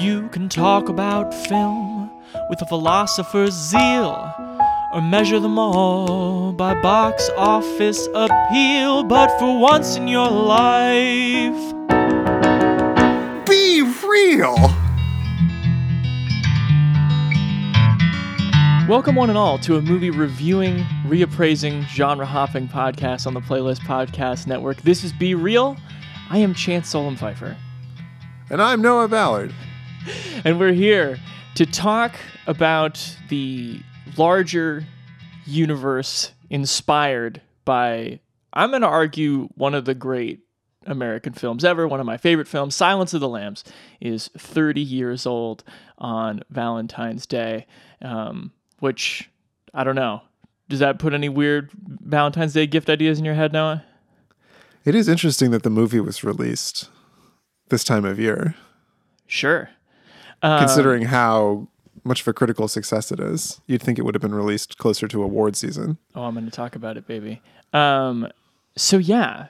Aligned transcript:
You 0.00 0.28
can 0.28 0.48
talk 0.48 0.88
about 0.88 1.34
film 1.34 2.08
with 2.48 2.62
a 2.62 2.66
philosopher's 2.66 3.52
zeal, 3.52 4.32
or 4.94 5.02
measure 5.02 5.40
them 5.40 5.58
all 5.58 6.52
by 6.52 6.80
box 6.80 7.28
office 7.36 8.06
appeal. 8.14 9.02
But 9.02 9.36
for 9.40 9.58
once 9.58 9.96
in 9.96 10.06
your 10.06 10.30
life, 10.30 11.74
Be 13.46 13.82
real! 14.06 14.54
Welcome, 18.88 19.16
one 19.16 19.30
and 19.30 19.38
all, 19.38 19.58
to 19.58 19.78
a 19.78 19.82
movie 19.82 20.10
reviewing, 20.10 20.84
reappraising, 21.06 21.82
genre 21.88 22.24
hopping 22.24 22.68
podcast 22.68 23.26
on 23.26 23.34
the 23.34 23.40
Playlist 23.40 23.80
Podcast 23.80 24.46
Network. 24.46 24.80
This 24.82 25.02
is 25.02 25.12
Be 25.12 25.34
Reel. 25.34 25.76
I 26.30 26.38
am 26.38 26.54
Chance 26.54 26.88
Solem-Pfeifer, 26.90 27.56
And 28.48 28.62
I'm 28.62 28.80
Noah 28.80 29.08
Ballard. 29.08 29.52
and 30.44 30.58
we're 30.58 30.72
here 30.72 31.18
to 31.54 31.66
talk 31.66 32.14
about 32.46 33.16
the 33.28 33.80
larger 34.16 34.84
universe 35.46 36.32
inspired 36.50 37.40
by, 37.64 38.20
I'm 38.52 38.70
going 38.70 38.82
to 38.82 38.88
argue, 38.88 39.48
one 39.54 39.74
of 39.74 39.84
the 39.84 39.94
great 39.94 40.40
American 40.86 41.32
films 41.32 41.64
ever, 41.64 41.86
one 41.86 42.00
of 42.00 42.06
my 42.06 42.16
favorite 42.16 42.48
films. 42.48 42.74
Silence 42.74 43.12
of 43.14 43.20
the 43.20 43.28
Lambs 43.28 43.64
is 44.00 44.30
30 44.38 44.80
years 44.80 45.26
old 45.26 45.64
on 45.98 46.42
Valentine's 46.50 47.26
Day, 47.26 47.66
um, 48.00 48.52
which 48.80 49.30
I 49.74 49.84
don't 49.84 49.96
know. 49.96 50.22
Does 50.68 50.80
that 50.80 50.98
put 50.98 51.14
any 51.14 51.28
weird 51.28 51.70
Valentine's 51.74 52.52
Day 52.52 52.66
gift 52.66 52.90
ideas 52.90 53.18
in 53.18 53.24
your 53.24 53.34
head, 53.34 53.52
Noah? 53.52 53.84
It 54.84 54.94
is 54.94 55.08
interesting 55.08 55.50
that 55.50 55.62
the 55.62 55.70
movie 55.70 56.00
was 56.00 56.24
released 56.24 56.88
this 57.68 57.84
time 57.84 58.04
of 58.04 58.18
year, 58.18 58.54
Sure. 59.28 59.68
Considering 60.42 61.02
how 61.02 61.68
much 62.04 62.22
of 62.22 62.28
a 62.28 62.32
critical 62.32 62.68
success 62.68 63.12
it 63.12 63.20
is. 63.20 63.60
You'd 63.66 63.82
think 63.82 63.98
it 63.98 64.02
would 64.02 64.14
have 64.14 64.22
been 64.22 64.34
released 64.34 64.78
closer 64.78 65.06
to 65.08 65.22
award 65.22 65.56
season. 65.56 65.98
Oh, 66.14 66.22
I'm 66.22 66.34
going 66.34 66.46
to 66.46 66.50
talk 66.50 66.74
about 66.74 66.96
it, 66.96 67.06
baby. 67.06 67.42
Um, 67.72 68.28
so 68.76 68.98
yeah, 68.98 69.48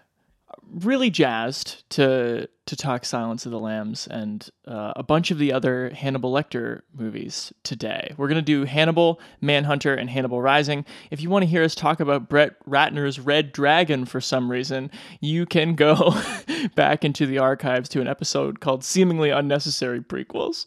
really 0.72 1.10
jazzed 1.10 1.88
to 1.90 2.48
to 2.66 2.76
talk 2.76 3.04
Silence 3.06 3.46
of 3.46 3.52
the 3.52 3.58
Lambs 3.58 4.06
and 4.06 4.46
uh, 4.66 4.92
a 4.94 5.02
bunch 5.02 5.30
of 5.30 5.38
the 5.38 5.54
other 5.54 5.88
Hannibal 5.90 6.30
Lecter 6.30 6.82
movies 6.94 7.50
today. 7.62 8.12
We're 8.18 8.28
going 8.28 8.36
to 8.36 8.42
do 8.42 8.64
Hannibal, 8.66 9.20
Manhunter, 9.40 9.94
and 9.94 10.10
Hannibal 10.10 10.42
Rising. 10.42 10.84
If 11.10 11.22
you 11.22 11.30
want 11.30 11.44
to 11.44 11.46
hear 11.46 11.62
us 11.64 11.74
talk 11.74 11.98
about 12.00 12.28
Brett 12.28 12.62
Ratner's 12.66 13.18
Red 13.18 13.52
Dragon 13.52 14.04
for 14.04 14.20
some 14.20 14.50
reason, 14.50 14.90
you 15.20 15.46
can 15.46 15.76
go 15.76 16.14
back 16.74 17.06
into 17.06 17.24
the 17.24 17.38
archives 17.38 17.88
to 17.90 18.02
an 18.02 18.06
episode 18.08 18.60
called 18.60 18.84
Seemingly 18.84 19.30
Unnecessary 19.30 20.00
Prequels. 20.00 20.66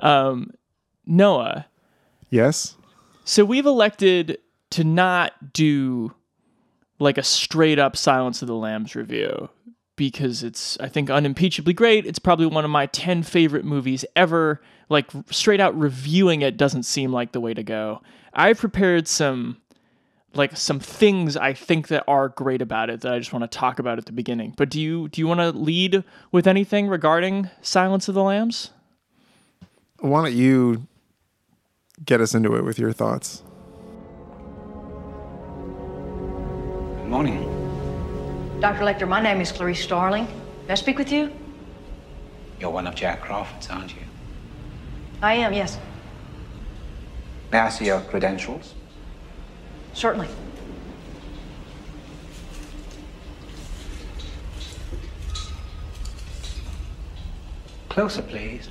Um, 0.00 0.50
Noah, 1.06 1.66
Yes? 2.30 2.76
so 3.24 3.44
we've 3.44 3.66
elected 3.66 4.38
to 4.70 4.82
not 4.82 5.52
do 5.52 6.12
like 7.02 7.18
a 7.18 7.22
straight 7.22 7.78
up 7.78 7.96
Silence 7.96 8.42
of 8.42 8.48
the 8.48 8.54
Lambs 8.54 8.94
review 8.94 9.50
because 9.96 10.42
it's 10.42 10.78
I 10.80 10.88
think 10.88 11.10
unimpeachably 11.10 11.74
great. 11.74 12.06
It's 12.06 12.18
probably 12.18 12.46
one 12.46 12.64
of 12.64 12.70
my 12.70 12.86
10 12.86 13.22
favorite 13.22 13.64
movies 13.64 14.04
ever. 14.16 14.62
Like 14.88 15.10
straight 15.30 15.60
out 15.60 15.78
reviewing 15.78 16.42
it 16.42 16.56
doesn't 16.56 16.84
seem 16.84 17.12
like 17.12 17.32
the 17.32 17.40
way 17.40 17.54
to 17.54 17.62
go. 17.62 18.00
I've 18.32 18.58
prepared 18.58 19.08
some 19.08 19.58
like 20.34 20.56
some 20.56 20.80
things 20.80 21.36
I 21.36 21.52
think 21.52 21.88
that 21.88 22.04
are 22.08 22.30
great 22.30 22.62
about 22.62 22.88
it 22.88 23.02
that 23.02 23.12
I 23.12 23.18
just 23.18 23.32
want 23.32 23.42
to 23.42 23.58
talk 23.58 23.78
about 23.78 23.98
at 23.98 24.06
the 24.06 24.12
beginning. 24.12 24.54
But 24.56 24.70
do 24.70 24.80
you 24.80 25.08
do 25.08 25.20
you 25.20 25.26
want 25.26 25.40
to 25.40 25.50
lead 25.50 26.04
with 26.30 26.46
anything 26.46 26.88
regarding 26.88 27.50
Silence 27.60 28.08
of 28.08 28.14
the 28.14 28.22
Lambs? 28.22 28.70
Why 29.98 30.22
don't 30.22 30.34
you 30.34 30.86
get 32.04 32.20
us 32.20 32.34
into 32.34 32.56
it 32.56 32.64
with 32.64 32.78
your 32.78 32.92
thoughts? 32.92 33.42
Morning. 37.12 37.42
Dr. 38.60 38.84
Lecter, 38.84 39.06
my 39.06 39.20
name 39.20 39.42
is 39.42 39.52
Clarice 39.52 39.82
Starling. 39.82 40.26
May 40.66 40.72
I 40.72 40.74
speak 40.76 40.96
with 40.96 41.12
you? 41.12 41.30
You're 42.58 42.70
one 42.70 42.86
of 42.86 42.94
Jack 42.94 43.20
Crawford's, 43.20 43.68
aren't 43.68 43.94
you? 43.94 44.00
I 45.20 45.34
am, 45.34 45.52
yes. 45.52 45.76
May 47.50 47.58
I 47.58 47.68
see 47.68 47.84
your 47.84 48.00
credentials? 48.00 48.72
Certainly. 49.92 50.28
Closer, 57.90 58.22
please. 58.22 58.70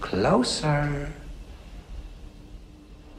Closer. 0.00 1.12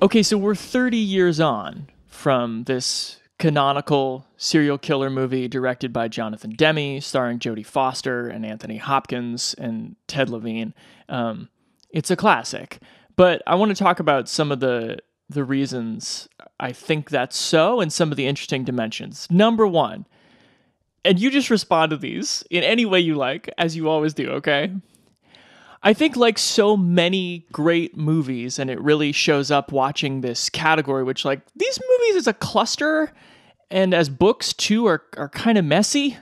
Okay, 0.02 0.24
so 0.24 0.38
we're 0.38 0.56
30 0.56 0.96
years 0.96 1.42
on 1.42 1.88
from 2.22 2.66
this 2.66 3.18
canonical 3.40 4.28
serial 4.38 4.78
killer 4.78 5.10
movie 5.10 5.48
directed 5.48 5.92
by 5.92 6.08
Jonathan 6.08 6.52
Demme, 6.52 7.02
starring 7.02 7.40
Jodie 7.40 7.66
Foster 7.66 8.28
and 8.28 8.46
Anthony 8.46 8.78
Hopkins 8.78 9.56
and 9.58 9.96
Ted 10.06 10.30
Levine. 10.30 10.76
Um, 11.10 11.50
it's 11.90 12.12
a 12.12 12.16
classic, 12.16 12.78
but 13.16 13.42
I 13.48 13.56
want 13.56 13.76
to 13.76 13.84
talk 13.84 14.00
about 14.00 14.30
some 14.30 14.52
of 14.52 14.60
the 14.60 15.00
the 15.30 15.44
reasons 15.44 16.30
I 16.60 16.74
think 16.74 17.10
that's 17.10 17.38
so 17.38 17.80
and 17.80 17.92
some 17.92 18.12
of 18.12 18.18
the 18.18 18.28
interesting 18.28 18.66
dimensions. 18.66 19.28
Number 19.32 19.66
one, 19.66 20.06
and 21.04 21.18
you 21.20 21.32
just 21.32 21.50
respond 21.50 21.90
to 21.90 21.98
these 21.98 22.44
in 22.52 22.64
any 22.64 22.86
way 22.86 23.00
you 23.00 23.16
like, 23.16 23.50
as 23.58 23.76
you 23.76 23.90
always 23.90 24.14
do, 24.14 24.30
okay? 24.34 24.72
I 25.84 25.94
think, 25.94 26.16
like 26.16 26.38
so 26.38 26.78
many 26.78 27.46
great 27.52 27.98
movies, 27.98 28.60
and 28.60 28.70
it 28.70 28.80
really 28.80 29.12
shows 29.12 29.50
up 29.50 29.72
watching 29.72 30.22
this 30.22 30.50
category, 30.50 31.04
which, 31.04 31.26
like, 31.26 31.42
these 31.56 31.80
movies 31.90 32.16
is 32.18 32.28
a 32.28 32.34
cluster 32.34 33.12
and 33.72 33.94
as 33.94 34.10
books 34.10 34.54
too 34.54 34.86
are, 34.86 35.04
are 35.18 35.30
kind 35.30 35.58
of 35.58 35.66
messy. 35.66 36.18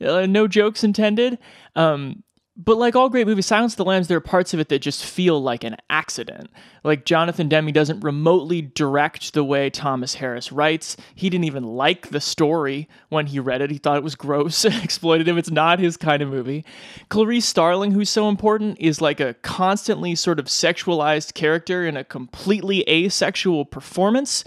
Uh, 0.00 0.26
no 0.26 0.46
jokes 0.46 0.82
intended. 0.84 1.38
Um, 1.76 2.22
but 2.54 2.76
like 2.76 2.94
all 2.94 3.08
great 3.08 3.26
movies, 3.26 3.46
Silence 3.46 3.72
of 3.72 3.78
the 3.78 3.84
Lambs, 3.84 4.08
there 4.08 4.18
are 4.18 4.20
parts 4.20 4.52
of 4.52 4.60
it 4.60 4.68
that 4.68 4.80
just 4.80 5.04
feel 5.04 5.42
like 5.42 5.64
an 5.64 5.76
accident. 5.88 6.50
Like 6.84 7.06
Jonathan 7.06 7.48
Demme 7.48 7.72
doesn't 7.72 8.04
remotely 8.04 8.60
direct 8.60 9.32
the 9.32 9.42
way 9.42 9.70
Thomas 9.70 10.14
Harris 10.14 10.52
writes. 10.52 10.98
He 11.14 11.30
didn't 11.30 11.44
even 11.44 11.64
like 11.64 12.10
the 12.10 12.20
story 12.20 12.90
when 13.08 13.28
he 13.28 13.40
read 13.40 13.62
it. 13.62 13.70
He 13.70 13.78
thought 13.78 13.96
it 13.96 14.04
was 14.04 14.14
gross 14.14 14.64
and 14.66 14.74
exploitative. 14.74 15.38
It's 15.38 15.50
not 15.50 15.78
his 15.78 15.96
kind 15.96 16.22
of 16.22 16.28
movie. 16.28 16.64
Clarice 17.08 17.46
Starling, 17.46 17.92
who's 17.92 18.10
so 18.10 18.28
important, 18.28 18.76
is 18.78 19.00
like 19.00 19.18
a 19.18 19.34
constantly 19.40 20.14
sort 20.14 20.38
of 20.38 20.46
sexualized 20.46 21.32
character 21.32 21.86
in 21.86 21.96
a 21.96 22.04
completely 22.04 22.86
asexual 22.86 23.64
performance. 23.64 24.44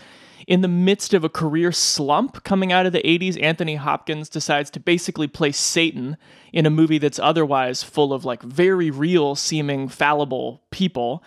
In 0.48 0.62
the 0.62 0.68
midst 0.68 1.14
of 1.14 1.24
a 1.24 1.30
career 1.30 1.72
slump 1.72 2.44
coming 2.44 2.72
out 2.72 2.86
of 2.86 2.94
the 2.94 3.02
80s, 3.02 3.42
Anthony 3.42 3.76
Hopkins 3.76 4.30
decides 4.30 4.70
to 4.72 4.80
basically 4.80 5.28
play 5.28 5.52
Satan 5.52 6.18
in 6.54 6.66
a 6.66 6.70
movie 6.70 7.00
that's 7.00 7.18
otherwise 7.18 7.82
full 7.82 8.14
of 8.14 8.26
like 8.26 8.44
very 8.44 8.92
real 8.92 9.34
seeming 9.36 9.88
fallible 9.88 10.62
people. 10.70 11.24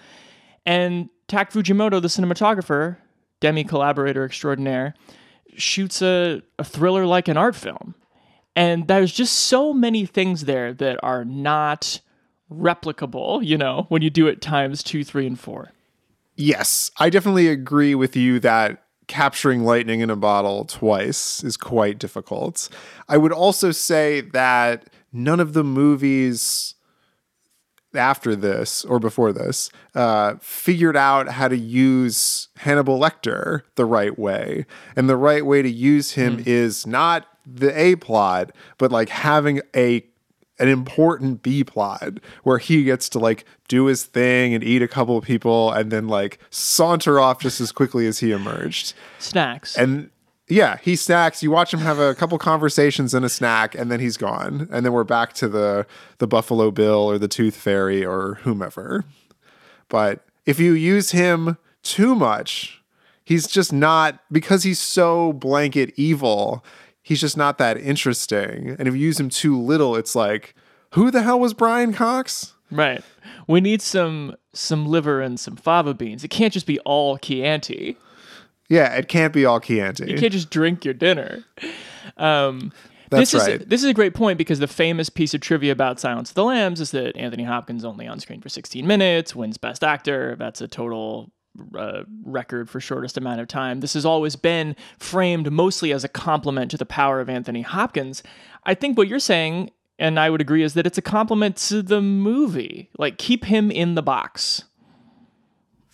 And 0.65 1.09
Tak 1.27 1.53
Fujimoto, 1.53 2.01
the 2.01 2.09
cinematographer, 2.09 2.99
Demme 3.41 3.65
collaborator 3.65 4.25
extraordinaire, 4.25 4.95
shoots 5.57 6.01
a, 6.01 6.43
a 6.59 6.65
thriller 6.65 7.05
like 7.05 7.27
an 7.27 7.37
art 7.37 7.57
film. 7.57 7.95
And 8.55 8.87
there's 8.87 9.13
just 9.13 9.35
so 9.35 9.73
many 9.73 10.07
things 10.07 10.45
there 10.45 10.73
that 10.75 10.99
are 11.03 11.25
not 11.25 12.01
replicable, 12.51 13.45
you 13.45 13.59
know, 13.59 13.87
when 13.89 14.03
you 14.03 14.11
do 14.11 14.27
it 14.27 14.41
times 14.41 14.83
two, 14.83 15.05
three, 15.05 15.27
and 15.27 15.39
four. 15.39 15.73
Yes, 16.37 16.91
I 16.99 17.11
definitely 17.11 17.49
agree 17.49 17.95
with 17.95 18.17
you 18.17 18.41
that 18.41 18.85
capturing 19.09 19.65
lightning 19.65 20.01
in 20.01 20.11
a 20.11 20.17
bottle 20.17 20.65
twice 20.65 21.43
is 21.43 21.57
quite 21.57 21.99
difficult. 21.99 22.69
I 23.09 23.17
would 23.17 23.33
also 23.33 23.73
say 23.73 24.21
that 24.21 24.89
none 25.13 25.41
of 25.41 25.55
the 25.55 25.65
movies 25.65 26.75
after 27.95 28.37
this 28.37 28.85
or 28.85 28.99
before 28.99 29.33
this 29.33 29.71
uh, 29.95 30.35
figured 30.41 30.97
out 30.97 31.29
how 31.29 31.49
to 31.49 31.57
use 31.57 32.49
Hannibal 32.59 32.99
Lecter 32.99 33.63
the 33.75 33.87
right 33.87 34.17
way. 34.19 34.67
And 34.95 35.09
the 35.09 35.17
right 35.17 35.45
way 35.45 35.63
to 35.63 35.71
use 35.71 36.13
him 36.13 36.43
is 36.47 36.87
not 36.87 37.27
the 37.47 37.77
A 37.79 37.97
plot, 37.97 38.53
but 38.77 38.93
like 38.93 39.09
having 39.09 39.63
a 39.75 40.01
an 40.59 40.69
important 40.69 41.43
B 41.43 41.65
plot 41.65 42.15
where 42.43 42.59
he 42.59 42.85
gets 42.85 43.09
to 43.11 43.19
like 43.19 43.45
do 43.69 43.87
his 43.87 44.05
thing 44.05 44.55
and 44.55 44.65
eat 44.65 44.83
a 44.83 44.89
couple 44.89 45.17
of 45.17 45.25
people 45.25 45.71
and 45.71 45.91
then 45.91 46.09
like 46.09 46.39
saunter 46.51 47.21
off 47.21 47.41
just 47.41 47.61
as 47.61 47.73
quickly 47.73 48.07
as 48.07 48.19
he 48.19 48.33
emerged. 48.33 48.95
Snacks. 49.19 49.77
And 49.77 50.11
yeah, 50.49 50.79
he 50.79 50.97
snacks. 50.97 51.43
You 51.43 51.51
watch 51.51 51.73
him 51.73 51.81
have 51.81 51.99
a 51.99 52.15
couple 52.15 52.39
conversations 52.39 53.13
and 53.13 53.25
a 53.25 53.29
snack, 53.29 53.75
and 53.75 53.91
then 53.91 54.01
he's 54.01 54.17
gone. 54.17 54.67
And 54.73 54.85
then 54.85 54.93
we're 54.93 55.05
back 55.05 55.35
to 55.35 55.49
the 55.49 55.87
the 56.19 56.27
Buffalo 56.27 56.71
Bill 56.71 57.01
or 57.01 57.19
the 57.19 57.29
Tooth 57.29 57.57
Fairy 57.57 58.05
or 58.05 58.35
whomever. 58.43 59.05
But 59.89 60.25
if 60.47 60.59
you 60.59 60.73
use 60.73 61.11
him 61.11 61.59
too 61.83 62.15
much, 62.15 62.83
he's 63.25 63.47
just 63.47 63.73
not 63.73 64.21
because 64.33 64.63
he's 64.63 64.81
so 64.81 65.35
blanket 65.35 65.93
evil. 65.97 66.65
He's 67.09 67.23
just 67.23 67.39
not 67.39 67.57
that 67.57 67.79
interesting. 67.79 68.77
And 68.79 68.87
if 68.87 68.93
you 68.93 69.01
use 69.01 69.19
him 69.19 69.31
too 69.31 69.59
little, 69.59 69.97
it's 69.97 70.15
like, 70.15 70.55
who 70.93 71.11
the 71.11 71.23
hell 71.23 71.41
was 71.41 71.55
Brian 71.55 71.95
Cox? 71.95 72.53
Right. 72.71 73.03
We 73.47 73.63
need 73.63 73.81
some 73.81 74.37
some 74.53 74.85
liver 74.85 75.23
and 75.23 75.41
some 75.41 75.57
fava 75.57 75.95
beans. 75.95 76.23
It 76.23 76.29
can't 76.29 76.53
just 76.53 76.67
be 76.67 76.79
all 76.81 77.17
Chianti. 77.17 77.97
Yeah, 78.69 78.95
it 78.95 79.09
can't 79.09 79.33
be 79.33 79.47
all 79.47 79.59
Chianti. 79.59 80.11
You 80.11 80.19
can't 80.19 80.35
just 80.35 80.51
drink 80.51 80.85
your 80.85 80.93
dinner. 80.93 81.45
Um, 82.19 82.73
That's 83.09 83.31
this 83.31 83.43
right. 83.43 83.63
Is, 83.63 83.67
this 83.69 83.83
is 83.83 83.89
a 83.89 83.95
great 83.95 84.13
point 84.13 84.37
because 84.37 84.59
the 84.59 84.67
famous 84.67 85.09
piece 85.09 85.33
of 85.33 85.41
trivia 85.41 85.73
about 85.73 85.99
Silence 85.99 86.29
of 86.29 86.35
the 86.35 86.45
Lambs 86.45 86.79
is 86.79 86.91
that 86.91 87.17
Anthony 87.17 87.45
Hopkins 87.45 87.87
only 87.87 88.07
on 88.07 88.21
screen 88.21 88.43
for 88.43 88.51
16 88.51 88.87
minutes, 88.87 89.35
wins 89.35 89.57
Best 89.57 89.83
Actor. 89.83 90.37
That's 90.39 90.61
a 90.61 90.69
total 90.69 91.31
uh, 91.77 92.03
record 92.25 92.71
for 92.71 92.81
shortest 92.81 93.17
amount 93.17 93.41
of 93.41 93.49
time. 93.49 93.81
This 93.81 93.95
has 93.95 94.05
always 94.05 94.37
been 94.37 94.77
framed 94.99 95.51
mostly 95.51 95.93
as 95.93 96.05
a 96.05 96.09
compliment 96.09 96.71
to 96.71 96.77
the 96.77 96.87
power 96.87 97.21
of 97.21 97.29
Anthony 97.29 97.63
Hopkins. 97.63 98.23
I 98.65 98.75
think 98.75 98.97
what 98.97 99.09
you're 99.09 99.19
saying, 99.19 99.71
and 99.99 100.19
I 100.19 100.31
would 100.31 100.41
agree, 100.41 100.63
is 100.63 100.75
that 100.75 100.87
it's 100.87 100.99
a 100.99 101.03
compliment 101.03 101.57
to 101.69 101.83
the 101.83 102.01
movie. 102.01 102.91
Like, 102.99 103.19
keep 103.19 103.45
him 103.45 103.71
in 103.71 103.95
the 103.95 104.03
box. 104.03 104.65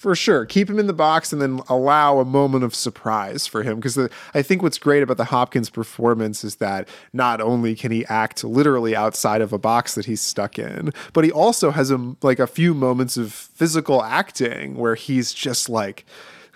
For 0.04 0.14
sure. 0.14 0.44
Keep 0.44 0.68
him 0.68 0.78
in 0.78 0.86
the 0.86 0.92
box 0.92 1.32
and 1.32 1.40
then 1.40 1.62
allow 1.66 2.18
a 2.18 2.26
moment 2.26 2.62
of 2.62 2.74
surprise 2.74 3.46
for 3.46 3.62
him. 3.62 3.76
Because 3.76 3.98
I 4.34 4.42
think 4.42 4.62
what's 4.62 4.76
great 4.76 5.02
about 5.02 5.16
the 5.16 5.24
Hopkins 5.24 5.70
performance 5.70 6.44
is 6.44 6.56
that 6.56 6.90
not 7.14 7.40
only 7.40 7.74
can 7.74 7.90
he 7.90 8.04
act 8.04 8.44
literally 8.44 8.94
outside 8.94 9.40
of 9.40 9.54
a 9.54 9.58
box 9.58 9.94
that 9.94 10.04
he's 10.04 10.20
stuck 10.20 10.58
in, 10.58 10.92
but 11.14 11.24
he 11.24 11.32
also 11.32 11.70
has 11.70 11.90
a, 11.90 12.16
like 12.20 12.38
a 12.38 12.46
few 12.46 12.74
moments 12.74 13.16
of 13.16 13.32
physical 13.32 14.02
acting 14.02 14.76
where 14.76 14.94
he's 14.94 15.32
just 15.32 15.70
like 15.70 16.04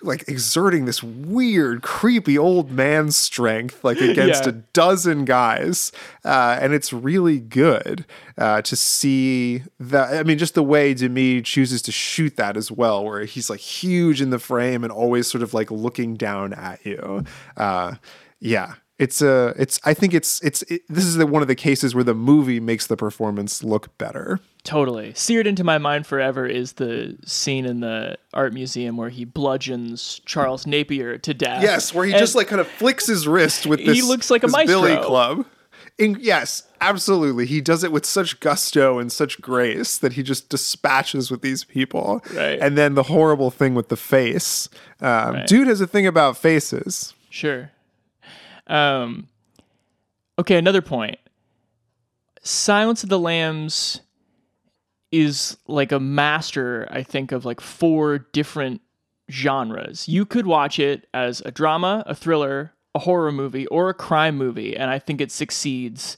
like 0.03 0.29
exerting 0.29 0.85
this 0.85 1.03
weird, 1.03 1.83
creepy 1.83 2.39
old 2.39 2.71
man 2.71 3.11
strength, 3.11 3.83
like 3.85 4.01
against 4.01 4.45
Yeah. 4.45 4.51
a 4.51 4.53
dozen 4.73 5.25
guys, 5.25 5.93
uh, 6.25 6.59
and 6.61 6.73
it's 6.73 6.93
really 6.93 7.39
good 7.39 8.05
uh, 8.37 8.63
to 8.63 8.77
see 8.77 9.63
that. 9.81 10.15
I 10.15 10.23
mean, 10.23 10.39
just 10.39 10.55
the 10.55 10.63
way 10.63 10.95
Demme 10.95 11.43
chooses 11.43 11.83
to 11.83 11.93
shoot 11.93 12.37
that 12.37 12.57
as 12.57 12.71
well, 12.71 13.05
where 13.05 13.25
he's 13.25 13.51
like 13.51 13.61
huge 13.61 14.21
in 14.21 14.31
the 14.31 14.39
frame 14.39 14.85
and 14.85 14.93
always 14.93 15.27
sort 15.27 15.43
of 15.43 15.53
like 15.55 15.71
looking 15.71 16.15
down 16.15 16.53
at 16.53 16.85
you. 16.87 17.25
Uh, 17.57 17.95
yeah. 18.41 18.75
It's 18.99 19.23
a, 19.23 19.55
it's. 19.57 19.79
I 19.85 19.95
think 19.95 20.13
it's, 20.13 20.41
it's. 20.43 20.63
It, 20.63 20.83
this 20.89 21.05
is 21.05 21.17
the, 21.17 21.27
one 21.27 21.41
of 21.41 21.49
the 21.49 21.55
cases 21.55 21.95
where 21.95 22.03
the 22.05 22.15
movie 22.15 22.59
makes 22.59 22.89
the 22.89 22.97
performance 22.97 23.63
look 23.63 23.97
better. 23.99 24.41
Totally. 24.65 25.15
Seared 25.15 25.47
into 25.47 25.63
my 25.63 25.79
mind 25.79 26.07
forever 26.07 26.45
is 26.47 26.73
the 26.75 27.17
scene 27.25 27.65
in 27.65 27.79
the 27.81 28.19
art 28.35 28.53
museum 28.53 28.97
where 28.97 29.09
he 29.09 29.25
bludgeons 29.25 30.21
Charles 30.27 30.67
Napier 30.67 31.17
to 31.19 31.33
death. 31.33 31.63
Yes, 31.63 31.95
where 31.95 32.05
he 32.07 32.13
And 32.13 32.19
just 32.19 32.35
like 32.35 32.49
kind 32.49 32.61
of 32.61 32.67
flicks 32.67 33.07
his 33.07 33.27
wrist 33.29 33.67
with 33.67 33.85
this 33.85 33.95
He 33.97 34.03
looks 34.03 34.31
like 34.31 34.43
a 34.43 34.49
this 34.49 34.67
billy 34.67 34.93
maestro. 34.95 35.07
club. 35.09 35.47
In, 35.97 36.17
yes, 36.21 36.65
absolutely. 36.81 37.47
He 37.47 37.61
does 37.61 37.83
it 37.83 37.91
with 37.93 38.05
such 38.05 38.39
gusto 38.41 38.99
and 38.99 39.11
such 39.11 39.41
grace 39.41 39.97
that 39.99 40.13
he 40.13 40.23
just 40.23 40.49
dispatches 40.49 41.31
with 41.31 41.41
these 41.43 41.65
people. 41.65 42.21
Right. 42.35 42.59
And 42.61 42.77
then 42.77 42.95
the 42.95 43.05
horrible 43.05 43.51
thing 43.51 43.75
with 43.75 43.89
the 43.89 43.97
face. 43.97 44.69
Um, 45.01 45.35
Right. 45.35 45.47
Dude 45.47 45.67
has 45.69 45.81
a 45.81 45.87
thing 45.87 46.07
about 46.07 46.37
faces. 46.37 47.15
Sure. 47.31 47.71
Um, 48.69 49.29
okay, 50.39 50.57
another 50.57 50.83
point. 50.83 51.19
Silence 52.43 53.03
of 53.03 53.09
the 53.09 53.19
Lambs 53.19 54.01
is 55.11 55.57
like 55.67 55.93
a 55.93 56.01
master, 56.01 56.87
I 56.91 57.03
think, 57.03 57.33
of 57.33 57.45
like 57.45 57.61
four 57.61 58.19
different 58.19 58.81
genres. 59.31 60.09
You 60.09 60.25
could 60.27 60.47
watch 60.47 60.79
it 60.79 61.07
as 61.13 61.43
a 61.45 61.51
drama, 61.51 62.03
a 62.07 62.15
thriller, 62.15 62.73
a 62.95 63.01
horror 63.01 63.33
movie, 63.33 63.67
or 63.67 63.89
a 63.89 63.95
crime 63.95 64.37
movie, 64.37 64.77
and 64.77 64.91
I 64.91 64.99
think 64.99 65.21
it 65.21 65.33
succeeds 65.33 66.17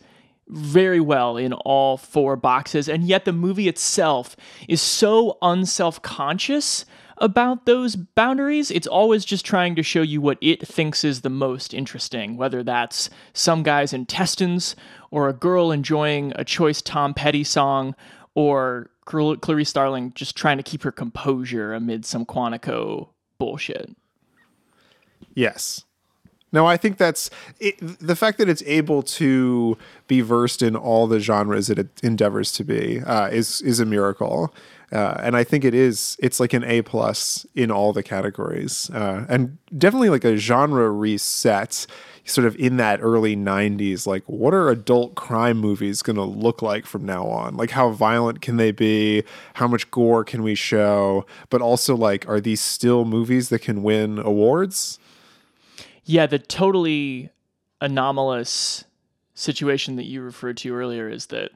very 0.48 1.00
well 1.00 1.36
in 1.36 1.52
all 1.52 1.96
four 1.96 2.36
boxes. 2.36 2.88
And 2.88 3.04
yet 3.04 3.24
the 3.24 3.32
movie 3.32 3.68
itself 3.68 4.36
is 4.68 4.80
so 4.82 5.38
unself 5.42 6.02
conscious 6.02 6.84
about 7.20 7.66
those 7.66 7.96
boundaries. 7.96 8.70
It's 8.70 8.86
always 8.86 9.24
just 9.24 9.44
trying 9.44 9.76
to 9.76 9.82
show 9.82 10.02
you 10.02 10.20
what 10.20 10.38
it 10.40 10.66
thinks 10.66 11.04
is 11.04 11.20
the 11.20 11.30
most 11.30 11.74
interesting, 11.74 12.36
whether 12.36 12.62
that's 12.62 13.10
some 13.32 13.62
guy's 13.62 13.92
intestines 13.92 14.74
or 15.10 15.28
a 15.28 15.34
girl 15.34 15.70
enjoying 15.70 16.32
a 16.36 16.44
choice 16.44 16.80
Tom 16.80 17.14
Petty 17.14 17.44
song 17.44 17.94
or 18.34 18.90
Clar- 19.04 19.36
Clarice 19.36 19.68
Starling 19.68 20.12
just 20.14 20.36
trying 20.36 20.56
to 20.56 20.62
keep 20.62 20.82
her 20.82 20.92
composure 20.92 21.74
amid 21.74 22.06
some 22.06 22.24
Quantico 22.24 23.08
bullshit. 23.38 23.94
Yes. 25.34 25.84
No, 26.52 26.66
I 26.66 26.76
think 26.76 26.96
that's 26.96 27.30
it, 27.60 27.78
the 28.00 28.16
fact 28.16 28.38
that 28.38 28.48
it's 28.48 28.62
able 28.66 29.02
to 29.02 29.78
be 30.08 30.20
versed 30.20 30.62
in 30.62 30.74
all 30.74 31.06
the 31.06 31.20
genres 31.20 31.70
it 31.70 31.88
endeavors 32.02 32.50
to 32.52 32.64
be 32.64 33.00
uh, 33.02 33.28
is 33.28 33.62
is 33.62 33.78
a 33.78 33.86
miracle, 33.86 34.52
uh, 34.92 35.14
and 35.22 35.36
I 35.36 35.44
think 35.44 35.64
it 35.64 35.74
is. 35.74 36.16
It's 36.18 36.40
like 36.40 36.52
an 36.52 36.64
A 36.64 36.82
plus 36.82 37.46
in 37.54 37.70
all 37.70 37.92
the 37.92 38.02
categories, 38.02 38.90
uh, 38.90 39.26
and 39.28 39.58
definitely 39.76 40.10
like 40.10 40.24
a 40.24 40.36
genre 40.36 40.90
reset. 40.90 41.86
Sort 42.26 42.46
of 42.46 42.54
in 42.56 42.76
that 42.76 43.00
early 43.00 43.34
'90s, 43.34 44.06
like 44.06 44.22
what 44.26 44.52
are 44.54 44.68
adult 44.68 45.14
crime 45.14 45.56
movies 45.56 46.02
going 46.02 46.16
to 46.16 46.22
look 46.22 46.62
like 46.62 46.84
from 46.86 47.04
now 47.04 47.26
on? 47.26 47.56
Like 47.56 47.70
how 47.70 47.90
violent 47.90 48.40
can 48.40 48.56
they 48.56 48.70
be? 48.72 49.24
How 49.54 49.66
much 49.66 49.90
gore 49.90 50.22
can 50.22 50.42
we 50.42 50.54
show? 50.54 51.26
But 51.48 51.62
also, 51.62 51.96
like, 51.96 52.28
are 52.28 52.40
these 52.40 52.60
still 52.60 53.04
movies 53.04 53.48
that 53.48 53.62
can 53.62 53.82
win 53.82 54.18
awards? 54.18 54.98
Yeah, 56.10 56.26
the 56.26 56.40
totally 56.40 57.30
anomalous 57.80 58.84
situation 59.34 59.94
that 59.94 60.06
you 60.06 60.22
referred 60.22 60.56
to 60.58 60.74
earlier 60.74 61.08
is 61.08 61.26
that 61.26 61.50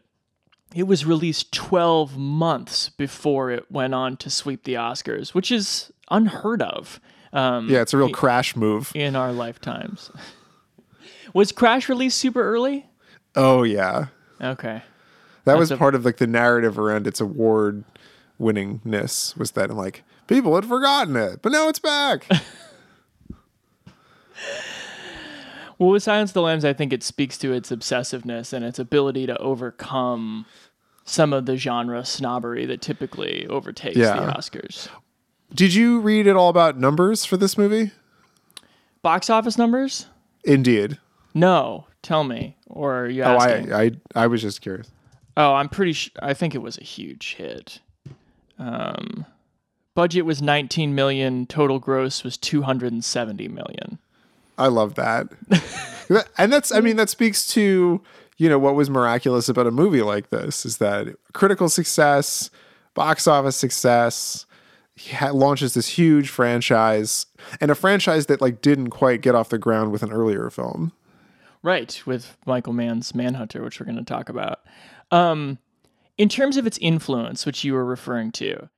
it 0.74 0.84
was 0.84 1.04
released 1.04 1.50
12 1.52 2.16
months 2.16 2.88
before 2.88 3.50
it 3.50 3.70
went 3.70 3.94
on 3.94 4.16
to 4.18 4.30
sweep 4.30 4.62
the 4.62 4.74
Oscars, 4.74 5.34
which 5.34 5.50
is 5.50 5.92
unheard 6.08 6.62
of 6.62 7.00
um, 7.32 7.68
Yeah, 7.68 7.80
it's 7.82 7.92
a 7.92 7.96
real 7.98 8.10
crash 8.10 8.54
move. 8.54 8.92
in 8.94 9.16
our 9.16 9.32
lifetimes. 9.32 10.12
was 11.34 11.50
Crash 11.50 11.88
released 11.88 12.16
super 12.18 12.40
early? 12.42 12.86
Oh 13.34 13.64
yeah, 13.64 14.06
Okay. 14.40 14.82
that 15.46 15.58
was 15.58 15.72
a- 15.72 15.76
part 15.76 15.96
of 15.96 16.04
like 16.04 16.18
the 16.18 16.28
narrative 16.28 16.78
around 16.78 17.08
its 17.08 17.20
award 17.20 17.82
winningness 18.40 19.36
was 19.36 19.50
that 19.52 19.70
like 19.70 20.04
people 20.28 20.54
had 20.54 20.64
forgotten 20.64 21.16
it, 21.16 21.42
but 21.42 21.50
now 21.50 21.68
it's 21.68 21.80
back. 21.80 22.28
Well, 25.78 25.90
with 25.90 26.02
Silence 26.04 26.30
of 26.30 26.34
the 26.34 26.42
Lambs, 26.42 26.64
I 26.64 26.72
think 26.72 26.92
it 26.92 27.02
speaks 27.02 27.36
to 27.38 27.52
its 27.52 27.70
obsessiveness 27.70 28.52
and 28.52 28.64
its 28.64 28.78
ability 28.78 29.26
to 29.26 29.36
overcome 29.38 30.46
some 31.04 31.32
of 31.32 31.46
the 31.46 31.56
genre 31.56 32.04
snobbery 32.04 32.64
that 32.66 32.80
typically 32.80 33.46
overtakes 33.48 33.96
Yeah. 33.96 34.14
the 34.20 34.32
Oscars. 34.32 34.88
Did 35.52 35.74
you 35.74 36.00
read 36.00 36.26
at 36.26 36.36
all 36.36 36.48
about 36.48 36.78
numbers 36.78 37.24
for 37.24 37.36
this 37.36 37.58
movie? 37.58 37.90
Box 39.02 39.28
office 39.28 39.58
numbers? 39.58 40.06
Indeed. 40.44 40.98
No, 41.34 41.86
tell 42.02 42.24
me. 42.24 42.56
Or 42.68 43.06
you 43.06 43.22
Oh. 43.24 43.36
I, 43.36 43.50
I 43.82 43.90
I 44.14 44.26
was 44.28 44.40
just 44.42 44.60
curious. 44.62 44.90
oh, 45.36 45.54
I'm 45.54 45.68
pretty 45.68 45.92
sure. 45.92 46.12
I 46.22 46.34
think 46.34 46.54
it 46.54 46.62
was 46.62 46.78
a 46.78 46.84
huge 46.84 47.34
hit. 47.34 47.80
Um, 48.58 49.26
budget 49.94 50.24
was 50.24 50.40
19 50.40 50.94
million. 50.94 51.46
Total 51.46 51.78
gross 51.80 52.22
was 52.24 52.36
270 52.38 53.48
million. 53.48 53.98
I 54.58 54.68
love 54.68 54.94
that. 54.94 55.28
and 56.38 56.52
that's 56.52 56.72
I 56.72 56.80
mean 56.80 56.96
that 56.96 57.10
speaks 57.10 57.46
to, 57.48 58.00
you 58.36 58.48
know, 58.48 58.58
what 58.58 58.74
was 58.74 58.90
miraculous 58.90 59.48
about 59.48 59.66
a 59.66 59.70
movie 59.70 60.02
like 60.02 60.30
this 60.30 60.64
is 60.64 60.78
that 60.78 61.08
critical 61.32 61.68
success, 61.68 62.50
box 62.94 63.26
office 63.26 63.56
success, 63.56 64.46
ha- 65.10 65.30
launches 65.30 65.74
this 65.74 65.88
huge 65.88 66.28
franchise 66.28 67.26
and 67.60 67.70
a 67.70 67.74
franchise 67.74 68.26
that 68.26 68.40
like 68.40 68.60
didn't 68.60 68.90
quite 68.90 69.20
get 69.20 69.34
off 69.34 69.48
the 69.48 69.58
ground 69.58 69.92
with 69.92 70.02
an 70.02 70.12
earlier 70.12 70.50
film. 70.50 70.92
Right, 71.62 72.02
with 72.04 72.36
Michael 72.44 72.74
Mann's 72.74 73.14
Manhunter, 73.14 73.62
which 73.62 73.80
we're 73.80 73.86
going 73.86 73.96
to 73.96 74.04
talk 74.04 74.28
about. 74.28 74.60
Um, 75.10 75.58
in 76.18 76.28
terms 76.28 76.58
of 76.58 76.66
its 76.66 76.78
influence, 76.78 77.46
which 77.46 77.64
you 77.64 77.72
were 77.72 77.86
referring 77.86 78.32
to, 78.32 78.68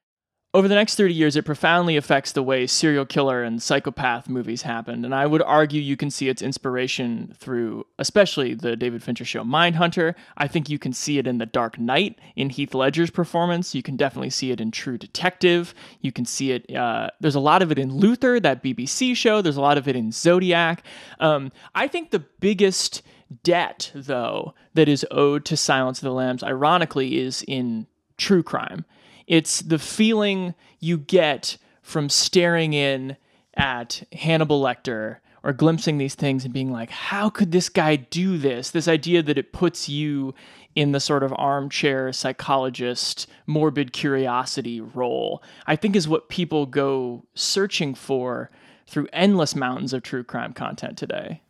over 0.56 0.68
the 0.68 0.74
next 0.74 0.94
30 0.94 1.12
years, 1.12 1.36
it 1.36 1.44
profoundly 1.44 1.98
affects 1.98 2.32
the 2.32 2.42
way 2.42 2.66
serial 2.66 3.04
killer 3.04 3.42
and 3.42 3.62
psychopath 3.62 4.26
movies 4.26 4.62
happened. 4.62 5.04
And 5.04 5.14
I 5.14 5.26
would 5.26 5.42
argue 5.42 5.82
you 5.82 5.98
can 5.98 6.10
see 6.10 6.30
its 6.30 6.40
inspiration 6.40 7.34
through, 7.36 7.84
especially 7.98 8.54
the 8.54 8.74
David 8.74 9.02
Fincher 9.02 9.26
show 9.26 9.44
Mindhunter. 9.44 10.14
I 10.38 10.48
think 10.48 10.70
you 10.70 10.78
can 10.78 10.94
see 10.94 11.18
it 11.18 11.26
in 11.26 11.36
The 11.36 11.44
Dark 11.44 11.78
Knight, 11.78 12.18
in 12.36 12.48
Heath 12.48 12.72
Ledger's 12.72 13.10
performance. 13.10 13.74
You 13.74 13.82
can 13.82 13.96
definitely 13.96 14.30
see 14.30 14.50
it 14.50 14.58
in 14.58 14.70
True 14.70 14.96
Detective. 14.96 15.74
You 16.00 16.10
can 16.10 16.24
see 16.24 16.52
it, 16.52 16.74
uh, 16.74 17.10
there's 17.20 17.34
a 17.34 17.40
lot 17.40 17.60
of 17.60 17.70
it 17.70 17.78
in 17.78 17.94
Luther, 17.94 18.40
that 18.40 18.64
BBC 18.64 19.14
show. 19.14 19.42
There's 19.42 19.58
a 19.58 19.60
lot 19.60 19.76
of 19.76 19.86
it 19.86 19.94
in 19.94 20.10
Zodiac. 20.10 20.82
Um, 21.20 21.52
I 21.74 21.86
think 21.86 22.12
the 22.12 22.24
biggest 22.40 23.02
debt, 23.42 23.92
though, 23.94 24.54
that 24.72 24.88
is 24.88 25.04
owed 25.10 25.44
to 25.44 25.56
Silence 25.58 25.98
of 25.98 26.04
the 26.04 26.12
Lambs, 26.12 26.42
ironically, 26.42 27.18
is 27.18 27.44
in 27.46 27.88
true 28.16 28.42
crime. 28.42 28.86
It's 29.26 29.60
the 29.60 29.78
feeling 29.78 30.54
you 30.80 30.98
get 30.98 31.58
from 31.82 32.08
staring 32.08 32.72
in 32.72 33.16
at 33.54 34.02
Hannibal 34.12 34.60
Lecter 34.62 35.18
or 35.42 35.52
glimpsing 35.52 35.98
these 35.98 36.16
things 36.16 36.44
and 36.44 36.52
being 36.52 36.72
like, 36.72 36.90
how 36.90 37.30
could 37.30 37.52
this 37.52 37.68
guy 37.68 37.96
do 37.96 38.36
this? 38.36 38.70
This 38.70 38.88
idea 38.88 39.22
that 39.22 39.38
it 39.38 39.52
puts 39.52 39.88
you 39.88 40.34
in 40.74 40.92
the 40.92 41.00
sort 41.00 41.22
of 41.22 41.32
armchair 41.36 42.12
psychologist, 42.12 43.26
morbid 43.46 43.92
curiosity 43.92 44.80
role, 44.80 45.42
I 45.66 45.76
think 45.76 45.96
is 45.96 46.08
what 46.08 46.28
people 46.28 46.66
go 46.66 47.24
searching 47.34 47.94
for 47.94 48.50
through 48.86 49.08
endless 49.12 49.56
mountains 49.56 49.92
of 49.92 50.02
true 50.02 50.24
crime 50.24 50.52
content 50.52 50.98
today. 50.98 51.40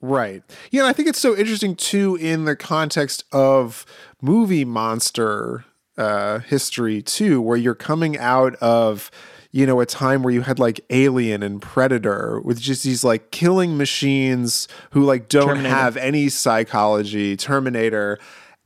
Right. 0.00 0.42
Yeah, 0.70 0.86
I 0.86 0.92
think 0.92 1.08
it's 1.08 1.20
so 1.20 1.36
interesting 1.36 1.76
too 1.76 2.16
in 2.16 2.46
the 2.46 2.56
context 2.56 3.24
of 3.32 3.86
movie 4.20 4.64
monster 4.64 5.64
uh, 5.98 6.40
history 6.40 7.02
too, 7.02 7.40
where 7.40 7.56
you're 7.56 7.74
coming 7.74 8.18
out 8.18 8.54
of 8.56 9.10
you 9.52 9.64
know 9.66 9.80
a 9.80 9.86
time 9.86 10.22
where 10.22 10.34
you 10.34 10.42
had 10.42 10.58
like 10.58 10.80
Alien 10.90 11.42
and 11.42 11.62
Predator 11.62 12.40
with 12.44 12.60
just 12.60 12.82
these 12.82 13.02
like 13.02 13.30
killing 13.30 13.76
machines 13.78 14.68
who 14.90 15.02
like 15.04 15.28
don't 15.28 15.48
Terminator. 15.48 15.74
have 15.74 15.96
any 15.96 16.28
psychology. 16.28 17.36
Terminator. 17.36 18.18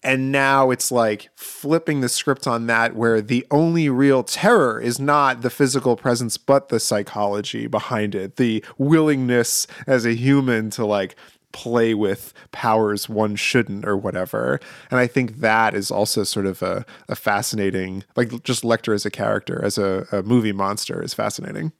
And 0.02 0.32
now 0.32 0.70
it's 0.70 0.90
like 0.90 1.28
flipping 1.37 2.00
the 2.00 2.08
script 2.08 2.46
on 2.46 2.66
that, 2.68 2.96
where 2.96 3.20
the 3.20 3.46
only 3.50 3.90
real 3.90 4.22
terror 4.22 4.80
is 4.80 4.99
not 4.99 5.42
the 5.42 5.50
physical 5.50 5.94
presence, 5.94 6.38
but 6.38 6.70
the 6.70 6.80
psychology 6.80 7.66
behind 7.66 8.14
it, 8.14 8.37
the 8.37 8.64
willingness 8.78 9.66
as 9.87 10.06
a 10.06 10.14
human 10.14 10.70
to 10.70 10.87
like 10.87 11.16
play 11.52 11.95
with 11.95 12.33
powers 12.52 13.09
one 13.09 13.37
shouldn't 13.37 13.87
or 13.87 13.97
whatever. 13.97 14.61
And 14.90 15.00
I 15.00 15.07
think 15.07 15.38
that 15.38 15.75
is 15.75 15.90
also 15.90 16.25
sort 16.25 16.47
of 16.47 16.62
a, 16.62 16.85
a 17.09 17.16
fascinating, 17.16 18.04
like 18.16 18.42
just 18.45 18.62
Lecter 18.62 18.95
as 18.95 19.04
a 19.04 19.11
character, 19.11 19.61
as 19.64 19.78
a, 19.78 20.07
a 20.12 20.23
movie 20.23 20.52
monster 20.52 21.02
is 21.02 21.14
fascinating. 21.14 21.73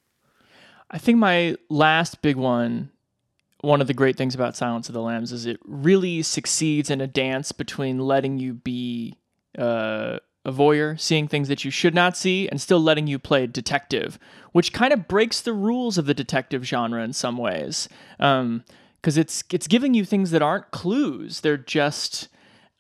I 0.91 0.99
think 0.99 1.19
my 1.19 1.57
last 1.69 2.21
big 2.21 2.37
one, 2.37 2.91
one 3.61 3.81
of 3.81 3.87
the 3.87 3.95
great 3.95 4.17
things 4.17 4.35
about 4.35 4.57
Silence 4.57 4.89
of 4.89 4.93
the 4.93 5.03
Lambs 5.03 5.33
is 5.33 5.47
it 5.47 5.61
really 5.65 6.23
succeeds 6.23 6.91
in 6.91 7.01
a 7.01 7.07
dance 7.07 7.53
between 7.53 7.99
letting 7.99 8.39
you 8.39 8.55
be 8.55 9.17
uh, 9.59 10.19
a 10.45 10.53
voyeur, 10.53 10.99
seeing 10.99 11.29
things 11.29 11.49
that 11.49 11.65
you 11.65 11.71
should 11.71 11.95
not 11.95 12.17
see, 12.17 12.49
and 12.49 12.61
still 12.61 12.81
letting 12.81 13.07
you 13.07 13.19
play 13.19 13.47
detective, 13.47 14.19
which 14.53 14.73
kind 14.73 14.93
of 14.93 15.07
breaks 15.07 15.41
the 15.41 15.53
rules 15.53 15.99
of 15.99 16.07
the 16.07 16.15
detective 16.15 16.65
genre 16.65 17.03
in 17.05 17.13
some 17.13 17.37
ways. 17.37 17.89
Um, 18.19 18.65
because 19.01 19.17
it's 19.17 19.43
it's 19.51 19.67
giving 19.67 19.95
you 19.95 20.05
things 20.05 20.31
that 20.31 20.43
aren't 20.43 20.71
clues; 20.71 21.41
they're 21.41 21.57
just 21.57 22.29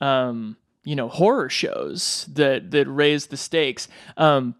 um, 0.00 0.56
you 0.84 0.96
know 0.96 1.08
horror 1.08 1.48
shows 1.48 2.28
that 2.32 2.70
that 2.70 2.86
raise 2.86 3.26
the 3.26 3.36
stakes. 3.36 3.88
Um, 4.16 4.54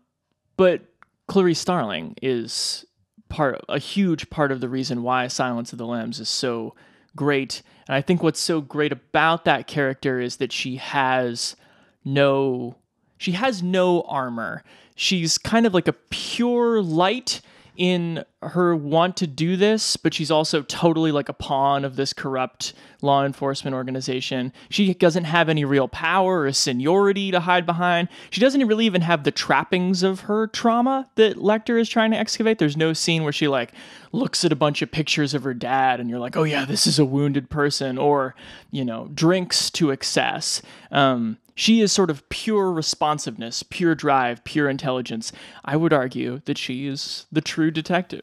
but 0.57 0.83
Clarice 1.29 1.61
Starling 1.61 2.15
is 2.23 2.85
part 3.29 3.61
a 3.69 3.79
huge 3.79 4.31
part 4.31 4.53
of 4.53 4.61
the 4.61 4.69
reason 4.69 5.03
why 5.03 5.29
Silence 5.29 5.73
of 5.73 5.79
the 5.79 5.87
Lambs 5.87 6.21
is 6.21 6.29
so 6.29 6.75
great. 7.17 7.63
And 7.89 7.95
I 7.95 8.03
think 8.03 8.23
what's 8.23 8.41
so 8.41 8.61
great 8.61 8.93
about 8.93 9.45
that 9.45 9.67
character 9.67 10.21
is 10.21 10.37
that 10.37 10.53
she 10.53 10.77
has 10.77 11.57
no 12.05 12.77
she 13.19 13.33
has 13.33 13.63
no 13.63 14.03
armor. 14.03 14.65
She's 14.95 15.39
kind 15.39 15.67
of 15.67 15.75
like 15.75 15.89
a 15.89 15.93
pure 15.93 16.83
light 16.83 17.41
in 17.81 18.23
her 18.43 18.77
want 18.77 19.17
to 19.17 19.27
do 19.27 19.57
this, 19.57 19.97
but 19.97 20.13
she's 20.13 20.31
also 20.31 20.61
totally 20.61 21.11
like 21.11 21.31
a 21.31 21.33
pawn 21.33 21.83
of 21.83 21.97
this 21.97 22.13
corrupt 22.13 22.75
law 23.01 23.25
enforcement 23.25 23.75
organization. 23.75 24.53
She 24.69 24.93
doesn't 24.93 25.25
have 25.25 25.49
any 25.49 25.65
real 25.65 25.89
power 25.89 26.43
or 26.43 26.53
seniority 26.53 27.31
to 27.31 27.41
hide 27.41 27.65
behind. 27.65 28.09
She 28.29 28.39
doesn't 28.43 28.67
really 28.67 28.85
even 28.85 29.01
have 29.01 29.25
the 29.25 29.31
trappings 29.31 30.03
of 30.03 30.21
her 30.21 30.47
trauma 30.47 31.09
that 31.15 31.39
Lecter 31.39 31.81
is 31.81 31.89
trying 31.89 32.11
to 32.11 32.19
excavate. 32.19 32.59
There's 32.59 32.77
no 32.77 32.93
scene 32.93 33.23
where 33.23 33.33
she 33.33 33.49
like 33.49 33.73
looks 34.13 34.45
at 34.45 34.53
a 34.53 34.57
bunch 34.57 34.83
of 34.83 34.93
pictures 34.93 35.33
of 35.33 35.43
her 35.45 35.55
dad 35.55 36.01
and 36.01 36.11
you're 36.11 36.19
like, 36.19 36.37
oh 36.37 36.45
yeah, 36.45 36.67
this 36.67 36.87
is 36.87 36.99
a 36.99 37.05
wounded 37.07 37.49
person, 37.49 37.97
or 37.97 38.35
you 38.71 38.85
know, 38.85 39.09
drinks 39.15 39.71
to 39.71 39.91
excess. 39.91 40.61
Um, 40.91 41.39
she 41.61 41.83
is 41.83 41.93
sort 41.93 42.09
of 42.09 42.27
pure 42.31 42.73
responsiveness, 42.73 43.63
pure 43.63 43.95
drive, 43.95 44.43
pure 44.45 44.67
intelligence. 44.67 45.31
I 45.63 45.77
would 45.77 45.93
argue 45.93 46.41
that 46.47 46.57
she 46.57 46.87
is 46.87 47.27
the 47.31 47.43
true 47.43 47.71
detective. 47.71 48.23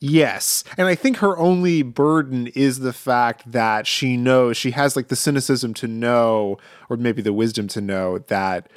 Yes. 0.00 0.64
And 0.76 0.88
I 0.88 0.96
think 0.96 1.18
her 1.18 1.38
only 1.38 1.82
burden 1.82 2.48
is 2.48 2.80
the 2.80 2.92
fact 2.92 3.52
that 3.52 3.86
she 3.86 4.16
knows, 4.16 4.56
she 4.56 4.72
has 4.72 4.96
like 4.96 5.06
the 5.06 5.14
cynicism 5.14 5.74
to 5.74 5.86
know, 5.86 6.58
or 6.90 6.96
maybe 6.96 7.22
the 7.22 7.32
wisdom 7.32 7.68
to 7.68 7.80
know 7.80 8.18
that 8.18 8.68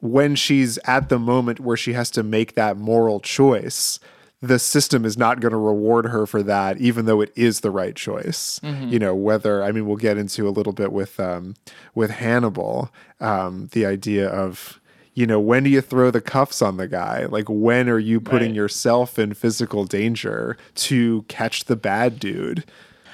when 0.00 0.34
she's 0.34 0.76
at 0.86 1.10
the 1.10 1.20
moment 1.20 1.60
where 1.60 1.76
she 1.76 1.92
has 1.92 2.10
to 2.10 2.24
make 2.24 2.56
that 2.56 2.76
moral 2.76 3.20
choice, 3.20 4.00
the 4.46 4.58
system 4.58 5.04
is 5.04 5.16
not 5.16 5.40
going 5.40 5.52
to 5.52 5.56
reward 5.58 6.06
her 6.06 6.26
for 6.26 6.42
that, 6.42 6.78
even 6.78 7.06
though 7.06 7.20
it 7.20 7.32
is 7.36 7.60
the 7.60 7.70
right 7.70 7.94
choice. 7.96 8.60
You 8.62 8.98
know, 8.98 9.14
whether 9.14 9.62
I 9.62 9.72
mean, 9.72 9.86
we'll 9.86 9.96
get 9.96 10.18
into 10.18 10.46
a 10.48 10.50
little 10.50 10.72
bit 10.72 10.92
with 10.92 11.18
um, 11.20 11.54
with 11.94 12.10
Hannibal, 12.10 12.90
um, 13.20 13.68
the 13.72 13.86
idea 13.86 14.28
of 14.28 14.80
you 15.14 15.26
know 15.26 15.38
when 15.40 15.62
do 15.64 15.70
you 15.70 15.80
throw 15.80 16.10
the 16.10 16.20
cuffs 16.20 16.60
on 16.62 16.76
the 16.76 16.88
guy? 16.88 17.26
Like 17.26 17.46
when 17.48 17.88
are 17.88 17.98
you 17.98 18.20
putting 18.20 18.50
Right. 18.50 18.56
yourself 18.56 19.18
in 19.18 19.34
physical 19.34 19.84
danger 19.84 20.56
to 20.76 21.22
catch 21.28 21.64
the 21.64 21.76
bad 21.76 22.18
dude? 22.18 22.64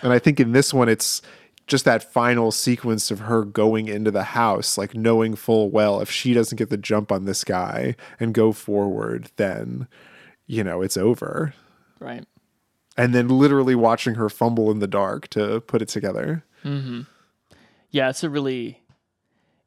And 0.03 0.13
I 0.13 0.19
think 0.19 0.41
in 0.41 0.53
this 0.53 0.73
one, 0.73 0.89
it's 0.89 1.21
just 1.67 1.85
that 1.85 2.03
final 2.03 2.51
sequence 2.51 3.11
of 3.11 3.21
her 3.21 3.45
going 3.45 3.87
into 3.87 4.11
the 4.11 4.25
house, 4.25 4.77
like 4.79 4.95
knowing 4.95 5.37
full 5.37 5.71
well 5.71 6.01
if 6.01 6.11
she 6.11 6.33
doesn't 6.35 6.57
get 6.57 6.71
the 6.71 6.77
jump 6.77 7.13
on 7.13 7.27
this 7.27 7.45
guy 7.45 7.95
and 8.19 8.33
go 8.35 8.51
forward, 8.53 9.31
then 9.37 9.87
you 10.51 10.65
know 10.65 10.83
it's 10.83 10.97
over. 10.97 11.55
Right. 12.01 12.27
And 12.97 13.15
then 13.15 13.29
literally 13.29 13.77
watching 13.77 14.17
her 14.17 14.29
fumble 14.29 14.71
in 14.71 14.81
the 14.81 14.89
dark 14.89 15.29
to 15.29 15.61
put 15.61 15.81
it 15.81 15.89
together. 15.89 16.45
Mm-hmm. 16.65 17.03
Yeah, 17.91 18.11
it's 18.11 18.25
a 18.25 18.29
really 18.31 18.83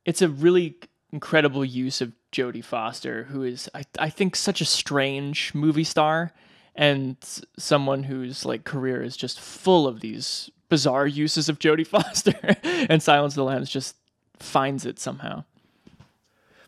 it's 0.06 0.22
a 0.22 0.28
really 0.28 0.76
incredible 1.12 1.64
use 1.64 2.02
of 2.02 2.12
Jodie 2.34 2.64
Foster, 2.64 3.24
who 3.26 3.44
is 3.44 3.70
I 3.74 3.84
I 3.98 4.10
think 4.10 4.36
such 4.36 4.60
a 4.60 4.66
strange 4.66 5.54
movie 5.56 5.86
star 5.86 6.34
and 6.76 7.16
someone 7.58 8.04
whose 8.04 8.44
like 8.44 8.66
career 8.66 9.02
is 9.02 9.16
just 9.16 9.40
full 9.40 9.88
of 9.88 10.02
these 10.02 10.50
bizarre 10.68 11.08
uses 11.08 11.48
of 11.48 11.60
Jodie 11.60 11.88
Foster 11.96 12.58
and 12.64 13.02
Silence 13.02 13.34
of 13.34 13.38
the 13.38 13.44
Lambs 13.46 13.70
just 13.70 13.96
finds 14.38 14.86
it 14.86 15.00
somehow. 15.00 15.46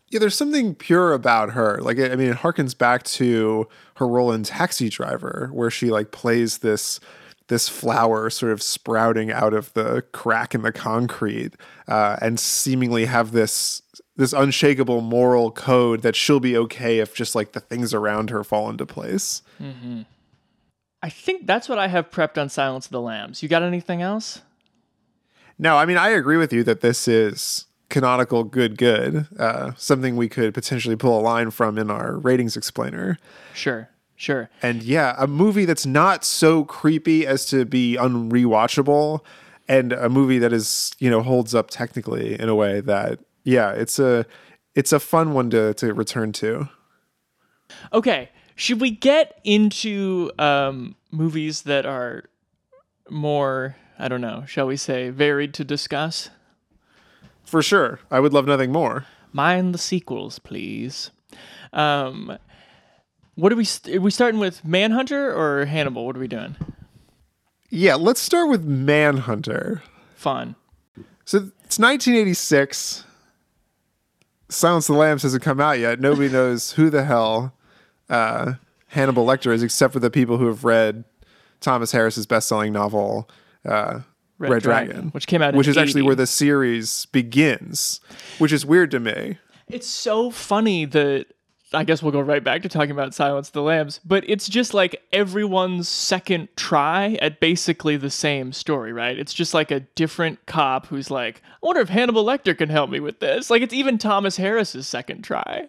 Yeah, 0.08 0.20
there's 0.20 0.36
something 0.36 0.74
pure 0.74 1.12
about 1.12 1.52
her. 1.52 1.80
Like, 1.80 1.98
I 1.98 2.14
mean, 2.14 2.30
it 2.30 2.38
harkens 2.38 2.76
back 2.76 3.02
to 3.04 3.68
her 3.96 4.06
role 4.06 4.30
in 4.30 4.44
Taxi 4.44 4.88
Driver, 4.88 5.50
where 5.52 5.70
she 5.70 5.90
like 5.90 6.12
plays 6.12 6.58
this 6.58 7.00
this 7.48 7.68
flower 7.68 8.28
sort 8.28 8.50
of 8.50 8.60
sprouting 8.60 9.30
out 9.30 9.54
of 9.54 9.72
the 9.74 10.02
crack 10.12 10.54
in 10.54 10.62
the 10.62 10.72
concrete, 10.72 11.54
uh, 11.88 12.16
and 12.20 12.38
seemingly 12.38 13.06
have 13.06 13.32
this 13.32 13.82
this 14.16 14.32
unshakable 14.32 15.00
moral 15.00 15.50
code 15.50 16.02
that 16.02 16.16
she'll 16.16 16.40
be 16.40 16.56
okay 16.56 17.00
if 17.00 17.14
just 17.14 17.34
like 17.34 17.52
the 17.52 17.60
things 17.60 17.92
around 17.92 18.30
her 18.30 18.42
fall 18.42 18.70
into 18.70 18.86
place. 18.86 19.42
Mm-hmm. 19.60 20.02
I 21.02 21.10
think 21.10 21.46
that's 21.46 21.68
what 21.68 21.78
I 21.78 21.88
have 21.88 22.10
prepped 22.10 22.40
on 22.40 22.48
Silence 22.48 22.86
of 22.86 22.92
the 22.92 23.00
Lambs. 23.00 23.42
You 23.42 23.48
got 23.48 23.62
anything 23.62 24.02
else? 24.02 24.40
No, 25.58 25.76
I 25.76 25.84
mean, 25.84 25.98
I 25.98 26.08
agree 26.08 26.36
with 26.36 26.52
you 26.52 26.64
that 26.64 26.80
this 26.80 27.06
is 27.06 27.65
canonical 27.88 28.44
good 28.44 28.76
good, 28.76 29.26
uh, 29.38 29.72
something 29.76 30.16
we 30.16 30.28
could 30.28 30.54
potentially 30.54 30.96
pull 30.96 31.18
a 31.18 31.22
line 31.22 31.50
from 31.50 31.78
in 31.78 31.90
our 31.90 32.18
ratings 32.18 32.56
explainer. 32.56 33.18
Sure. 33.54 33.88
Sure. 34.16 34.48
And 34.62 34.82
yeah, 34.82 35.14
a 35.18 35.26
movie 35.26 35.66
that's 35.66 35.84
not 35.84 36.24
so 36.24 36.64
creepy 36.64 37.26
as 37.26 37.44
to 37.46 37.66
be 37.66 37.98
unrewatchable, 38.00 39.20
and 39.68 39.92
a 39.92 40.08
movie 40.08 40.38
that 40.38 40.54
is 40.54 40.92
you 40.98 41.10
know 41.10 41.22
holds 41.22 41.54
up 41.54 41.68
technically 41.68 42.38
in 42.40 42.48
a 42.48 42.54
way 42.54 42.80
that 42.80 43.20
yeah, 43.44 43.72
it's 43.72 43.98
a 43.98 44.24
it's 44.74 44.92
a 44.92 45.00
fun 45.00 45.34
one 45.34 45.50
to 45.50 45.74
to 45.74 45.92
return 45.92 46.32
to. 46.32 46.68
Okay, 47.92 48.30
should 48.54 48.80
we 48.80 48.90
get 48.90 49.38
into 49.44 50.30
um, 50.38 50.96
movies 51.10 51.62
that 51.62 51.84
are 51.84 52.24
more, 53.10 53.76
I 53.98 54.08
don't 54.08 54.20
know, 54.20 54.44
shall 54.46 54.66
we 54.66 54.76
say, 54.76 55.10
varied 55.10 55.52
to 55.54 55.64
discuss? 55.64 56.30
For 57.46 57.62
sure, 57.62 58.00
I 58.10 58.20
would 58.20 58.32
love 58.32 58.46
nothing 58.46 58.72
more. 58.72 59.06
Mind 59.32 59.72
the 59.72 59.78
sequels, 59.78 60.38
please. 60.38 61.10
Um, 61.72 62.36
what 63.36 63.52
are 63.52 63.56
we? 63.56 63.64
St- 63.64 63.96
are 63.96 64.00
we 64.00 64.10
starting 64.10 64.40
with 64.40 64.64
Manhunter 64.64 65.32
or 65.32 65.64
Hannibal? 65.64 66.04
What 66.06 66.16
are 66.16 66.20
we 66.20 66.28
doing? 66.28 66.56
Yeah, 67.70 67.94
let's 67.94 68.20
start 68.20 68.48
with 68.48 68.64
Manhunter. 68.64 69.82
Fun. 70.14 70.56
So 71.24 71.38
it's 71.64 71.78
1986. 71.78 73.04
Silence 74.48 74.88
of 74.88 74.94
the 74.94 74.98
Lambs 74.98 75.22
hasn't 75.22 75.42
come 75.42 75.60
out 75.60 75.78
yet. 75.78 76.00
Nobody 76.00 76.28
knows 76.28 76.72
who 76.72 76.88
the 76.88 77.04
hell 77.04 77.52
uh, 78.08 78.54
Hannibal 78.88 79.26
Lecter 79.26 79.52
is, 79.52 79.62
except 79.62 79.92
for 79.92 79.98
the 79.98 80.10
people 80.10 80.38
who 80.38 80.46
have 80.46 80.64
read 80.64 81.04
Thomas 81.60 81.92
Harris's 81.92 82.26
best-selling 82.26 82.72
novel 82.72 83.28
uh, 83.64 84.00
Red 84.38 84.52
Red, 84.52 84.62
Dragon, 84.62 84.92
Dragon, 84.92 85.10
which 85.10 85.26
came 85.26 85.42
out 85.42 85.50
in 85.50 85.58
which 85.58 85.68
is 85.68 85.76
actually 85.76 86.02
where 86.02 86.14
the 86.14 86.26
series 86.26 87.06
begins, 87.06 88.00
which 88.38 88.52
is 88.52 88.66
weird 88.66 88.90
to 88.90 89.00
me. 89.00 89.38
It's 89.68 89.86
so 89.88 90.30
funny 90.30 90.84
that 90.84 91.26
I 91.72 91.84
guess 91.84 92.02
we'll 92.02 92.12
go 92.12 92.20
right 92.20 92.44
back 92.44 92.62
to 92.62 92.68
talking 92.68 92.92
about 92.92 93.14
Silence 93.14 93.48
of 93.48 93.52
the 93.52 93.62
Lambs, 93.62 94.00
but 94.04 94.24
it's 94.28 94.48
just 94.48 94.72
like 94.72 95.02
everyone's 95.12 95.88
second 95.88 96.48
try 96.56 97.18
at 97.20 97.40
basically 97.40 97.96
the 97.96 98.10
same 98.10 98.52
story, 98.52 98.92
right? 98.92 99.18
It's 99.18 99.34
just 99.34 99.52
like 99.52 99.70
a 99.70 99.80
different 99.80 100.46
cop 100.46 100.86
who's 100.86 101.10
like, 101.10 101.42
I 101.62 101.66
wonder 101.66 101.80
if 101.80 101.88
Hannibal 101.88 102.24
Lecter 102.24 102.56
can 102.56 102.68
help 102.68 102.88
me 102.90 103.00
with 103.00 103.18
this. 103.18 103.50
Like 103.50 103.62
it's 103.62 103.74
even 103.74 103.98
Thomas 103.98 104.36
Harris's 104.36 104.86
second 104.86 105.22
try. 105.22 105.68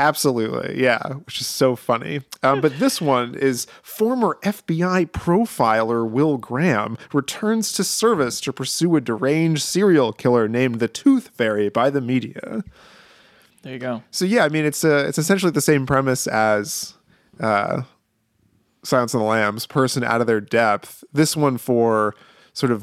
Absolutely, 0.00 0.82
yeah, 0.82 1.12
which 1.26 1.40
is 1.42 1.46
so 1.46 1.76
funny. 1.76 2.22
Um, 2.42 2.60
but 2.62 2.78
this 2.78 3.00
one 3.02 3.34
is 3.34 3.66
former 3.82 4.38
FBI 4.42 5.10
profiler 5.10 6.08
Will 6.08 6.38
Graham 6.38 6.96
returns 7.12 7.72
to 7.74 7.84
service 7.84 8.40
to 8.40 8.52
pursue 8.52 8.96
a 8.96 9.00
deranged 9.00 9.62
serial 9.62 10.12
killer 10.12 10.48
named 10.48 10.80
the 10.80 10.88
Tooth 10.88 11.28
Fairy 11.28 11.68
by 11.68 11.90
the 11.90 12.00
media. 12.00 12.64
There 13.62 13.74
you 13.74 13.78
go. 13.78 14.02
So 14.10 14.24
yeah, 14.24 14.44
I 14.44 14.48
mean 14.48 14.64
it's 14.64 14.84
a 14.84 15.06
it's 15.06 15.18
essentially 15.18 15.52
the 15.52 15.60
same 15.60 15.84
premise 15.84 16.26
as 16.26 16.94
uh, 17.38 17.82
Silence 18.82 19.12
of 19.12 19.20
the 19.20 19.26
Lambs, 19.26 19.66
person 19.66 20.02
out 20.02 20.22
of 20.22 20.26
their 20.26 20.40
depth. 20.40 21.04
This 21.12 21.36
one 21.36 21.58
for 21.58 22.14
sort 22.54 22.72
of, 22.72 22.82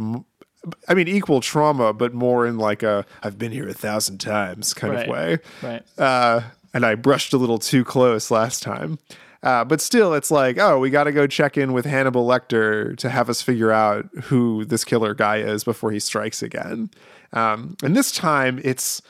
I 0.87 0.93
mean, 0.93 1.07
equal 1.07 1.41
trauma, 1.41 1.93
but 1.93 2.13
more 2.13 2.45
in 2.45 2.57
like 2.59 2.83
a 2.83 3.05
I've 3.23 3.39
been 3.39 3.51
here 3.51 3.67
a 3.67 3.73
thousand 3.73 4.19
times 4.19 4.75
kind 4.75 4.93
Right. 4.93 5.07
of 5.07 5.11
way. 5.11 5.37
Right. 5.63 5.83
Uh, 5.97 6.41
and 6.73 6.85
I 6.85 6.95
brushed 6.95 7.33
a 7.33 7.37
little 7.37 7.57
too 7.59 7.83
close 7.83 8.29
last 8.31 8.63
time. 8.63 8.99
Uh, 9.43 9.63
but 9.63 9.79
still, 9.79 10.13
it's 10.13 10.31
like, 10.31 10.57
oh, 10.57 10.79
we 10.79 10.89
got 10.89 11.03
to 11.05 11.11
go 11.11 11.27
check 11.27 11.57
in 11.57 11.71
with 11.71 11.85
Hannibal 11.85 12.27
Lecter 12.27 12.97
to 12.97 13.09
have 13.09 13.29
us 13.29 13.41
figure 13.41 13.71
out 13.71 14.05
who 14.23 14.65
this 14.65 14.83
killer 14.83 15.13
guy 15.13 15.37
is 15.37 15.63
before 15.63 15.91
he 15.91 15.99
strikes 15.99 16.41
again. 16.41 16.89
Um, 17.33 17.77
and 17.83 17.95
this 17.95 18.11
time, 18.11 18.59
it's 18.63 19.01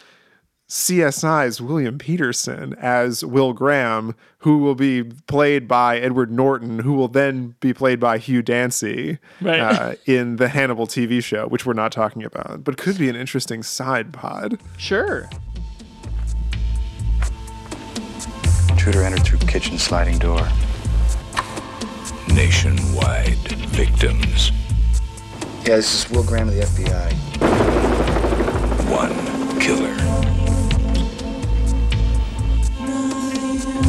CSI's 0.69 1.61
William 1.61 1.97
Petersen 1.97 2.73
as 2.75 3.23
Will 3.23 3.53
Graham, 3.53 4.15
who 4.39 4.57
will 4.57 4.75
be 4.75 5.03
played 5.03 5.65
by 5.65 5.97
Edward 5.97 6.29
Norton, 6.29 6.79
who 6.79 6.93
will 6.93 7.07
then 7.07 7.55
be 7.61 7.73
played 7.73 7.99
by 8.01 8.17
Hugh 8.17 8.41
Dancy 8.41 9.17
Right. 9.41 9.59
uh, 9.61 9.95
in 10.05 10.35
the 10.35 10.49
Hannibal 10.49 10.85
TV 10.85 11.23
show, 11.23 11.47
which 11.47 11.65
we're 11.65 11.71
not 11.73 11.93
talking 11.93 12.23
about, 12.25 12.65
but 12.65 12.77
could 12.77 12.97
be 12.97 13.07
an 13.07 13.15
interesting 13.15 13.63
side 13.63 14.11
pod. 14.11 14.59
Sure. 14.77 15.29
Intruder 18.77 19.01
entered 19.01 19.23
through 19.23 19.39
kitchen 19.39 19.79
sliding 19.79 20.19
door. 20.19 20.47
Nationwide 22.27 23.35
victims. 23.73 24.51
Yeah, 25.65 25.77
this 25.77 26.05
is 26.05 26.11
Will 26.11 26.23
Graham 26.23 26.47
of 26.47 26.53
the 26.53 26.61
FBI. 26.61 27.11
One 28.91 29.59
killer. 29.59 29.95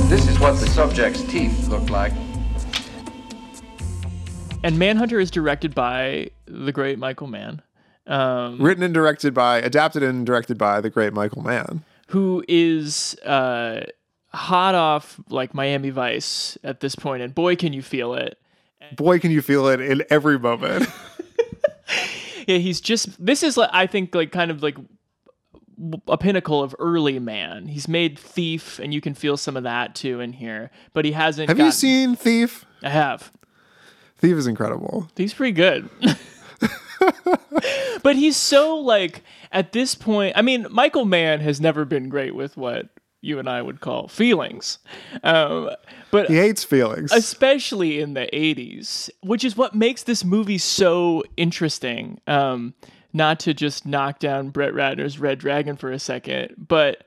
This 0.09 0.27
is 0.27 0.39
what 0.39 0.59
the 0.59 0.67
subject's 0.67 1.23
teeth 1.25 1.69
look 1.69 1.91
like. 1.91 2.15
And 4.65 4.79
Manhunter 4.79 5.21
is 5.21 5.31
directed 5.31 5.75
by 5.75 6.31
the 6.47 6.73
great 6.73 6.99
Michael 6.99 7.27
Mann, 7.27 7.61
um, 8.07 8.59
Written 8.59 8.83
and 8.83 8.95
directed 8.95 9.35
by, 9.35 9.59
adapted 9.59 10.03
and 10.03 10.25
directed 10.25 10.57
by 10.57 10.81
the 10.81 10.89
great 10.89 11.13
Michael 11.13 11.43
Mann. 11.43 11.85
who 12.07 12.43
is 12.49 13.15
uh, 13.27 13.85
hot 14.33 14.75
off 14.75 15.21
like 15.29 15.55
Miami 15.55 15.91
Vice 15.91 16.59
at 16.63 16.81
this 16.81 16.95
point, 16.95 17.23
and 17.23 17.35
boy, 17.35 17.57
can 17.57 17.73
you 17.73 17.83
feel 17.83 18.15
it. 18.15 18.39
Boy, 18.97 19.19
can 19.19 19.31
you 19.31 19.43
feel 19.43 19.69
it 19.69 19.81
in 19.81 20.05
every 20.11 20.39
moment. 20.39 20.89
Yeah, 22.47 22.57
he's 22.57 22.81
just. 22.81 23.23
This 23.23 23.43
is 23.43 23.59
like 23.59 23.69
I 23.75 23.87
think 23.87 24.15
like 24.15 24.33
kind 24.33 24.51
of 24.51 24.63
like 24.63 24.79
a 26.09 26.17
pinnacle 26.17 26.63
of 26.63 26.75
early 26.79 27.19
man. 27.19 27.67
He's 27.67 27.87
made 27.87 28.19
Thief, 28.19 28.79
and 28.79 28.95
you 28.95 29.03
can 29.03 29.13
feel 29.13 29.37
some 29.37 29.55
of 29.55 29.65
that 29.65 29.95
too 29.95 30.21
in 30.21 30.33
here. 30.33 30.71
But 30.95 31.05
he 31.05 31.13
hasn't. 31.13 31.51
Have 31.51 31.59
you 31.59 31.71
seen 31.71 32.17
Thief? 32.17 32.65
I 32.83 32.89
have. 32.89 33.31
Thief 34.17 34.35
is 34.35 34.47
incredible. 34.47 35.11
He's 35.15 35.35
pretty 35.35 35.53
good. 35.53 35.91
but 38.03 38.17
he's 38.17 38.39
so 38.39 38.77
like 38.77 39.23
at 39.53 39.73
this 39.73 39.95
point. 39.95 40.33
I 40.35 40.41
mean, 40.41 40.67
Michael 40.71 41.05
Mann 41.05 41.41
has 41.41 41.61
never 41.61 41.85
been 41.85 42.09
great 42.09 42.35
with 42.35 42.57
what 42.57 42.89
you 43.21 43.39
and 43.39 43.49
I 43.49 43.63
would 43.63 43.81
call 43.81 44.09
feelings, 44.09 44.79
um, 45.25 45.71
but 46.11 46.29
He 46.29 46.37
hates 46.37 46.63
feelings. 46.65 47.11
especially 47.13 48.01
in 48.01 48.15
the 48.15 48.29
80s, 48.33 49.11
which 49.23 49.45
is 49.45 49.57
what 49.57 49.75
makes 49.75 50.05
this 50.05 50.25
movie 50.25 50.59
so 50.59 51.25
interesting. 51.37 52.21
Um, 52.27 52.75
not 53.13 53.41
to 53.41 53.55
just 53.55 53.87
knock 53.87 54.19
down 54.19 54.51
Brett 54.51 54.73
Ratner's 54.73 55.19
Red 55.19 55.39
Dragon 55.39 55.77
for 55.77 55.91
a 55.91 55.99
second, 55.99 56.55
but 56.59 57.05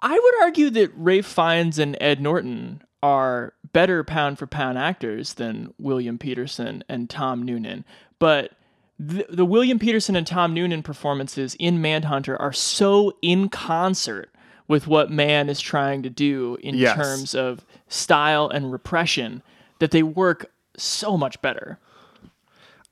I 0.00 0.12
would 0.12 0.34
argue 0.44 0.70
that 0.70 0.92
Ralph 0.94 1.26
Fiennes 1.26 1.78
and 1.78 1.96
Ed 2.00 2.20
Norton 2.20 2.82
are 3.02 3.52
better 3.72 4.02
pound 4.04 4.38
for 4.38 4.46
pound 4.46 4.78
actors 4.78 5.34
than 5.34 5.74
William 5.78 6.18
Petersen 6.18 6.82
and 6.88 7.10
Tom 7.10 7.42
Noonan. 7.42 7.84
But 8.20 8.52
the, 8.98 9.26
the 9.28 9.44
William 9.44 9.78
Petersen 9.78 10.16
and 10.16 10.26
Tom 10.26 10.54
Noonan 10.54 10.82
performances 10.82 11.54
in 11.58 11.80
Manhunter 11.82 12.40
are 12.40 12.52
so 12.52 13.12
in 13.20 13.48
concert 13.48 14.30
with 14.68 14.86
what 14.86 15.10
man 15.10 15.48
is 15.48 15.60
trying 15.60 16.02
to 16.02 16.10
do 16.10 16.56
in 16.62 16.74
Yes. 16.76 16.94
terms 16.94 17.34
of 17.34 17.64
style 17.88 18.48
and 18.48 18.70
repression 18.70 19.42
that 19.80 19.90
they 19.90 20.02
work 20.02 20.50
so 20.76 21.16
much 21.16 21.40
better. 21.42 21.78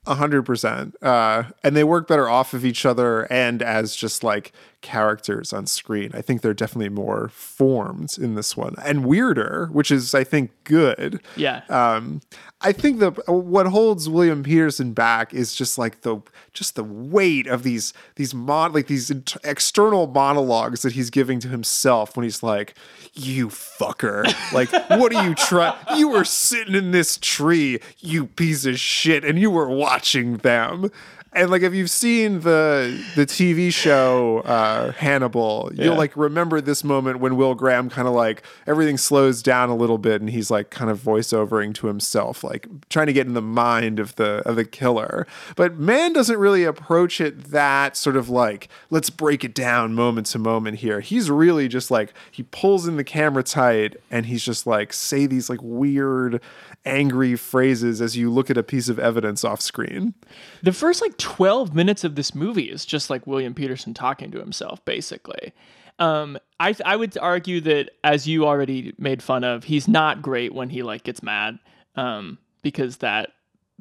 A 0.06 0.14
hundred 0.14 0.42
percent. 0.44 0.94
Uh, 1.02 1.44
and 1.62 1.76
they 1.76 1.84
work 1.84 2.06
better 2.08 2.28
off 2.28 2.54
of 2.54 2.64
each 2.64 2.86
other 2.86 3.30
and 3.30 3.60
as 3.62 3.94
just 3.94 4.22
like 4.24 4.52
characters 4.86 5.52
on 5.52 5.66
screen. 5.66 6.12
I 6.14 6.22
think 6.22 6.42
they're 6.42 6.54
definitely 6.54 6.90
more 6.90 7.28
formed 7.30 8.16
in 8.18 8.36
this 8.36 8.56
one 8.56 8.76
and 8.84 9.04
weirder, 9.04 9.68
which 9.72 9.90
is, 9.90 10.14
I 10.14 10.22
think, 10.22 10.52
good. 10.62 11.20
Yeah. 11.34 11.62
Um, 11.68 12.20
I 12.60 12.70
think 12.70 13.00
the 13.00 13.10
what 13.26 13.66
holds 13.66 14.08
William 14.08 14.44
Petersen 14.44 14.92
back 14.92 15.34
is 15.34 15.56
just 15.56 15.76
like 15.76 16.02
the 16.02 16.18
just 16.52 16.76
the 16.76 16.84
weight 16.84 17.48
of 17.48 17.64
these 17.64 17.92
these 18.14 18.32
mon 18.32 18.72
like 18.72 18.86
these 18.86 19.10
external 19.42 20.06
monologues 20.06 20.82
that 20.82 20.92
he's 20.92 21.10
giving 21.10 21.40
to 21.40 21.48
himself 21.48 22.16
when 22.16 22.22
he's 22.22 22.44
like, 22.44 22.74
"You 23.12 23.48
fucker! 23.48 24.24
Like, 24.52 24.70
what 24.88 25.12
are 25.14 25.26
you 25.28 25.34
trying? 25.34 25.74
You 25.96 26.08
were 26.08 26.24
sitting 26.24 26.76
in 26.76 26.92
this 26.92 27.18
tree, 27.20 27.80
you 27.98 28.26
piece 28.26 28.64
of 28.64 28.78
shit, 28.78 29.24
and 29.24 29.38
you 29.38 29.50
were 29.50 29.68
watching 29.68 30.36
them." 30.38 30.92
And 31.36 31.50
like, 31.50 31.60
if 31.62 31.74
you've 31.74 31.90
seen 31.90 32.40
the 32.40 32.98
the 33.14 33.26
TV 33.26 33.70
show 33.72 34.38
uh, 34.46 34.92
Hannibal, 34.92 35.70
Yeah. 35.74 35.84
you'll 35.84 35.96
like 35.96 36.16
remember 36.16 36.62
this 36.62 36.82
moment 36.82 37.20
when 37.20 37.36
Will 37.36 37.54
Graham 37.54 37.90
kind 37.90 38.08
of 38.08 38.14
like 38.14 38.42
everything 38.66 38.96
slows 38.96 39.42
down 39.42 39.68
a 39.68 39.76
little 39.76 39.98
bit, 39.98 40.22
and 40.22 40.30
he's 40.30 40.50
like 40.50 40.70
kind 40.70 40.90
of 40.90 40.98
voiceovering 40.98 41.74
to 41.74 41.88
himself, 41.88 42.42
like 42.42 42.66
trying 42.88 43.06
to 43.08 43.12
get 43.12 43.26
in 43.26 43.34
the 43.34 43.42
mind 43.42 44.00
of 44.00 44.16
the 44.16 44.42
of 44.46 44.56
the 44.56 44.64
killer. 44.64 45.26
But 45.56 45.76
man 45.78 46.14
doesn't 46.14 46.38
really 46.38 46.64
approach 46.64 47.20
it 47.20 47.50
that 47.50 47.96
sort 47.98 48.16
of 48.16 48.30
like 48.30 48.68
let's 48.88 49.10
break 49.10 49.44
it 49.44 49.54
down 49.54 49.94
moment 49.94 50.28
to 50.28 50.38
moment 50.38 50.78
here. 50.78 51.00
He's 51.00 51.30
really 51.30 51.68
just 51.68 51.90
like 51.90 52.14
he 52.30 52.44
pulls 52.44 52.88
in 52.88 52.96
the 52.96 53.04
camera 53.04 53.42
tight, 53.42 53.96
and 54.10 54.24
he's 54.24 54.42
just 54.44 54.66
like 54.66 54.92
say 54.94 55.26
these 55.26 55.50
like 55.50 55.60
weird, 55.62 56.40
angry 56.86 57.36
phrases 57.36 58.00
as 58.00 58.16
you 58.16 58.30
look 58.30 58.48
at 58.48 58.56
a 58.56 58.62
piece 58.62 58.88
of 58.88 58.98
evidence 58.98 59.44
off 59.44 59.60
screen. 59.60 60.14
The 60.62 60.72
first 60.72 61.02
like 61.02 61.16
12 61.18 61.74
minutes 61.74 62.04
of 62.04 62.14
this 62.14 62.34
movie 62.34 62.70
is 62.70 62.86
just 62.86 63.10
like 63.10 63.26
William 63.26 63.52
Petersen 63.54 63.92
talking 63.92 64.30
to 64.30 64.38
himself, 64.38 64.82
basically. 64.84 65.52
Um, 65.98 66.38
I 66.60 66.74
I 66.84 66.96
would 66.96 67.16
argue 67.18 67.60
that 67.62 67.90
as 68.04 68.26
you 68.28 68.46
already 68.46 68.94
made 68.98 69.22
fun 69.22 69.44
of, 69.44 69.64
he's 69.64 69.88
not 69.88 70.22
great 70.22 70.54
when 70.54 70.68
he 70.70 70.82
like 70.82 71.02
gets 71.04 71.22
mad, 71.22 71.58
um, 71.96 72.38
because 72.62 72.98
that 72.98 73.32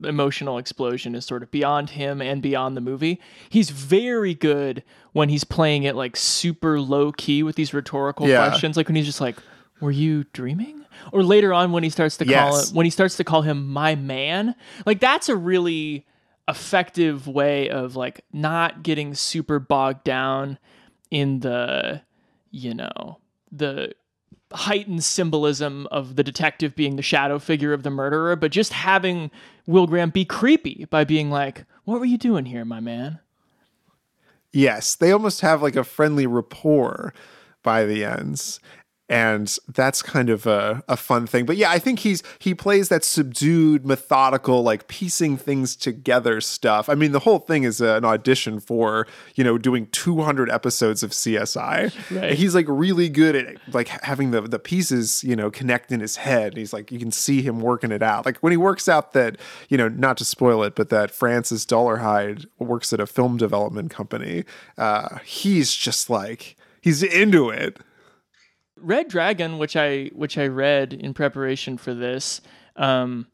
emotional 0.04 0.58
explosion 0.58 1.14
is 1.16 1.26
sort 1.26 1.42
of 1.44 1.52
beyond 1.52 1.90
him 1.92 2.22
and 2.22 2.42
beyond 2.42 2.76
the 2.76 2.82
movie. 2.82 3.20
He's 3.50 3.70
very 3.70 4.34
good 4.34 4.84
when 5.14 5.30
he's 5.30 5.44
playing 5.44 5.84
it 5.84 5.96
like 5.96 6.16
super 6.18 6.80
low 6.82 7.12
key 7.12 7.44
with 7.44 7.56
these 7.56 7.74
rhetorical 7.74 8.28
Yeah. 8.28 8.46
questions, 8.48 8.78
like 8.78 8.88
when 8.88 8.96
he's 8.96 9.06
just 9.06 9.22
like, 9.22 9.36
"Were 9.82 9.92
you 9.92 10.24
dreaming?" 10.34 10.85
Or 11.12 11.24
later 11.24 11.54
on 11.54 11.72
when 11.72 11.84
he 11.84 11.90
starts 11.90 12.18
to 12.18 12.26
call 12.26 12.34
Yes. 12.34 12.70
it 12.72 12.76
when 12.76 12.86
he 12.86 12.90
starts 12.90 13.18
to 13.18 13.24
call 13.24 13.42
him 13.44 13.68
my 13.68 13.96
man, 13.96 14.56
like 14.86 15.00
that's 15.00 15.30
a 15.30 15.36
really 15.36 16.06
effective 16.48 17.28
way 17.28 17.70
of 17.70 17.96
like 17.96 18.24
not 18.32 18.84
getting 18.84 19.14
super 19.16 19.60
bogged 19.60 20.04
down 20.04 20.58
in 21.12 21.40
the 21.40 22.02
you 22.52 22.74
know 22.74 23.18
the 23.52 23.92
heightened 24.52 25.04
symbolism 25.04 25.88
of 25.92 26.16
the 26.16 26.24
detective 26.24 26.76
being 26.76 26.96
the 26.98 27.02
shadow 27.02 27.40
figure 27.40 27.74
of 27.74 27.82
the 27.82 27.90
murderer 27.90 28.36
but 28.36 28.52
just 28.52 28.72
having 28.74 29.32
will 29.66 29.88
graham 29.88 30.12
be 30.12 30.24
creepy 30.24 30.86
by 30.92 31.04
being 31.04 31.32
like 31.32 31.66
what 31.86 32.00
were 32.00 32.06
you 32.06 32.18
doing 32.18 32.46
here 32.46 32.64
my 32.64 32.80
man 32.80 33.20
Yes, 34.52 34.96
they 34.96 35.12
almost 35.12 35.42
have 35.42 35.62
like 35.62 35.76
a 35.76 35.84
friendly 35.84 36.26
rapport 36.28 37.14
by 37.62 37.84
the 37.86 38.06
ends. 38.06 38.60
And 39.08 39.56
that's 39.68 40.02
kind 40.02 40.30
of 40.30 40.48
a, 40.48 40.84
a 40.88 40.98
fun 40.98 41.28
thing. 41.28 41.46
But 41.46 41.58
yeah 41.58 41.70
i 41.70 41.78
think 41.80 42.00
he's 42.00 42.24
he 42.40 42.56
plays 42.56 42.90
that 42.90 43.04
subdued 43.04 43.86
methodical 43.86 44.64
like 44.64 44.88
piecing 44.88 45.38
things 45.38 45.76
together 45.76 46.42
stuff. 46.42 46.90
I 46.90 46.96
mean 46.96 47.12
the 47.12 47.20
whole 47.20 47.40
thing 47.40 47.64
is 47.64 47.82
an 47.82 48.04
audition 48.04 48.60
for 48.60 49.06
you 49.36 49.44
know 49.44 49.58
doing 49.58 49.88
200 49.92 50.50
episodes 50.50 51.04
of 51.04 51.12
csi 51.12 51.94
Right. 52.12 52.34
he's 52.34 52.56
like 52.56 52.66
really 52.68 53.10
good 53.10 53.36
at 53.36 53.58
like 53.74 53.88
having 53.90 54.32
the 54.32 54.42
the 54.42 54.60
pieces 54.60 55.24
you 55.24 55.36
know 55.36 55.52
connect 55.52 55.92
in 55.92 56.00
his 56.00 56.16
head. 56.18 56.58
He's 56.58 56.74
like 56.74 56.92
you 56.92 57.00
can 57.00 57.12
see 57.12 57.42
him 57.42 57.60
working 57.60 57.92
it 57.92 58.02
out. 58.02 58.26
Like 58.26 58.38
when 58.40 58.52
he 58.52 58.58
works 58.58 58.90
out 58.90 59.14
that 59.14 59.38
you 59.70 59.78
know 59.78 59.88
not 59.88 60.18
to 60.18 60.26
spoil 60.26 60.64
it 60.64 60.76
but 60.76 60.90
that 60.90 61.12
francis 61.12 61.66
dolarhyde 61.66 62.46
works 62.60 62.92
at 62.94 63.00
a 63.00 63.06
film 63.08 63.38
development 63.38 63.92
company 63.92 64.44
uh 64.78 65.18
he's 65.24 65.74
just 65.74 66.10
like 66.10 66.56
he's 66.82 67.04
into 67.04 67.50
it 67.50 67.78
Red 68.78 69.08
Dragon, 69.08 69.58
which 69.58 69.76
I 69.76 70.08
which 70.14 70.38
I 70.38 70.48
read 70.48 70.94
in 70.94 71.14
preparation 71.14 71.78
for 71.78 71.94
this, 71.94 72.42
um, 72.76 73.28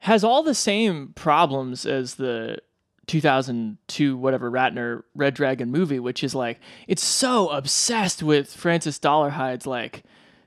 has 0.00 0.24
all 0.24 0.42
the 0.42 0.54
same 0.54 1.12
problems 1.14 1.86
as 1.86 2.14
the 2.14 2.58
2002 3.06 4.16
whatever 4.16 4.50
Ratner 4.50 5.02
Red 5.14 5.34
Dragon 5.34 5.70
movie, 5.70 5.98
which 5.98 6.22
is 6.22 6.34
like 6.34 6.60
it's 6.86 7.04
so 7.04 7.48
obsessed 7.48 8.22
with 8.22 8.52
Francis 8.52 8.98
Dolarhyde's 8.98 9.66
like 9.66 10.04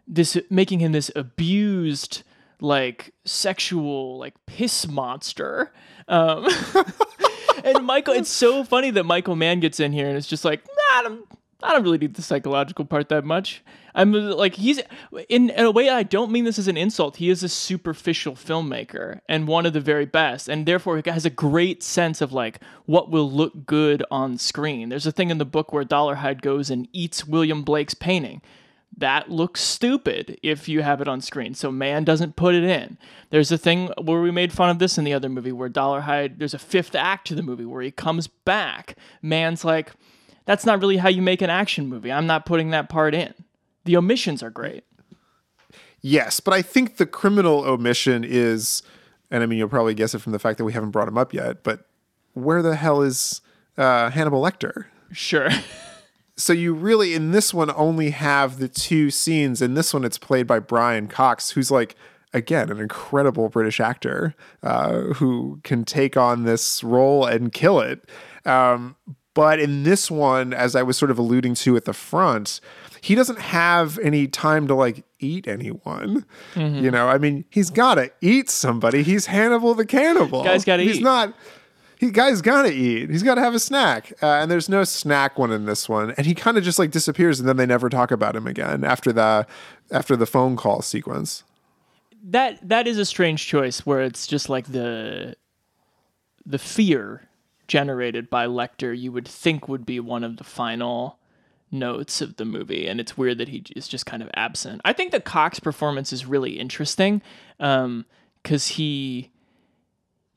this 0.07 0.37
making 0.49 0.79
him 0.79 0.91
this 0.91 1.11
abused 1.15 2.23
like 2.61 3.13
sexual 3.25 4.17
like 4.17 4.33
piss 4.45 4.87
monster. 4.87 5.71
Um, 6.07 6.47
and 7.63 7.85
Michael, 7.85 8.13
it's 8.13 8.29
so 8.29 8.63
funny 8.63 8.91
that 8.91 9.03
Michael 9.03 9.35
Mann 9.35 9.59
gets 9.59 9.79
in 9.79 9.91
here 9.91 10.07
and 10.07 10.17
it's 10.17 10.27
just 10.27 10.45
like, 10.45 10.65
nah, 10.65 10.99
I 10.99 11.03
don't, 11.03 11.25
I 11.63 11.73
don't 11.73 11.83
really 11.83 11.97
need 11.97 12.13
the 12.13 12.21
psychological 12.21 12.85
part 12.85 13.09
that 13.09 13.25
much. 13.25 13.63
I'm 13.95 14.13
like, 14.13 14.55
he's 14.55 14.79
in, 15.27 15.49
in 15.49 15.65
a 15.65 15.71
way. 15.71 15.89
I 15.89 16.03
don't 16.03 16.31
mean 16.31 16.45
this 16.45 16.59
as 16.59 16.67
an 16.67 16.77
insult. 16.77 17.17
He 17.17 17.31
is 17.31 17.41
a 17.41 17.49
superficial 17.49 18.35
filmmaker 18.35 19.21
and 19.27 19.47
one 19.47 19.65
of 19.65 19.73
the 19.73 19.81
very 19.81 20.05
best, 20.05 20.47
and 20.47 20.67
therefore 20.67 20.97
he 20.97 21.09
has 21.09 21.25
a 21.25 21.31
great 21.31 21.81
sense 21.81 22.21
of 22.21 22.31
like 22.31 22.61
what 22.85 23.09
will 23.09 23.29
look 23.29 23.65
good 23.65 24.03
on 24.11 24.37
screen. 24.37 24.89
There's 24.89 25.07
a 25.07 25.11
thing 25.11 25.31
in 25.31 25.39
the 25.39 25.45
book 25.45 25.73
where 25.73 25.83
Dolarhyde 25.83 26.41
goes 26.41 26.69
and 26.69 26.87
eats 26.93 27.25
William 27.25 27.63
Blake's 27.63 27.95
painting 27.95 28.41
that 28.95 29.29
looks 29.29 29.61
stupid 29.61 30.39
if 30.41 30.67
you 30.67 30.81
have 30.81 31.01
it 31.01 31.07
on 31.07 31.21
screen. 31.21 31.53
So 31.53 31.71
man 31.71 32.03
doesn't 32.03 32.35
put 32.35 32.55
it 32.55 32.63
in. 32.63 32.97
There's 33.29 33.51
a 33.51 33.57
thing 33.57 33.91
where 34.01 34.21
we 34.21 34.31
made 34.31 34.51
fun 34.51 34.69
of 34.69 34.79
this 34.79 34.97
in 34.97 35.03
the 35.03 35.13
other 35.13 35.29
movie 35.29 35.51
where 35.51 35.69
Dolarhyde 35.69 36.39
there's 36.39 36.55
a 36.55 36.59
fifth 36.59 36.95
act 36.95 37.27
to 37.27 37.35
the 37.35 37.43
movie 37.43 37.65
where 37.65 37.83
he 37.83 37.91
comes 37.91 38.27
back. 38.27 38.95
Man's 39.21 39.63
like 39.63 39.91
that's 40.47 40.65
not 40.65 40.81
really 40.81 40.97
how 40.97 41.09
you 41.09 41.21
make 41.21 41.43
an 41.43 41.51
action 41.51 41.87
movie. 41.87 42.11
I'm 42.11 42.25
not 42.25 42.45
putting 42.45 42.71
that 42.71 42.89
part 42.89 43.13
in. 43.13 43.33
The 43.85 43.97
omissions 43.97 44.41
are 44.41 44.49
great. 44.49 44.83
Yes, 46.01 46.39
but 46.39 46.53
I 46.53 46.61
think 46.61 46.97
the 46.97 47.05
criminal 47.05 47.59
omission 47.59 48.23
is, 48.23 48.81
and 49.29 49.43
I 49.43 49.45
mean, 49.45 49.59
you'll 49.59 49.67
probably 49.67 49.93
guess 49.93 50.15
it 50.15 50.19
from 50.19 50.31
the 50.31 50.39
fact 50.39 50.57
that 50.57 50.63
we 50.63 50.73
haven't 50.73 50.91
brought 50.91 51.07
him 51.07 51.17
up 51.17 51.33
yet, 51.33 51.63
but 51.63 51.85
where 52.33 52.61
the 52.61 52.75
hell 52.75 53.01
is 53.01 53.41
uh, 53.77 54.09
Hannibal 54.09 54.41
Lecter? 54.41 54.85
Sure. 55.11 55.49
So 56.39 56.53
you 56.53 56.75
really, 56.75 57.15
in 57.15 57.31
this 57.31 57.51
one, 57.51 57.71
only 57.75 58.11
have 58.11 58.59
the 58.59 58.67
two 58.67 59.09
scenes. 59.09 59.59
In 59.59 59.73
this 59.73 59.91
one, 59.91 60.05
it's 60.05 60.19
played 60.19 60.45
by 60.45 60.59
Brian 60.59 61.07
Cox, 61.07 61.49
who's 61.49 61.71
like, 61.71 61.95
again, 62.31 62.69
an 62.69 62.79
incredible 62.79 63.49
British 63.49 63.79
actor 63.79 64.35
uh, 64.61 64.99
who 65.15 65.59
can 65.63 65.83
take 65.83 66.15
on 66.15 66.43
this 66.43 66.83
role 66.83 67.25
and 67.25 67.51
kill 67.51 67.79
it. 67.79 68.07
Um, 68.45 68.95
but 69.37 69.59
in 69.59 69.83
this 69.83 70.09
one, 70.09 70.51
as 70.51 70.75
I 70.75 70.81
was 70.81 70.97
sort 70.97 71.11
of 71.11 71.19
alluding 71.19 71.53
to 71.53 71.77
at 71.77 71.85
the 71.85 71.93
front, 71.93 72.59
he 73.01 73.13
doesn't 73.13 73.37
have 73.37 73.99
any 73.99 74.25
time 74.25 74.67
to 74.67 74.73
like 74.73 75.05
eat 75.19 75.47
anyone. 75.47 76.25
You 76.55 76.89
know, 76.89 77.07
I 77.07 77.19
mean, 77.19 77.45
he's 77.51 77.69
got 77.69 77.95
to 77.95 78.11
eat 78.19 78.49
somebody. 78.49 79.03
He's 79.03 79.27
Hannibal 79.27 79.75
the 79.75 79.85
cannibal. 79.85 80.43
Guy's 80.43 80.65
gotta 80.65 80.81
eat. 80.81 80.87
He's 80.87 81.01
not. 81.01 81.35
He 81.99 82.09
guy's 82.09 82.41
gotta 82.41 82.71
eat. 82.73 83.11
He's 83.11 83.21
gotta 83.21 83.41
have 83.41 83.53
a 83.53 83.59
snack, 83.59 84.11
uh, 84.23 84.25
and 84.41 84.49
there's 84.49 84.69
no 84.69 84.83
snack 84.83 85.37
one 85.37 85.51
in 85.51 85.65
this 85.65 85.87
one. 85.87 86.15
And 86.17 86.25
he 86.25 86.33
kind 86.33 86.57
of 86.57 86.63
just 86.63 86.79
like 86.79 86.89
disappears, 86.89 87.39
and 87.39 87.47
then 87.47 87.57
they 87.57 87.67
never 87.67 87.89
talk 87.89 88.09
about 88.09 88.35
him 88.35 88.47
again 88.47 88.83
after 88.83 89.13
the 89.13 89.45
after 89.91 90.15
the 90.15 90.25
phone 90.25 90.55
call 90.55 90.81
sequence. 90.81 91.43
that 92.23 92.57
that 92.67 92.87
is 92.87 92.97
a 92.97 93.05
strange 93.05 93.45
choice 93.45 93.85
where 93.85 94.01
it's 94.01 94.25
just 94.25 94.49
like 94.49 94.71
the 94.71 95.35
the 96.43 96.57
fear 96.57 97.26
generated 97.67 98.29
by 98.29 98.45
Lecter 98.45 98.97
you 98.97 99.11
would 99.11 99.27
think 99.27 99.67
would 99.67 99.85
be 99.85 99.99
one 99.99 100.23
of 100.23 100.37
the 100.37 100.43
final 100.43 101.19
notes 101.69 102.21
of 102.21 102.37
the 102.37 102.45
movie 102.45 102.87
and 102.87 102.99
it's 102.99 103.17
weird 103.17 103.37
that 103.37 103.49
he 103.49 103.63
is 103.75 103.87
just 103.87 104.05
kind 104.05 104.23
of 104.23 104.29
absent. 104.35 104.81
I 104.85 104.93
think 104.93 105.11
the 105.11 105.19
Cox 105.19 105.59
performance 105.59 106.13
is 106.13 106.25
really 106.25 106.59
interesting 106.59 107.21
um 107.59 108.05
cuz 108.43 108.67
he 108.67 109.31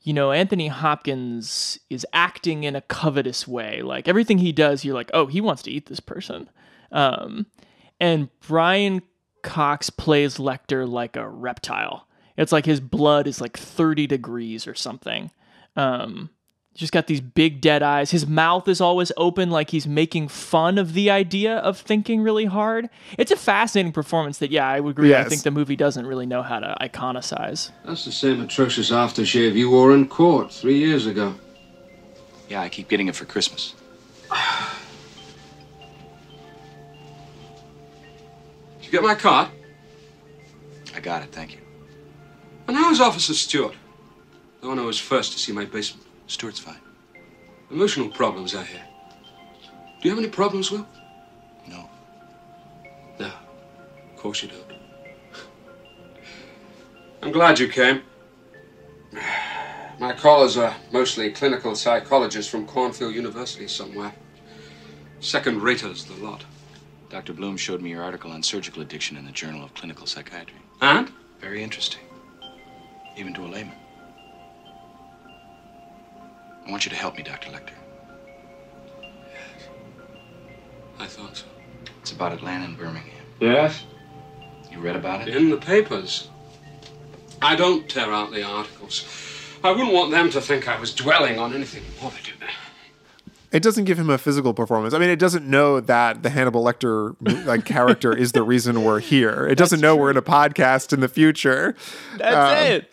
you 0.03 0.14
know, 0.14 0.33
Anthony 0.33 0.69
Hopkins 0.69 1.79
is 1.90 2.07
acting 2.12 2.64
in 2.64 2.75
a 2.75 2.81
covetous 2.81 3.47
way. 3.47 3.83
Like 3.83 4.09
everything 4.09 4.38
he 4.38 4.53
does, 4.53 4.85
you're 4.85 4.95
like, 4.95 5.11
oh, 5.12 5.27
he 5.27 5.40
wants 5.40 5.62
to 5.64 5.71
eat 5.71 5.87
this 5.87 6.01
person. 6.01 6.49
Um, 6.90 7.47
and 8.01 8.29
Brian 8.40 9.03
Cox 9.43 9.90
plays 9.90 10.38
Lecter 10.38 10.88
like 10.88 11.16
a 11.16 11.29
reptile. 11.29 12.07
It's 12.37 12.53
like 12.53 12.64
his 12.64 12.81
blood 12.81 13.27
is 13.27 13.40
like 13.40 13.57
30 13.59 14.07
degrees 14.07 14.66
or 14.66 14.75
something. 14.75 15.31
Um, 15.77 16.31
just 16.75 16.93
got 16.93 17.09
these 17.09 17.21
big 17.21 17.61
dead 17.61 17.83
eyes. 17.83 18.11
His 18.11 18.27
mouth 18.27 18.69
is 18.69 18.81
always 18.81 19.13
open, 19.17 19.51
like 19.51 19.71
he's 19.71 19.87
making 19.87 20.29
fun 20.29 20.79
of 20.79 20.95
the 20.95 21.11
idea 21.11 21.57
of 21.59 21.79
thinking 21.79 22.23
really 22.23 22.47
hard. 22.47 22.89
It's 23.19 23.31
a 23.31 23.37
fascinating 23.37 23.93
performance 23.93 24.39
that, 24.39 24.51
yeah, 24.51 24.69
I 24.69 24.81
would 24.81 24.93
agree. 24.93 25.15
I 25.15 25.25
think 25.25 25.43
the 25.43 25.51
movie 25.51 25.77
doesn't 25.77 26.07
really 26.07 26.27
know 26.27 26.43
how 26.43 26.61
to 26.61 26.77
iconicize. 26.81 27.71
That's 27.85 28.05
the 28.05 28.13
same 28.13 28.41
atrocious 28.41 28.91
aftershave 28.91 29.55
you 29.55 29.71
wore 29.71 29.95
in 29.95 30.09
court 30.09 30.53
three 30.53 30.79
years 30.79 31.07
ago. 31.07 31.35
Yeah, 32.49 32.63
I 32.63 32.69
keep 32.69 32.89
getting 32.89 33.09
it 33.09 33.17
for 33.17 33.25
Christmas. 33.25 33.75
Did 38.79 38.87
you 38.87 38.91
get 38.93 39.03
my 39.03 39.15
card? 39.15 39.49
I 40.95 41.01
got 41.01 41.23
it, 41.23 41.33
thank 41.33 41.53
you. 41.53 41.61
And 42.69 42.77
how's 42.77 43.01
Officer 43.01 43.35
Stewart? 43.35 43.75
The 44.61 44.69
one 44.69 44.79
who 44.79 44.87
was 44.87 44.99
first 44.99 45.33
to 45.33 45.39
see 45.39 45.53
my 45.53 45.65
basement. 45.65 46.07
Stuart's 46.31 46.61
fine. 46.61 46.79
Emotional 47.73 48.09
problems, 48.09 48.55
I 48.55 48.62
hear. 48.62 48.85
Do 50.01 50.09
you 50.09 50.11
have 50.11 50.19
any 50.21 50.29
problems, 50.29 50.71
Will? 50.71 50.87
No. 51.66 51.90
No. 53.19 53.27
Of 53.27 54.16
course 54.16 54.40
you 54.40 54.49
don't. 54.49 54.79
I'm 57.23 57.33
glad 57.33 57.59
you 57.59 57.66
came. 57.66 58.03
My 59.99 60.12
callers 60.12 60.57
are 60.57 60.77
mostly 60.93 61.33
clinical 61.33 61.75
psychologists 61.75 62.49
from 62.49 62.64
Cornfield 62.64 63.12
University 63.12 63.66
somewhere. 63.66 64.14
Second 65.19 65.62
raters, 65.62 66.05
the 66.05 66.14
lot. 66.25 66.45
Dr. 67.09 67.33
Bloom 67.33 67.57
showed 67.57 67.83
me 67.83 67.90
your 67.90 68.05
article 68.05 68.31
on 68.31 68.45
surgical 68.45 68.83
addiction 68.83 69.16
in 69.16 69.25
the 69.27 69.33
Journal 69.33 69.64
of 69.64 69.75
Clinical 69.75 70.07
Psychiatry. 70.07 70.61
And? 70.81 71.11
Very 71.40 71.61
interesting. 71.61 72.03
Even 73.16 73.35
to 73.35 73.45
a 73.45 73.49
layman. 73.49 73.80
I 76.66 76.70
want 76.70 76.85
you 76.85 76.90
to 76.90 76.96
help 76.96 77.16
me, 77.16 77.23
Dr. 77.23 77.51
Lecter. 77.51 77.73
Yes. 79.03 79.68
I 80.99 81.07
thought 81.07 81.37
so. 81.37 81.46
It's 82.01 82.12
about 82.12 82.33
Atlanta 82.33 82.64
and 82.64 82.77
Birmingham. 82.77 83.11
Yes? 83.40 83.85
You 84.70 84.81
read 84.81 84.96
about 84.96 85.27
it? 85.27 85.35
In 85.35 85.51
the 85.51 85.57
papers. 85.57 86.29
I 87.42 87.57
don't 87.57 87.88
tear 87.88 88.12
out 88.12 88.31
the 88.33 88.42
articles. 88.44 89.05
I 89.64 89.70
wouldn't 89.73 89.92
want 89.92 90.11
them 90.11 90.31
to 90.31 90.40
think 90.40 90.68
I 90.68 90.79
was 90.79 90.94
dwelling 90.94 91.38
on 91.38 91.53
anything 91.55 91.83
morbid. 92.01 92.20
It 93.53 93.64
doesn't 93.64 93.85
give 93.85 93.99
him 93.99 94.09
a 94.11 94.16
physical 94.16 94.55
performance. 94.55 94.94
I 94.94 94.99
mean, 95.01 95.11
it 95.11 95.18
doesn't 95.18 95.44
know 95.44 95.81
that 95.81 96.23
the 96.23 96.31
Hannibal 96.31 96.62
Lecter 96.62 97.16
like 97.46 97.64
character 97.64 98.16
is 98.16 98.31
the 98.31 98.44
reason 98.44 98.85
we're 98.85 99.01
here. 99.01 99.44
It 99.49 99.57
doesn't 99.57 99.81
know 99.81 99.96
we're 99.96 100.12
in 100.12 100.16
a 100.16 100.23
podcast 100.23 100.92
in 100.92 101.01
the 101.01 101.09
future. 101.09 101.75
That's 102.16 102.37
Um, 102.61 102.66
it. 102.73 102.90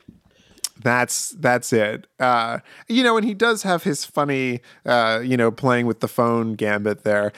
That's 0.82 1.30
that's 1.32 1.74
it. 1.74 2.08
Uh, 2.20 2.60
you 2.88 3.04
know, 3.04 3.18
and 3.18 3.26
he 3.26 3.34
does 3.34 3.64
have 3.64 3.84
his 3.84 4.06
funny, 4.06 4.62
uh, 4.86 5.22
you 5.24 5.38
know, 5.38 5.52
playing 5.52 5.86
with 5.86 6.00
the 6.00 6.08
phone 6.08 6.56
gambit 6.56 7.04
there. 7.04 7.32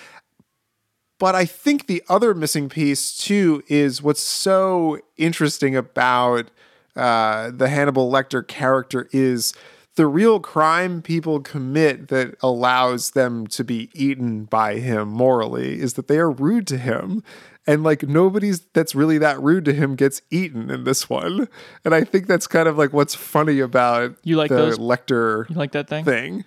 But 1.19 1.36
I 1.36 1.45
think 1.45 1.88
the 1.88 2.02
other 2.08 2.34
missing 2.34 2.69
piece 2.69 3.17
too 3.17 3.63
is 3.67 4.02
what's 4.02 4.21
so 4.21 4.99
interesting 5.17 5.75
about 5.75 6.49
uh, 6.95 7.52
the 7.54 7.67
Hannibal 7.67 8.12
Lecter 8.12 8.45
character 8.45 9.08
is 9.12 9.54
the 9.95 10.08
real 10.08 10.39
crime 10.39 11.02
people 11.02 11.41
commit 11.41 12.08
that 12.08 12.36
allows 12.41 13.12
them 13.12 13.47
to 13.47 13.65
be 13.65 13.89
eaten 13.93 14.45
by 14.45 14.75
him 14.75 15.10
morally 15.10 15.78
is 15.80 15.95
that 15.95 16.08
they 16.08 16.17
are 16.17 16.32
rude 16.32 16.65
to 16.67 16.78
him. 16.78 17.21
And 17.69 17.84
like 17.84 18.03
nobody's 18.03 18.62
that's 18.73 18.95
really 18.95 19.19
that 19.19 19.39
rude 19.41 19.65
to 19.65 19.73
him 19.73 19.95
gets 19.95 20.21
eaten 20.32 20.71
in 20.71 20.86
this 20.86 21.08
one. 21.10 21.47
And 21.86 21.93
I 21.93 22.03
think 22.03 22.25
that's 22.27 22.47
kind 22.47 22.67
of 22.67 22.77
like 22.77 22.93
what's 22.93 23.13
funny 23.13 23.60
about 23.60 24.15
You 24.23 24.38
like 24.38 24.49
the 24.49 24.55
those- 24.55 24.79
Lecter 24.79 25.47
You 25.49 25.55
like 25.55 25.71
that 25.73 25.88
thing? 25.88 26.03
thing. 26.03 26.45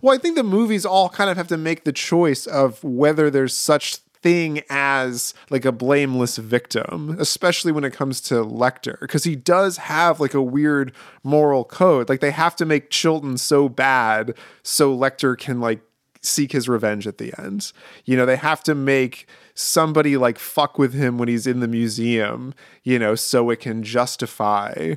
Well, 0.00 0.14
I 0.14 0.18
think 0.18 0.36
the 0.36 0.44
movies 0.44 0.86
all 0.86 1.08
kind 1.08 1.28
of 1.30 1.36
have 1.36 1.48
to 1.48 1.56
make 1.56 1.82
the 1.84 1.92
choice 1.92 2.46
of 2.46 2.82
whether 2.84 3.28
there's 3.28 3.56
such 3.56 3.96
thing 4.22 4.62
as 4.70 5.34
like 5.48 5.64
a 5.64 5.72
blameless 5.72 6.36
victim, 6.36 7.16
especially 7.18 7.72
when 7.72 7.82
it 7.84 7.92
comes 7.92 8.20
to 8.20 8.34
Lecter, 8.44 9.00
because 9.00 9.24
he 9.24 9.34
does 9.34 9.78
have 9.78 10.20
like 10.20 10.34
a 10.34 10.42
weird 10.42 10.92
moral 11.24 11.64
code. 11.64 12.08
Like 12.08 12.20
they 12.20 12.30
have 12.30 12.54
to 12.56 12.66
make 12.66 12.90
Chilton 12.90 13.36
so 13.36 13.68
bad 13.68 14.34
so 14.62 14.96
Lecter 14.96 15.36
can 15.36 15.60
like 15.60 15.80
seek 16.22 16.52
his 16.52 16.68
revenge 16.68 17.06
at 17.06 17.18
the 17.18 17.32
end. 17.38 17.72
You 18.04 18.16
know, 18.16 18.26
they 18.26 18.36
have 18.36 18.62
to 18.64 18.74
make 18.74 19.26
somebody 19.54 20.16
like 20.16 20.38
fuck 20.38 20.78
with 20.78 20.94
him 20.94 21.18
when 21.18 21.28
he's 21.28 21.46
in 21.46 21.60
the 21.60 21.68
museum, 21.68 22.54
you 22.82 22.98
know, 22.98 23.14
so 23.14 23.50
it 23.50 23.60
can 23.60 23.82
justify 23.82 24.94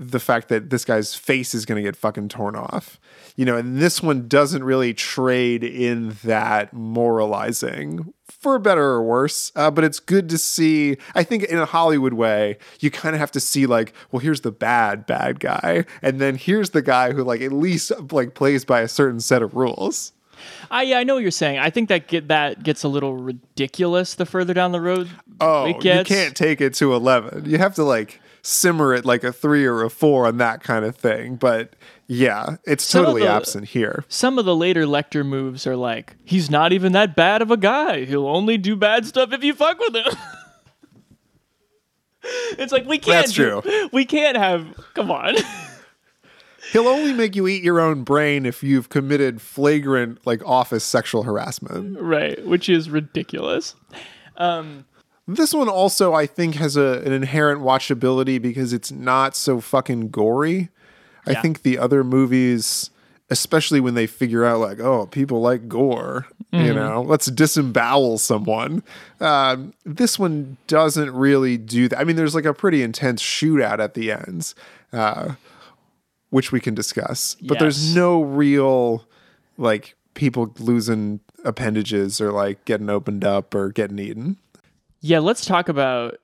the 0.00 0.18
fact 0.18 0.48
that 0.48 0.70
this 0.70 0.86
guy's 0.86 1.14
face 1.14 1.54
is 1.54 1.66
going 1.66 1.76
to 1.76 1.82
get 1.86 1.94
fucking 1.94 2.30
torn 2.30 2.56
off. 2.56 2.98
You 3.36 3.44
know, 3.44 3.56
and 3.56 3.78
this 3.78 4.02
one 4.02 4.28
doesn't 4.28 4.64
really 4.64 4.94
trade 4.94 5.62
in 5.62 6.16
that 6.24 6.72
moralizing 6.72 8.12
for 8.26 8.58
better 8.58 8.82
or 8.82 9.02
worse. 9.02 9.52
Uh, 9.54 9.70
but 9.70 9.84
it's 9.84 10.00
good 10.00 10.30
to 10.30 10.38
see. 10.38 10.96
I 11.14 11.22
think 11.22 11.44
in 11.44 11.58
a 11.58 11.66
Hollywood 11.66 12.14
way, 12.14 12.56
you 12.80 12.90
kind 12.90 13.14
of 13.14 13.20
have 13.20 13.30
to 13.32 13.40
see 13.40 13.66
like, 13.66 13.92
well, 14.10 14.20
here's 14.20 14.40
the 14.40 14.50
bad 14.50 15.06
bad 15.06 15.38
guy, 15.38 15.84
and 16.00 16.18
then 16.18 16.36
here's 16.36 16.70
the 16.70 16.82
guy 16.82 17.12
who 17.12 17.22
like 17.22 17.42
at 17.42 17.52
least 17.52 17.92
like 18.10 18.34
plays 18.34 18.64
by 18.64 18.80
a 18.80 18.88
certain 18.88 19.20
set 19.20 19.42
of 19.42 19.54
rules. 19.54 20.12
I 20.70 20.82
yeah, 20.82 20.98
I 20.98 21.04
know 21.04 21.14
what 21.14 21.22
you're 21.22 21.30
saying. 21.30 21.58
I 21.58 21.70
think 21.70 21.88
that 21.88 22.06
get 22.08 22.28
that 22.28 22.62
gets 22.62 22.82
a 22.84 22.88
little 22.88 23.14
ridiculous 23.16 24.14
the 24.14 24.26
further 24.26 24.54
down 24.54 24.72
the 24.72 24.80
road 24.80 25.08
Oh, 25.40 25.64
it 25.66 25.80
gets. 25.80 26.08
you 26.10 26.16
can't 26.16 26.36
take 26.36 26.60
it 26.60 26.74
to 26.74 26.94
eleven. 26.94 27.44
You 27.48 27.58
have 27.58 27.74
to 27.76 27.84
like 27.84 28.20
simmer 28.42 28.94
it 28.94 29.04
like 29.04 29.22
a 29.24 29.32
three 29.32 29.64
or 29.66 29.82
a 29.82 29.90
four 29.90 30.26
on 30.26 30.38
that 30.38 30.62
kind 30.62 30.84
of 30.84 30.96
thing. 30.96 31.36
But 31.36 31.74
yeah, 32.06 32.56
it's 32.64 32.84
Some 32.84 33.04
totally 33.04 33.22
the- 33.22 33.28
absent 33.28 33.68
here. 33.68 34.04
Some 34.08 34.38
of 34.38 34.44
the 34.44 34.56
later 34.56 34.84
Lecter 34.84 35.24
moves 35.24 35.66
are 35.66 35.76
like, 35.76 36.16
he's 36.24 36.50
not 36.50 36.72
even 36.72 36.92
that 36.92 37.14
bad 37.14 37.40
of 37.42 37.50
a 37.50 37.56
guy. 37.56 38.04
He'll 38.04 38.26
only 38.26 38.58
do 38.58 38.76
bad 38.76 39.06
stuff 39.06 39.32
if 39.32 39.44
you 39.44 39.54
fuck 39.54 39.78
with 39.78 39.94
him. 39.94 40.12
it's 42.58 42.72
like 42.72 42.86
we 42.86 42.98
can't. 42.98 43.26
That's 43.26 43.32
do- 43.32 43.60
true. 43.62 43.88
We 43.92 44.04
can't 44.04 44.36
have. 44.36 44.66
Come 44.94 45.10
on. 45.10 45.34
He'll 46.72 46.88
only 46.88 47.12
make 47.12 47.34
you 47.36 47.48
eat 47.48 47.62
your 47.62 47.80
own 47.80 48.04
brain 48.04 48.46
if 48.46 48.62
you've 48.62 48.88
committed 48.88 49.40
flagrant 49.42 50.24
like 50.26 50.42
office 50.46 50.84
sexual 50.84 51.24
harassment. 51.24 51.98
right, 52.00 52.44
which 52.46 52.68
is 52.68 52.88
ridiculous. 52.90 53.74
This 55.28 55.54
one 55.54 55.68
also, 55.68 56.12
I 56.12 56.26
think, 56.26 56.56
has 56.56 56.76
a, 56.76 57.02
an 57.04 57.12
inherent 57.12 57.60
watchability 57.60 58.40
because 58.42 58.72
it's 58.72 58.90
not 58.90 59.36
so 59.36 59.60
fucking 59.60 60.10
gory. 60.10 60.70
I 61.26 61.32
Yeah. 61.32 61.42
think 61.42 61.62
the 61.62 61.78
other 61.78 62.02
movies, 62.02 62.90
especially 63.28 63.78
when 63.80 63.94
they 63.94 64.06
figure 64.08 64.44
out, 64.44 64.58
like, 64.58 64.80
oh, 64.80 65.06
people 65.06 65.40
like 65.40 65.68
gore, 65.68 66.26
you 66.52 66.74
know, 66.74 67.02
let's 67.02 67.26
disembowel 67.26 68.18
someone. 68.18 68.82
Um, 69.20 69.72
this 69.84 70.18
one 70.18 70.56
doesn't 70.66 71.12
really 71.12 71.56
do 71.56 71.86
that. 71.88 72.00
I 72.00 72.04
mean, 72.04 72.16
there's 72.16 72.34
like 72.34 72.44
a 72.46 72.54
pretty 72.54 72.82
intense 72.82 73.22
shootout 73.22 73.78
at 73.78 73.94
the 73.94 74.10
ends, 74.10 74.56
uh, 74.92 75.34
which 76.30 76.50
we 76.52 76.60
can 76.60 76.74
discuss, 76.74 77.36
but 77.42 77.54
Yes. 77.56 77.60
there's 77.60 77.94
no 77.94 78.22
real, 78.22 79.04
like, 79.58 79.94
people 80.14 80.52
losing 80.58 81.20
appendages 81.44 82.20
or 82.20 82.32
like 82.32 82.64
getting 82.64 82.90
opened 82.90 83.24
up 83.24 83.54
or 83.54 83.70
getting 83.70 83.98
eaten. 83.98 84.36
Yeah, 85.00 85.20
let's 85.20 85.44
talk 85.46 85.68
about 85.68 86.18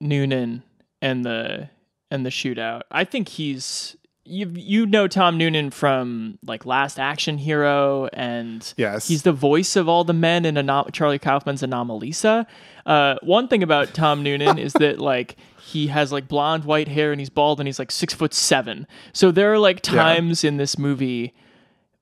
Noonan 0.00 0.62
and 1.00 1.24
the 1.24 1.70
and 2.10 2.26
the 2.26 2.30
shootout. 2.30 2.82
I 2.90 3.04
think 3.04 3.28
he's 3.28 3.96
you 4.24 4.50
you 4.54 4.84
know 4.86 5.08
Tom 5.08 5.38
Noonan 5.38 5.70
from 5.70 6.38
like 6.44 6.66
Last 6.66 6.98
Action 6.98 7.38
Hero 7.38 8.08
and 8.12 8.74
Yes. 8.76 9.08
he's 9.08 9.22
the 9.22 9.32
voice 9.32 9.76
of 9.76 9.88
all 9.88 10.04
the 10.04 10.12
men 10.12 10.44
in 10.44 10.56
Anom- 10.56 10.92
Charlie 10.92 11.18
Kaufman's 11.18 11.62
Anomalisa. 11.62 12.44
Uh, 12.84 13.14
one 13.22 13.48
thing 13.48 13.62
about 13.62 13.94
Tom 13.94 14.22
Noonan 14.22 14.58
is 14.58 14.72
that 14.74 14.98
like 14.98 15.36
he 15.68 15.86
has 15.88 16.10
like 16.12 16.28
blonde 16.28 16.64
white 16.64 16.88
hair 16.88 17.12
and 17.12 17.20
he's 17.20 17.30
bald 17.30 17.60
and 17.60 17.66
he's 17.68 17.78
like 17.78 17.90
six 17.90 18.14
foot 18.14 18.32
seven. 18.34 18.86
So 19.12 19.30
there 19.30 19.52
are 19.52 19.58
like 19.58 19.80
times 19.80 20.44
in 20.44 20.56
this 20.56 20.78
movie 20.78 21.34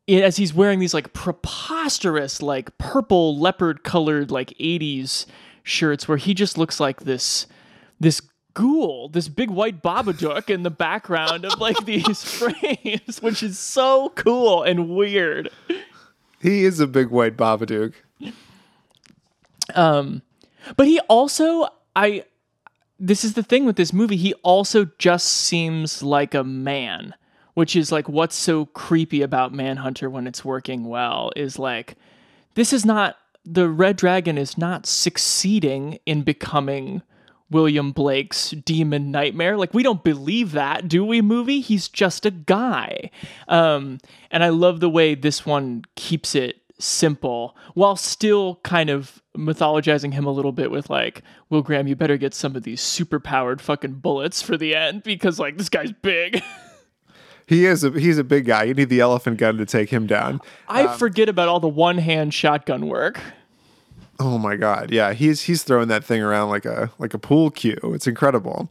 i- 0.09 0.13
as 0.23 0.37
he's 0.37 0.55
wearing 0.55 0.79
these 0.79 0.95
like 0.95 1.13
preposterous 1.13 2.41
like 2.43 2.77
purple 2.79 3.39
leopard 3.39 3.83
colored 3.83 4.31
like 4.31 4.51
80s 4.61 5.27
shirts 5.63 6.07
where 6.07 6.17
he 6.17 6.33
just 6.35 6.57
looks 6.57 6.79
like 6.79 7.01
this 7.05 7.47
this 7.99 8.21
ghoul 8.55 9.09
this 9.09 9.29
big 9.29 9.51
white 9.51 9.83
babadook 9.83 10.49
in 10.49 10.63
the 10.63 10.71
background 10.71 11.45
of 11.45 11.59
like 11.59 11.77
these 11.85 12.23
frames 12.39 13.21
which 13.21 13.43
is 13.43 13.59
so 13.59 14.11
cool 14.15 14.63
and 14.63 14.89
weird 14.89 15.51
He 16.41 16.65
is 16.65 16.79
a 16.81 16.87
big 16.87 17.09
white 17.11 17.37
Babadook. 17.37 17.95
Um, 19.75 20.23
but 20.77 20.87
he 20.87 21.01
also 21.01 21.67
i 21.97 22.25
this 22.99 23.25
is 23.25 23.35
the 23.35 23.43
thing 23.43 23.65
with 23.67 23.77
this 23.77 23.93
movie. 23.93 24.17
He 24.17 24.35
also 24.43 24.87
just 24.99 25.27
seems 25.27 26.03
like 26.03 26.35
a 26.35 26.45
man 26.45 27.15
which 27.57 27.75
is 27.75 27.91
like 27.91 28.07
what's 28.07 28.37
so 28.37 28.67
creepy 28.67 29.23
about 29.23 29.51
manhunter 29.51 30.11
when 30.11 30.27
it's 30.27 30.45
working 30.45 30.85
well 30.85 31.33
is 31.35 31.59
like 31.59 31.97
this 32.55 32.71
is 32.71 32.85
not 32.85 33.17
the 33.47 33.67
red 33.67 33.97
dragon 33.97 34.37
is 34.37 34.59
not 34.59 34.85
succeeding 34.85 35.99
in 36.05 36.21
becoming 36.21 37.01
william 37.51 37.93
blake's 37.93 38.51
demon 38.51 39.11
nightmare. 39.11 39.57
Like 39.57 39.73
we 39.73 39.83
don't 39.83 40.05
believe 40.05 40.53
that 40.53 40.87
do 40.87 41.03
we 41.03 41.23
movie? 41.23 41.61
He's 41.61 41.89
just 41.89 42.27
a 42.27 42.31
guy. 42.31 43.11
Um 43.49 44.01
and 44.31 44.45
i 44.45 44.51
love 44.51 44.81
the 44.81 44.91
way 44.91 45.15
this 45.15 45.47
one 45.47 45.85
keeps 45.95 46.35
it 46.35 46.61
simple 46.79 47.57
while 47.75 47.97
still 47.97 48.57
kind 48.63 48.91
of 48.91 49.23
mythologizing 49.37 50.13
him 50.13 50.27
a 50.27 50.31
little 50.31 50.53
bit 50.53 50.71
with 50.71 50.91
like 50.91 51.23
will 51.49 51.63
graham 51.63 51.87
you 51.87 51.97
better 51.97 52.17
get 52.19 52.35
some 52.35 52.55
of 52.55 52.65
these 52.65 52.81
super 52.81 53.19
powered 53.19 53.63
fucking 53.63 53.95
bullets 53.95 54.43
for 54.43 54.57
the 54.57 54.75
end 54.75 55.03
because 55.03 55.39
like 55.39 55.57
this 55.57 55.69
guy's 55.69 55.93
big 55.93 56.43
He 57.49 57.65
is 57.65 57.85
a 57.85 57.91
he's 57.93 58.19
a 58.19 58.25
big 58.25 58.47
guy. 58.47 58.65
You 58.65 58.75
need 58.75 58.89
the 58.89 58.99
elephant 58.99 59.39
gun 59.39 59.57
to 59.59 59.65
take 59.65 59.89
him 59.91 60.09
down. 60.09 60.41
i 60.67 60.83
um, 60.83 60.99
forget 60.99 61.29
about 61.29 61.47
all 61.47 61.61
the 61.61 61.69
one 61.69 61.99
hand 61.99 62.35
shotgun 62.35 62.89
work 62.89 63.21
Oh 64.19 64.39
my 64.39 64.57
god. 64.57 64.91
Yeah, 64.91 65.13
he's 65.13 65.43
he's 65.43 65.63
throwing 65.63 65.89
that 65.89 66.05
thing 66.05 66.23
around 66.23 66.49
like 66.49 66.65
a 66.65 66.91
like 66.99 67.15
a 67.15 67.19
pool 67.19 67.51
cue. 67.51 67.79
It's 67.85 68.07
incredible. 68.07 68.71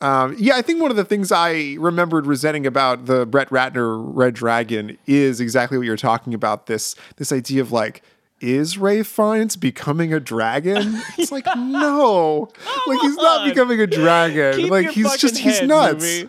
Um, 0.00 0.34
yeah, 0.38 0.56
I 0.56 0.62
think 0.62 0.80
one 0.80 0.90
of 0.90 0.96
the 0.96 1.04
things 1.04 1.30
I 1.30 1.76
remembered 1.78 2.26
resenting 2.26 2.66
about 2.66 3.04
the 3.06 3.26
Brett 3.26 3.50
Ratner 3.50 4.00
Red 4.02 4.34
Dragon 4.34 4.96
is 5.06 5.40
exactly 5.40 5.76
what 5.76 5.86
you're 5.86 5.96
talking 5.96 6.32
about. 6.32 6.66
This 6.66 6.94
this 7.16 7.32
idea 7.32 7.60
of 7.60 7.70
like, 7.70 8.02
is 8.40 8.78
Ralph 8.78 9.06
Fiennes 9.06 9.56
becoming 9.56 10.14
a 10.14 10.20
dragon? 10.20 11.00
It's 11.18 11.30
like 11.30 11.44
no, 11.56 12.48
like 12.86 13.00
he's 13.00 13.16
not 13.16 13.46
becoming 13.46 13.80
a 13.80 13.86
dragon. 13.86 14.56
Keep 14.56 14.70
like 14.70 14.90
he's 14.90 15.16
just 15.18 15.36
he's 15.36 15.60
nuts. 15.60 16.02
movie. 16.02 16.28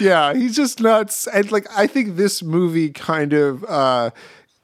yeah, 0.00 0.32
he's 0.32 0.56
just 0.56 0.80
nuts. 0.80 1.26
And 1.26 1.52
like 1.52 1.66
I 1.76 1.86
think 1.86 2.16
this 2.16 2.42
movie 2.42 2.90
kind 2.90 3.34
of 3.34 3.62
uh 3.64 4.10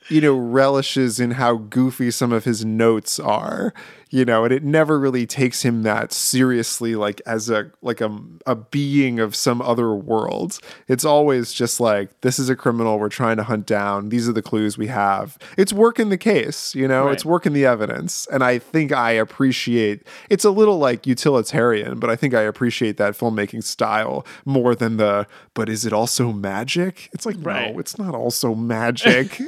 you 0.08 0.22
know 0.22 0.34
relishes 0.34 1.20
in 1.20 1.32
how 1.32 1.56
goofy 1.56 2.10
some 2.10 2.32
of 2.32 2.44
his 2.44 2.64
notes 2.64 3.20
are. 3.20 3.74
You 4.14 4.27
know, 4.27 4.44
and 4.44 4.53
it 4.53 4.62
never 4.62 4.98
really 5.01 5.27
takes 5.27 5.62
him 5.62 5.85
that 5.85 6.12
seriously 6.12 6.94
like 6.96 7.22
as 7.25 7.48
a 7.48 7.70
like 7.81 8.03
a 8.03 8.14
a 8.46 8.55
being 8.55 9.18
of 9.18 9.35
some 9.35 9.62
other 9.62 9.94
world. 9.94 10.59
It's 10.87 11.07
always 11.07 11.55
just 11.55 11.81
like 11.81 12.20
this 12.20 12.38
is 12.38 12.51
a 12.51 12.55
criminal 12.55 12.98
we're 12.98 13.09
trying 13.09 13.38
to 13.38 13.42
hunt 13.42 13.64
down. 13.64 14.11
These 14.11 14.29
are 14.29 14.35
the 14.35 14.42
clues 14.42 14.77
we 14.77 14.88
have. 14.88 15.38
It's 15.57 15.72
working 15.72 16.11
the 16.11 16.18
case, 16.18 16.75
you 16.75 16.87
know, 16.87 17.05
Right. 17.07 17.14
it's 17.14 17.25
working 17.25 17.55
the 17.55 17.64
evidence. 17.64 18.27
And 18.31 18.44
I 18.44 18.59
think 18.59 18.92
I 18.92 19.12
appreciate 19.12 20.07
it's 20.29 20.44
a 20.44 20.51
little 20.51 20.79
like 20.79 21.07
utilitarian, 21.07 21.98
but 21.98 22.11
I 22.11 22.16
think 22.16 22.35
I 22.35 22.42
appreciate 22.42 22.98
that 22.98 23.14
filmmaking 23.14 23.64
style 23.64 24.27
more 24.44 24.75
than 24.75 24.98
the 24.98 25.27
but 25.55 25.70
is 25.70 25.87
it 25.87 25.94
also 25.94 26.33
magic? 26.35 27.09
It's 27.14 27.25
like 27.25 27.37
Right. 27.40 27.72
no, 27.72 27.79
it's 27.79 27.96
not 27.98 28.14
also 28.14 28.55
magic. 28.55 29.40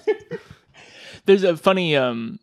There's 1.27 1.43
a 1.45 1.55
funny 1.57 1.97
um 1.97 2.39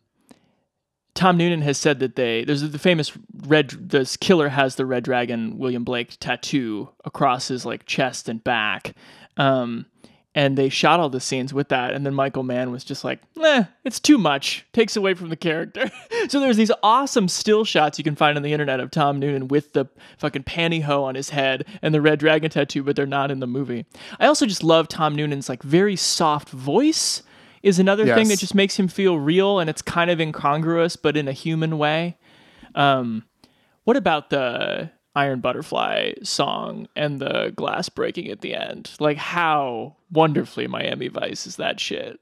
Tom 1.14 1.36
Noonan 1.36 1.62
has 1.62 1.78
said 1.78 2.00
that 2.00 2.16
they 2.16 2.44
there's 2.44 2.62
the 2.62 2.78
famous 2.78 3.12
red 3.46 3.70
this 3.70 4.16
killer 4.16 4.48
has 4.48 4.76
the 4.76 4.86
red 4.86 5.04
dragon 5.04 5.58
William 5.58 5.84
Blake 5.84 6.16
tattoo 6.20 6.88
across 7.04 7.48
his 7.48 7.66
like 7.66 7.86
chest 7.86 8.28
and 8.28 8.42
back. 8.42 8.94
Um 9.36 9.86
and 10.34 10.56
they 10.56 10.70
shot 10.70 10.98
all 10.98 11.10
the 11.10 11.20
scenes 11.20 11.52
with 11.52 11.68
that 11.68 11.92
and 11.92 12.06
then 12.06 12.14
Michael 12.14 12.42
Mann 12.42 12.70
was 12.70 12.84
just 12.84 13.04
like, 13.04 13.20
"Eh, 13.38 13.64
it's 13.84 14.00
too 14.00 14.16
much. 14.16 14.64
Takes 14.72 14.96
away 14.96 15.12
from 15.12 15.28
the 15.28 15.36
character." 15.36 15.90
so 16.28 16.40
there's 16.40 16.56
these 16.56 16.72
awesome 16.82 17.28
still 17.28 17.64
shots 17.64 17.98
you 17.98 18.04
can 18.04 18.16
find 18.16 18.38
on 18.38 18.42
the 18.42 18.54
internet 18.54 18.80
of 18.80 18.90
Tom 18.90 19.18
Noonan 19.18 19.48
with 19.48 19.74
the 19.74 19.84
fucking 20.16 20.44
pantyhose 20.44 21.02
on 21.02 21.14
his 21.16 21.28
head 21.28 21.66
and 21.82 21.92
the 21.94 22.00
red 22.00 22.18
dragon 22.18 22.50
tattoo, 22.50 22.82
but 22.82 22.96
they're 22.96 23.04
not 23.04 23.30
in 23.30 23.40
the 23.40 23.46
movie. 23.46 23.84
I 24.18 24.26
also 24.26 24.46
just 24.46 24.64
love 24.64 24.88
Tom 24.88 25.14
Noonan's 25.14 25.50
like 25.50 25.62
very 25.62 25.96
soft 25.96 26.48
voice 26.48 27.22
is 27.62 27.78
another 27.78 28.04
thing 28.14 28.28
that 28.28 28.38
just 28.38 28.54
makes 28.54 28.78
him 28.78 28.88
feel 28.88 29.18
real 29.18 29.58
and 29.58 29.70
it's 29.70 29.82
kind 29.82 30.10
of 30.10 30.20
incongruous 30.20 30.96
but 30.96 31.16
in 31.16 31.28
a 31.28 31.32
human 31.32 31.78
way. 31.78 32.16
Um 32.74 33.24
what 33.84 33.96
about 33.96 34.30
the 34.30 34.90
iron 35.14 35.40
butterfly 35.40 36.12
song 36.22 36.88
and 36.96 37.20
the 37.20 37.52
glass 37.54 37.88
breaking 37.88 38.28
at 38.30 38.40
the 38.40 38.54
end? 38.54 38.90
Like 39.00 39.16
how 39.16 39.96
wonderfully 40.10 40.66
miami 40.66 41.08
vice 41.08 41.46
is 41.46 41.56
that 41.56 41.80
shit. 41.80 42.20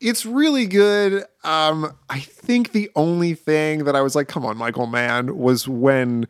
It's 0.00 0.24
really 0.24 0.66
good. 0.66 1.24
Um, 1.42 1.96
I 2.08 2.20
think 2.20 2.70
the 2.70 2.88
only 2.94 3.34
thing 3.34 3.84
that 3.84 3.96
I 3.96 4.00
was 4.00 4.14
like, 4.14 4.28
come 4.28 4.46
on, 4.46 4.56
Michael 4.56 4.86
Mann, 4.86 5.36
was 5.36 5.66
when 5.66 6.28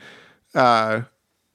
uh, 0.54 1.02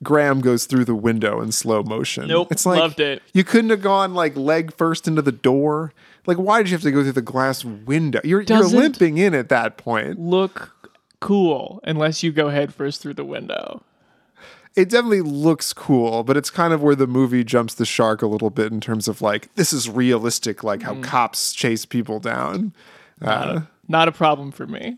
Graham 0.03 0.41
goes 0.41 0.65
through 0.65 0.85
the 0.85 0.95
window 0.95 1.41
in 1.41 1.51
slow 1.51 1.81
motion. 1.83 2.27
Nope, 2.27 2.51
it's 2.51 2.65
like 2.65 2.79
loved 2.79 2.99
it. 2.99 3.23
you 3.33 3.43
couldn't 3.43 3.69
have 3.69 3.81
gone 3.81 4.13
like 4.13 4.35
leg 4.35 4.73
first 4.75 5.07
into 5.07 5.21
the 5.21 5.31
door. 5.31 5.93
Like, 6.25 6.37
why 6.37 6.59
did 6.61 6.69
you 6.69 6.75
have 6.75 6.83
to 6.83 6.91
go 6.91 7.01
through 7.03 7.11
the 7.13 7.21
glass 7.21 7.65
window? 7.65 8.21
You're 8.23 8.41
you're 8.41 8.65
limping 8.67 9.17
in 9.17 9.33
at 9.33 9.49
that 9.49 9.77
point. 9.77 10.19
Look 10.19 10.73
cool 11.19 11.79
unless 11.83 12.21
you 12.23 12.31
go 12.31 12.49
head 12.49 12.73
first 12.73 13.01
through 13.01 13.13
the 13.15 13.25
window. 13.25 13.83
It 14.75 14.89
definitely 14.89 15.21
looks 15.21 15.71
cool, 15.71 16.23
but 16.23 16.35
it's 16.35 16.49
kind 16.49 16.73
of 16.73 16.81
where 16.81 16.95
the 16.95 17.05
movie 17.05 17.43
jumps 17.43 17.75
the 17.75 17.85
shark 17.85 18.21
a 18.23 18.27
little 18.27 18.49
bit 18.49 18.71
in 18.71 18.81
terms 18.81 19.07
of 19.07 19.21
like 19.21 19.53
this 19.55 19.71
is 19.71 19.87
realistic, 19.89 20.63
like 20.63 20.79
Mm. 20.79 20.83
how 20.83 21.01
cops 21.01 21.53
chase 21.53 21.85
people 21.85 22.19
down. 22.19 22.73
Uh, 23.21 23.61
Not 23.87 24.07
a 24.07 24.11
problem 24.11 24.51
for 24.51 24.65
me. 24.65 24.97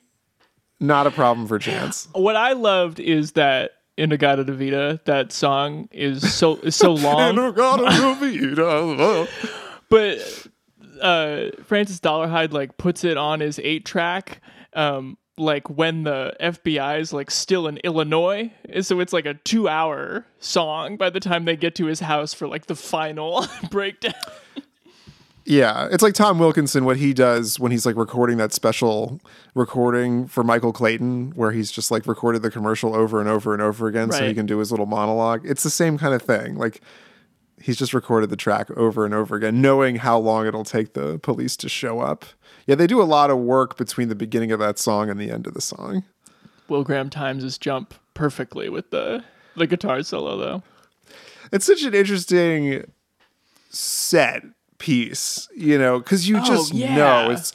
not 0.80 1.08
a 1.08 1.12
problem 1.12 1.46
for 1.48 1.60
Chance. 1.60 2.08
What 2.14 2.36
I 2.36 2.54
loved 2.54 3.00
is 3.00 3.34
that 3.34 3.72
In-A-Gadda-Da-Vida, 3.98 5.02
that 5.06 5.32
song 5.32 5.88
is 5.92 6.34
so 6.34 6.58
is 6.58 6.76
so 6.76 6.94
long. 6.94 7.36
but 9.90 10.48
uh 11.02 11.52
Francis 11.64 12.00
Dolarhyde 12.00 12.52
like 12.52 12.78
puts 12.78 13.04
it 13.04 13.18
on 13.18 13.40
his 13.40 13.60
eight 13.60 13.86
track 13.86 14.42
um 14.74 15.18
like 15.38 15.70
when 15.70 16.04
the 16.04 16.34
FBI 16.40 17.00
is 17.00 17.12
like 17.12 17.30
still 17.30 17.68
in 17.68 17.78
Illinois. 17.84 18.52
And 18.70 18.86
so 18.86 19.00
it's 19.02 19.12
like 19.12 19.26
a 19.26 19.34
2 19.34 19.68
hour 19.68 20.26
song 20.40 20.96
by 20.98 21.10
the 21.10 21.20
time 21.20 21.44
they 21.46 21.58
get 21.58 21.76
to 21.76 21.86
his 21.88 22.00
house 22.00 22.34
for 22.34 22.48
like 22.48 22.68
the 22.68 22.76
final 22.76 23.46
breakdown 23.70 24.14
Yeah, 25.48 25.88
it's 25.92 26.02
like 26.02 26.16
Tom 26.16 26.40
Wilkinson 26.40 26.86
what 26.86 26.98
he 26.98 27.14
does 27.14 27.60
when 27.60 27.72
he's 27.72 27.86
like 27.86 27.96
recording 27.96 28.38
that 28.38 28.52
special 28.52 29.22
recording 29.54 30.28
for 30.28 30.44
Michael 30.44 30.74
Clayton 30.74 31.34
where 31.36 31.52
he's 31.52 31.72
just 31.72 31.92
like 31.92 32.08
recorded 32.08 32.42
the 32.42 32.50
commercial 32.50 32.96
over 32.96 33.20
and 33.20 33.30
over 33.30 33.54
and 33.54 33.62
over 33.62 33.88
again 33.88 34.12
so 34.12 34.28
he 34.28 34.34
can 34.34 34.48
do 34.48 34.58
his 34.58 34.72
little 34.72 34.88
monologue. 34.88 35.46
It's 35.46 35.62
the 35.62 35.70
same 35.70 36.00
kind 36.00 36.16
of 36.16 36.24
thing. 36.24 36.56
Like 36.56 36.82
he's 37.62 37.78
just 37.78 37.94
recorded 37.94 38.32
the 38.32 38.36
track 38.36 38.72
over 38.72 39.06
and 39.06 39.14
over 39.14 39.36
again 39.36 39.62
knowing 39.62 39.98
how 39.98 40.18
long 40.18 40.48
it'll 40.48 40.64
take 40.64 40.94
the 40.94 41.20
police 41.20 41.56
to 41.58 41.70
show 41.70 42.00
up. 42.00 42.26
Yeah, 42.66 42.74
they 42.74 42.88
do 42.88 43.00
a 43.00 43.04
lot 43.04 43.30
of 43.30 43.38
work 43.38 43.78
between 43.78 44.10
the 44.10 44.16
beginning 44.16 44.52
of 44.52 44.60
that 44.60 44.80
song 44.80 45.12
and 45.12 45.20
the 45.20 45.30
end 45.30 45.46
of 45.46 45.54
the 45.54 45.62
song. 45.62 46.04
Will 46.70 46.84
Graham 46.84 47.12
times 47.12 47.44
his 47.44 47.60
jump 47.60 47.94
perfectly 48.16 48.68
with 48.68 48.90
the 48.90 49.24
the 49.56 49.68
guitar 49.68 50.02
solo 50.02 50.38
though 50.38 50.64
It's 51.52 51.68
such 51.68 51.84
an 51.84 51.94
interesting 51.94 52.92
set 53.70 54.42
piece, 54.78 55.48
you 55.56 55.78
know, 55.78 56.00
because 56.00 56.28
you 56.28 56.38
just 56.44 56.74
Oh, 56.74 56.78
yeah. 56.78 56.96
know 56.96 57.32
it's 57.32 57.54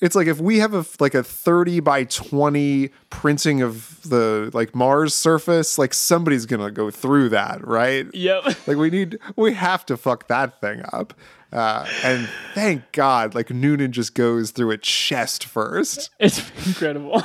it's 0.00 0.14
like 0.14 0.28
if 0.28 0.38
we 0.40 0.58
have 0.60 0.74
a 0.74 0.84
like 1.00 1.14
a 1.14 1.24
30 1.24 1.80
by 1.80 2.04
20 2.04 2.90
printing 3.10 3.62
of 3.62 4.00
the 4.08 4.50
like 4.54 4.74
Mars 4.74 5.12
surface, 5.14 5.76
like 5.78 5.92
somebody's 5.92 6.46
gonna 6.46 6.70
go 6.70 6.90
through 6.90 7.30
that, 7.30 7.66
right? 7.66 8.06
Yep 8.14 8.44
Like 8.68 8.76
we 8.76 8.90
need 8.90 9.18
we 9.36 9.54
have 9.54 9.84
to 9.86 9.96
fuck 9.96 10.28
that 10.28 10.60
thing 10.60 10.82
up. 10.92 11.14
Uh, 11.50 11.86
and 12.04 12.28
thank 12.54 12.92
God, 12.92 13.34
like 13.34 13.48
Noonan 13.50 13.90
just 13.90 14.14
goes 14.14 14.50
through 14.50 14.72
it 14.72 14.82
chest 14.82 15.44
first. 15.46 16.10
It's 16.20 16.42
incredible. 16.66 17.22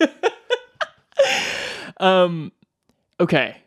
um, 1.98 2.52
okay. 3.20 3.58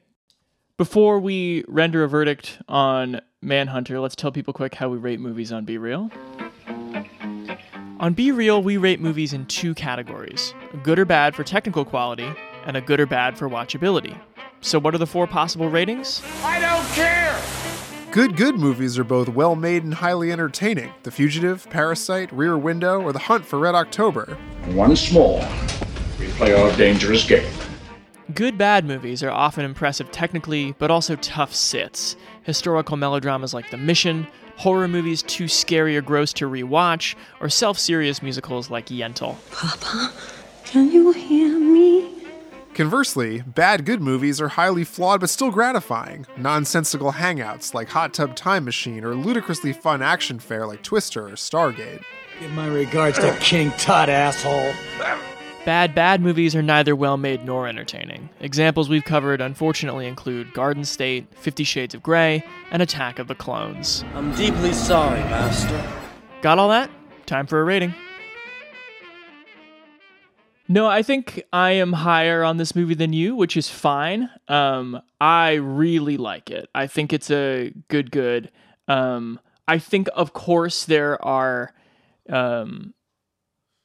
Before 0.78 1.20
we 1.20 1.64
render 1.68 2.04
a 2.04 2.10
verdict 2.10 2.58
on 2.68 3.22
Manhunter, 3.42 4.02
let's 4.02 4.18
tell 4.18 4.34
people 4.34 4.54
quick 4.54 4.76
how 4.76 4.90
we 4.90 4.98
rate 4.98 5.22
movies 5.22 5.54
on 5.54 5.64
Be 5.64 5.78
Reel. 5.78 6.12
On 7.98 8.14
Be 8.14 8.34
Reel, 8.34 8.62
we 8.62 8.76
rate 8.76 9.00
movies 9.00 9.32
in 9.32 9.46
two 9.46 9.74
categories 9.74 10.54
a 10.74 10.78
good 10.78 11.00
or 11.00 11.06
bad 11.06 11.34
for 11.34 11.46
technical 11.46 11.86
quality, 11.86 12.30
and 12.66 12.76
a 12.76 12.82
good 12.82 13.00
or 13.00 13.06
bad 13.06 13.38
for 13.38 13.50
watchability. 13.50 14.20
So, 14.60 14.78
what 14.78 14.94
are 14.94 14.98
the 14.98 15.08
four 15.08 15.26
possible 15.26 15.70
ratings? 15.70 16.22
I 16.44 16.60
don't 16.60 16.86
care! 16.94 17.42
Good, 18.12 18.36
good 18.36 18.56
movies 18.56 19.00
are 19.00 19.06
both 19.06 19.30
well 19.30 19.56
made 19.56 19.86
and 19.86 19.94
highly 19.94 20.34
entertaining. 20.34 20.92
The 21.04 21.12
Fugitive, 21.12 21.66
Parasite, 21.70 22.34
Rear 22.34 22.58
Window, 22.58 23.02
or 23.02 23.14
The 23.14 23.20
Hunt 23.20 23.46
for 23.46 23.58
Red 23.58 23.74
October. 23.74 24.38
Once 24.72 25.14
more, 25.14 25.48
we 26.20 26.28
play 26.32 26.54
our 26.54 26.76
dangerous 26.76 27.26
game. 27.26 27.50
Good 28.36 28.60
bad 28.60 28.86
movies 28.86 29.24
are 29.24 29.32
often 29.32 29.66
impressive 29.66 30.12
technically, 30.12 30.76
but 30.78 30.92
also 30.92 31.16
tough 31.16 31.56
sits. 31.56 32.16
Historical 32.50 32.98
melodramas 32.98 33.54
like 33.54 33.70
The 33.70 33.78
Mission, 33.78 34.26
horror 34.58 34.88
movies 34.88 35.22
too 35.22 35.48
scary 35.48 35.96
or 35.96 36.02
gross 36.02 36.34
to 36.34 36.50
rewatch, 36.50 37.14
or 37.40 37.48
self 37.48 37.78
serious 37.78 38.24
musicals 38.24 38.72
like 38.72 38.88
Yentl. 38.88 39.36
Papa, 39.52 40.12
can 40.66 40.92
you 40.92 41.12
hear 41.12 41.60
me? 41.60 42.12
Conversely, 42.74 43.44
bad 43.44 43.86
good 43.86 44.02
movies 44.02 44.42
are 44.42 44.48
highly 44.48 44.84
flawed 44.84 45.20
but 45.20 45.30
still 45.30 45.52
gratifying. 45.52 46.26
Nonsensical 46.38 47.12
hangouts 47.12 47.76
like 47.76 47.90
Hot 47.90 48.16
Tub 48.16 48.36
Time 48.36 48.66
Machine 48.66 49.04
or 49.04 49.14
ludicrously 49.14 49.72
fun 49.72 50.02
action 50.02 50.40
fare 50.40 50.66
like 50.66 50.82
Twister 50.82 51.28
or 51.28 51.34
Stargate. 51.34 52.02
Give 52.40 52.52
my 52.54 52.66
regards 52.66 53.20
to 53.20 53.38
King 53.40 53.70
Tut, 53.78 54.10
asshole. 54.10 54.74
Bad 55.70 55.94
bad 55.94 56.20
movies 56.20 56.56
are 56.56 56.64
neither 56.64 56.96
well 56.96 57.16
made 57.16 57.46
nor 57.46 57.68
entertaining. 57.68 58.28
Examples 58.40 58.90
we've 58.90 59.04
covered 59.04 59.40
unfortunately 59.40 60.08
include 60.08 60.52
Garden 60.52 60.84
State, 60.84 61.28
Fifty 61.36 61.64
Shades 61.64 61.94
of 61.94 62.02
Grey, 62.02 62.44
and 62.72 62.82
Attack 62.82 63.20
of 63.20 63.28
the 63.28 63.36
Clones. 63.36 64.04
I'm 64.16 64.34
deeply 64.34 64.74
sorry, 64.74 65.20
Master. 65.20 65.88
Got 66.42 66.58
all 66.58 66.70
that? 66.70 66.90
Time 67.28 67.46
for 67.46 67.62
a 67.62 67.64
rating. 67.64 67.94
No, 70.68 70.88
I 70.88 71.04
think 71.04 71.44
I 71.54 71.74
am 71.74 71.94
higher 71.94 72.44
on 72.44 72.58
this 72.58 72.76
movie 72.76 72.96
than 72.96 73.14
you, 73.14 73.36
which 73.36 73.56
is 73.56 73.70
fine. 73.70 74.28
Um, 74.48 75.00
I 75.22 75.54
really 75.54 76.18
like 76.18 76.50
it. 76.50 76.68
I 76.74 76.88
think 76.88 77.14
it's 77.14 77.30
a 77.30 77.76
good, 77.90 78.10
good. 78.10 78.50
Um, 78.88 79.40
I 79.68 79.78
think, 79.78 80.10
of 80.16 80.34
course, 80.34 80.86
there 80.86 81.24
are 81.24 81.76
um, 82.28 82.96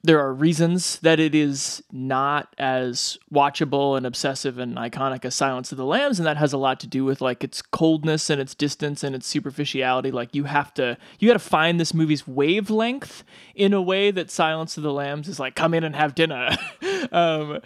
there 0.05 0.21
are 0.21 0.35
reasons 0.35 0.99
that 1.01 1.19
it 1.19 1.35
is 1.35 1.83
not 1.91 2.55
as 2.59 3.17
watchable 3.33 3.97
and 3.97 4.05
obsessive 4.05 4.59
and 4.59 4.77
iconic 4.77 5.25
as 5.25 5.35
Silence 5.35 5.73
of 5.73 5.79
the 5.79 5.85
Lambs, 5.85 6.21
and 6.21 6.27
that 6.27 6.37
has 6.37 6.53
a 6.53 6.59
lot 6.59 6.79
to 6.81 6.87
do 6.87 7.07
with 7.07 7.23
like 7.23 7.43
its 7.43 7.63
coldness 7.63 8.29
and 8.29 8.39
its 8.39 8.55
distance 8.55 9.03
and 9.03 9.15
its 9.15 9.27
superficiality. 9.27 10.11
Like 10.11 10.35
you 10.35 10.45
have 10.45 10.75
to 10.75 10.99
you 11.19 11.27
got 11.27 11.33
to 11.33 11.39
find 11.39 11.81
this 11.81 11.95
movie's 11.95 12.29
wavelength 12.29 13.25
in 13.55 13.73
a 13.73 13.81
way 13.81 14.11
that 14.11 14.31
Silence 14.31 14.77
of 14.77 14.83
the 14.83 14.93
Lambs 14.93 15.27
is 15.27 15.41
like 15.41 15.55
come 15.55 15.73
in 15.73 15.85
and 15.85 15.97
have 15.97 16.15
dinner. 16.15 16.55
um, 17.11 17.61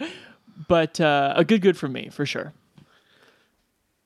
but 0.69 1.01
uh, 1.01 1.33
a 1.35 1.43
good 1.43 1.61
good 1.61 1.75
for 1.77 1.89
me 1.89 2.07
for 2.07 2.25
sure. 2.25 2.53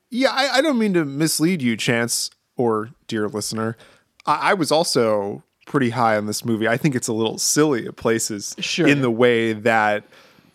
Yeah, 0.09 0.31
I, 0.31 0.57
I 0.57 0.61
don't 0.61 0.79
mean 0.79 0.95
to 0.95 1.05
mislead 1.05 1.61
you, 1.61 1.77
Chance, 1.77 2.31
or 2.57 2.89
dear 3.07 3.27
listener. 3.27 3.77
I, 4.25 4.49
I 4.49 4.53
was 4.55 4.71
also 4.71 5.43
pretty 5.65 5.89
high 5.91 6.17
on 6.17 6.25
this 6.25 6.43
movie. 6.45 6.67
I 6.67 6.77
think 6.77 6.95
it's 6.95 7.07
a 7.07 7.13
little 7.13 7.37
silly 7.37 7.87
at 7.87 7.95
places 7.95 8.55
Sure. 8.59 8.87
in 8.87 9.01
the 9.01 9.11
way 9.11 9.53
that 9.53 10.03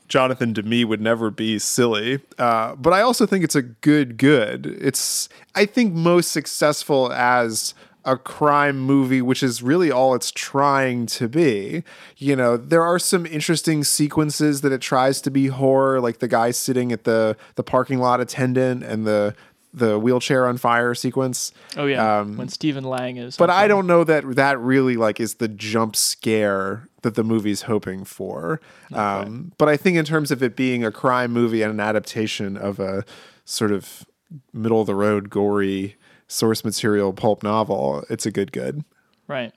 Jonathan 0.09 0.53
Demme 0.53 0.89
would 0.89 1.01
never 1.01 1.31
be 1.31 1.59
silly. 1.59 2.21
Uh, 2.39 2.75
but 2.77 2.93
I 2.93 3.01
also 3.03 3.27
think 3.27 3.45
it's 3.45 3.57
a 3.57 3.63
good 3.63 4.17
good. 4.17 4.67
It's 4.81 5.29
I 5.55 5.67
think 5.67 5.93
most 5.95 6.33
successful 6.33 7.13
as 7.13 7.75
a 8.05 8.17
crime 8.17 8.79
movie, 8.81 9.21
which 9.21 9.43
is 9.43 9.63
really 9.63 9.91
all 9.91 10.15
it's 10.15 10.31
trying 10.31 11.05
to 11.05 11.29
be. 11.29 11.83
You 12.17 12.37
know, 12.37 12.57
there 12.57 12.83
are 12.83 12.99
some 12.99 13.27
interesting 13.27 13.85
sequences 13.85 14.63
that 14.63 14.73
it 14.73 14.81
tries 14.81 15.21
to 15.23 15.31
be 15.31 15.49
horror, 15.49 16.01
like 16.01 16.21
the 16.21 16.29
guy 16.29 16.53
sitting 16.53 16.91
at 16.91 17.05
the 17.05 17.37
the 17.57 17.63
parking 17.63 17.99
lot 17.99 18.19
attendant 18.21 18.83
and 18.83 19.07
the 19.07 19.35
the 19.79 19.99
wheelchair 19.99 20.47
on 20.47 20.59
fire 20.59 20.95
sequence. 20.95 21.53
Oh 21.77 21.87
yeah, 21.87 22.23
when 22.23 22.49
Stephen 22.49 22.85
Lang 22.85 23.17
is. 23.17 23.37
But 23.37 23.51
I 23.51 23.69
don't 23.69 23.87
know 23.87 24.05
that 24.05 24.37
that 24.37 24.59
really 24.59 24.97
like 24.97 25.21
is 25.21 25.35
the 25.35 25.49
jump 25.49 25.97
scare 25.97 26.89
that 27.03 27.15
the 27.15 27.25
movie's 27.25 27.63
hoping 27.63 28.05
for. 28.05 28.61
Um, 28.93 29.53
but 29.59 29.69
I 29.69 29.77
think 29.77 29.97
in 29.97 30.05
terms 30.05 30.31
of 30.31 30.43
it 30.43 30.57
being 30.57 30.85
a 30.85 30.91
crime 30.91 31.33
movie 31.33 31.63
and 31.63 31.73
an 31.73 31.81
adaptation 31.81 32.57
of 32.57 32.81
a 32.81 33.05
sort 33.45 33.73
of 33.73 34.05
middle 34.53 34.81
of 34.81 34.87
the 34.87 34.95
road, 34.95 35.31
gory 35.31 35.97
source 36.27 36.65
material 36.65 37.13
pulp 37.13 37.43
novel, 37.43 38.05
it's 38.11 38.27
a 38.27 38.31
good 38.31 38.53
good. 38.53 38.85
Right. 39.27 39.53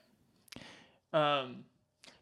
Um, 1.12 1.64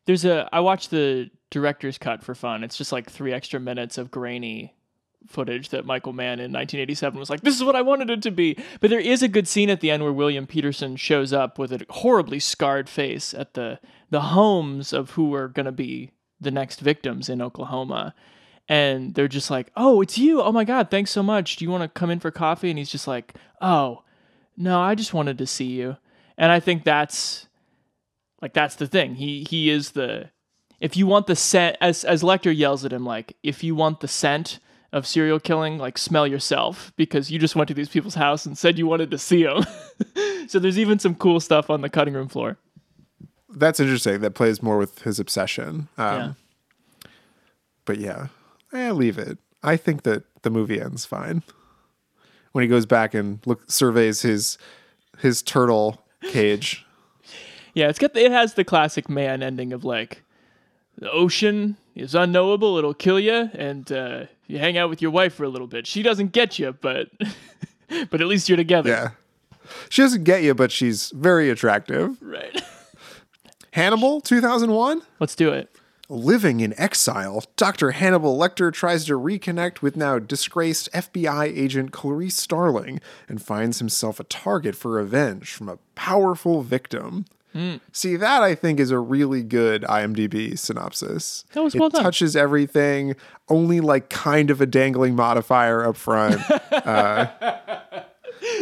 there's 0.07 0.25
a. 0.25 0.49
I 0.53 0.61
watched 0.61 0.91
the 0.91 1.31
director's 1.51 1.99
cut 1.99 2.23
for 2.23 2.35
fun. 2.35 2.65
It's 2.65 2.77
just 2.77 2.93
like 2.93 3.11
three 3.11 3.33
extra 3.33 3.61
minutes 3.61 3.99
of 3.99 4.11
grainy 4.11 4.75
footage 5.27 5.71
that 5.71 5.87
Michael 5.87 6.13
Mann 6.13 6.41
in 6.41 6.53
1987 6.53 7.19
was 7.19 7.31
like, 7.31 7.43
"This 7.43 7.57
is 7.57 7.65
what 7.65 7.77
I 7.77 7.83
wanted 7.83 8.11
it 8.11 8.23
to 8.23 8.31
be." 8.31 8.57
But 8.81 8.91
there 8.91 9.01
is 9.01 9.23
a 9.23 9.29
good 9.29 9.49
scene 9.49 9.71
at 9.71 9.81
the 9.81 9.91
end 9.91 10.03
where 10.03 10.13
William 10.13 10.47
Petersen 10.47 10.97
shows 10.97 11.33
up 11.33 11.59
with 11.59 11.73
a 11.73 11.85
horribly 11.91 12.41
scarred 12.41 12.89
face 12.89 13.35
at 13.35 13.55
the 13.55 13.81
the 14.11 14.21
homes 14.23 14.93
of 14.93 15.11
who 15.13 15.35
are 15.35 15.49
going 15.49 15.67
to 15.67 15.73
be 15.73 16.11
the 16.41 16.51
next 16.51 16.81
victims 16.81 17.29
in 17.29 17.43
Oklahoma. 17.43 18.15
And 18.69 19.15
they're 19.15 19.29
just 19.29 19.51
like, 19.51 19.73
"Oh, 19.77 20.01
it's 20.01 20.19
you! 20.19 20.43
Oh 20.43 20.53
my 20.53 20.65
God, 20.65 20.91
thanks 20.91 21.11
so 21.11 21.23
much. 21.23 21.57
Do 21.57 21.65
you 21.65 21.71
want 21.71 21.83
to 21.83 21.89
come 21.89 22.11
in 22.11 22.21
for 22.21 22.31
coffee?" 22.31 22.71
And 22.71 22.79
he's 22.79 22.91
just 22.91 23.09
like, 23.09 23.35
"Oh, 23.61 24.05
no, 24.57 24.81
I 24.81 24.95
just 24.95 25.15
wanted 25.15 25.39
to 25.39 25.47
see 25.47 25.67
you." 25.67 25.97
And 26.39 26.53
I 26.53 26.61
think 26.61 26.85
that's 26.85 27.49
Like 28.43 28.55
that's 28.55 28.77
the 28.77 28.87
thing. 28.87 29.17
He 29.17 29.45
he 29.49 29.71
is 29.71 29.93
the 29.93 30.31
if 30.81 30.97
you 30.97 31.07
want 31.07 31.27
the 31.27 31.37
scent 31.37 31.77
as 31.81 32.05
as 32.05 32.23
Lecter 32.23 32.57
yells 32.57 32.85
at 32.85 32.93
him 32.93 33.05
like 33.05 33.37
if 33.43 33.63
you 33.65 33.75
want 33.75 34.01
the 34.01 34.09
scent 34.09 34.61
of 34.93 35.07
serial 35.07 35.39
killing, 35.41 35.79
like 35.79 35.97
smell 35.99 36.27
yourself 36.27 36.93
because 36.97 37.31
you 37.31 37.39
just 37.39 37.55
went 37.55 37.69
to 37.69 37.75
these 37.75 37.89
people's 37.89 38.15
house 38.17 38.45
and 38.45 38.59
said 38.59 38.79
you 38.79 38.87
wanted 38.87 39.11
to 39.11 39.19
see 39.19 39.45
them. 39.45 39.65
so 40.49 40.59
there's 40.59 40.79
even 40.79 40.99
some 40.99 41.15
cool 41.15 41.41
stuff 41.41 41.71
on 41.71 41.81
the 41.81 41.89
cutting 41.89 42.15
room 42.15 42.29
floor. 42.29 42.59
That's 43.49 43.81
interesting. 43.81 44.21
That 44.21 44.35
plays 44.35 44.63
more 44.63 44.79
with 44.79 45.03
his 45.03 45.19
obsession. 45.21 45.89
Um, 45.99 46.17
Yeah. 46.17 46.33
But 47.85 47.99
yeah, 47.99 48.29
eh, 48.73 48.93
leave 48.93 49.19
it. 49.19 49.39
I 49.63 49.77
think 49.77 50.03
that 50.03 50.23
the 50.43 50.51
movie 50.51 50.81
ends 50.81 51.05
fine 51.05 51.43
when 52.53 52.63
he 52.63 52.69
goes 52.69 52.87
back 52.87 53.15
and 53.15 53.41
look 53.47 53.71
surveys 53.71 54.23
his 54.23 54.59
his 55.19 55.43
turtle 55.43 56.03
cage. 56.23 56.85
Yeah, 57.73 57.89
it's 57.89 58.01
got 58.01 58.15
the, 58.15 58.25
it 58.25 58.33
has 58.33 58.55
the 58.55 58.65
classic 58.65 59.09
man 59.09 59.45
ending 59.45 59.73
of 59.73 59.85
like 59.85 60.25
the 60.99 61.09
ocean 61.09 61.77
is 61.95 62.17
unknowable, 62.17 62.77
it'll 62.79 62.95
kill 62.95 63.21
you, 63.21 63.49
and 63.55 63.91
uh, 63.93 64.25
you 64.51 64.59
hang 64.59 64.77
out 64.77 64.91
with 64.91 65.01
your 65.01 65.11
wife 65.11 65.35
for 65.35 65.45
a 65.45 65.49
little 65.49 65.69
bit. 65.69 65.87
She 65.87 66.03
doesn't 66.03 66.33
get 66.33 66.59
you, 66.59 66.77
but 66.81 67.09
but 68.11 68.21
at 68.21 68.27
least 68.27 68.49
you're 68.49 68.57
together. 68.57 68.91
Yeah, 68.91 69.11
she 69.89 70.03
doesn't 70.03 70.25
get 70.25 70.43
you, 70.43 70.55
but 70.55 70.73
she's 70.73 71.11
very 71.11 71.51
attractive. 71.51 72.17
Right. 72.21 72.63
Hannibal, 73.73 74.21
two 74.21 74.41
thousand 74.41 74.73
one. 74.73 75.03
Let's 75.21 75.37
do 75.37 75.51
it. 75.51 75.71
Living 76.09 76.59
in 76.59 76.77
exile, 76.77 77.45
Dr. 77.55 77.93
Hannibal 77.93 78.37
Lecter 78.37 78.73
tries 78.73 79.05
to 79.05 79.13
reconnect 79.13 79.81
with 79.81 79.97
now 79.97 80.19
disgraced 80.19 80.91
FBI 80.93 81.57
agent 81.57 81.93
Clarice 81.93 82.37
Starling 82.37 83.01
and 83.29 83.41
finds 83.41 83.79
himself 83.79 84.19
a 84.19 84.25
target 84.25 84.75
for 84.75 84.91
revenge 84.91 85.53
from 85.53 85.69
a 85.69 85.79
powerful 85.95 86.63
victim. 86.63 87.27
Hmm. 87.53 87.77
See, 87.93 88.17
that 88.17 88.43
I 88.43 88.55
think 88.55 88.79
is 88.79 88.91
a 88.91 88.99
really 88.99 89.43
good 89.43 89.83
IMDb 89.83 90.57
synopsis. 90.59 91.45
That 91.53 91.63
was 91.65 91.75
it 91.75 91.81
well 91.81 91.89
done. 91.89 92.03
touches 92.03 92.37
everything, 92.37 93.17
only 93.49 93.81
like 93.81 94.09
kind 94.09 94.51
of 94.51 94.61
a 94.61 94.67
dangling 94.67 95.17
modifier 95.17 95.85
up 95.85 95.97
front. 95.97 96.41
Uh, 96.71 97.27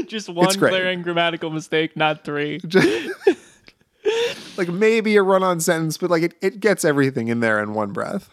Just 0.07 0.28
one 0.28 0.53
glaring 0.59 1.03
grammatical 1.03 1.51
mistake, 1.51 1.97
not 1.97 2.24
three. 2.24 2.61
like 4.57 4.68
maybe 4.68 5.14
a 5.16 5.22
run 5.22 5.43
on 5.43 5.61
sentence, 5.61 5.97
but 5.97 6.11
like 6.11 6.22
it, 6.24 6.34
it 6.41 6.61
gets 6.61 6.84
everything 6.84 7.28
in 7.28 7.41
there 7.41 7.62
in 7.62 7.74
one 7.74 7.93
breath. 7.93 8.28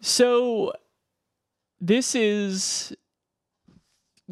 So 0.00 0.72
this 1.80 2.14
is 2.14 2.94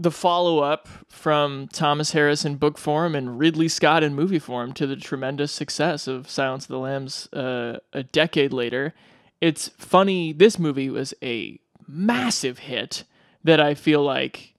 the 0.00 0.12
follow 0.12 0.60
up 0.60 0.86
from 1.08 1.66
Thomas 1.72 2.12
Harris 2.12 2.44
in 2.44 2.54
book 2.54 2.78
form 2.78 3.16
and 3.16 3.36
Ridley 3.36 3.66
Scott 3.66 4.04
in 4.04 4.14
movie 4.14 4.38
form 4.38 4.72
to 4.74 4.86
the 4.86 4.94
tremendous 4.94 5.50
success 5.50 6.06
of 6.06 6.30
Silence 6.30 6.64
of 6.66 6.68
the 6.68 6.78
Lambs 6.78 7.26
uh, 7.32 7.78
a 7.92 8.04
decade 8.04 8.52
later. 8.52 8.94
It's 9.40 9.68
funny, 9.76 10.32
this 10.32 10.56
movie 10.56 10.88
was 10.88 11.14
a 11.20 11.58
massive 11.88 12.60
hit 12.60 13.02
that 13.42 13.58
I 13.60 13.74
feel 13.74 14.00
like 14.02 14.54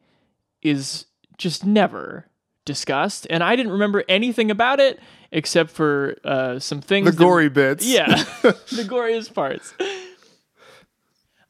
is 0.62 1.06
just 1.38 1.66
never 1.66 2.26
discussed. 2.66 3.26
And 3.30 3.42
I 3.42 3.56
didn't 3.56 3.72
remember 3.72 4.04
anything 4.10 4.52
about 4.52 4.82
it 4.82 5.00
except 5.32 5.72
for 5.72 6.18
uh, 6.26 6.60
some 6.60 6.82
things. 6.82 7.06
The 7.06 7.12
that- 7.12 7.18
gory 7.18 7.48
bits. 7.50 7.86
Yeah, 7.86 8.08
the 8.42 8.86
goriest 8.90 9.34
parts. 9.34 9.74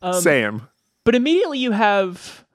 Um, 0.04 0.22
Same. 0.22 0.68
But 1.06 1.16
immediately 1.16 1.58
you 1.58 1.72
have 1.72 2.46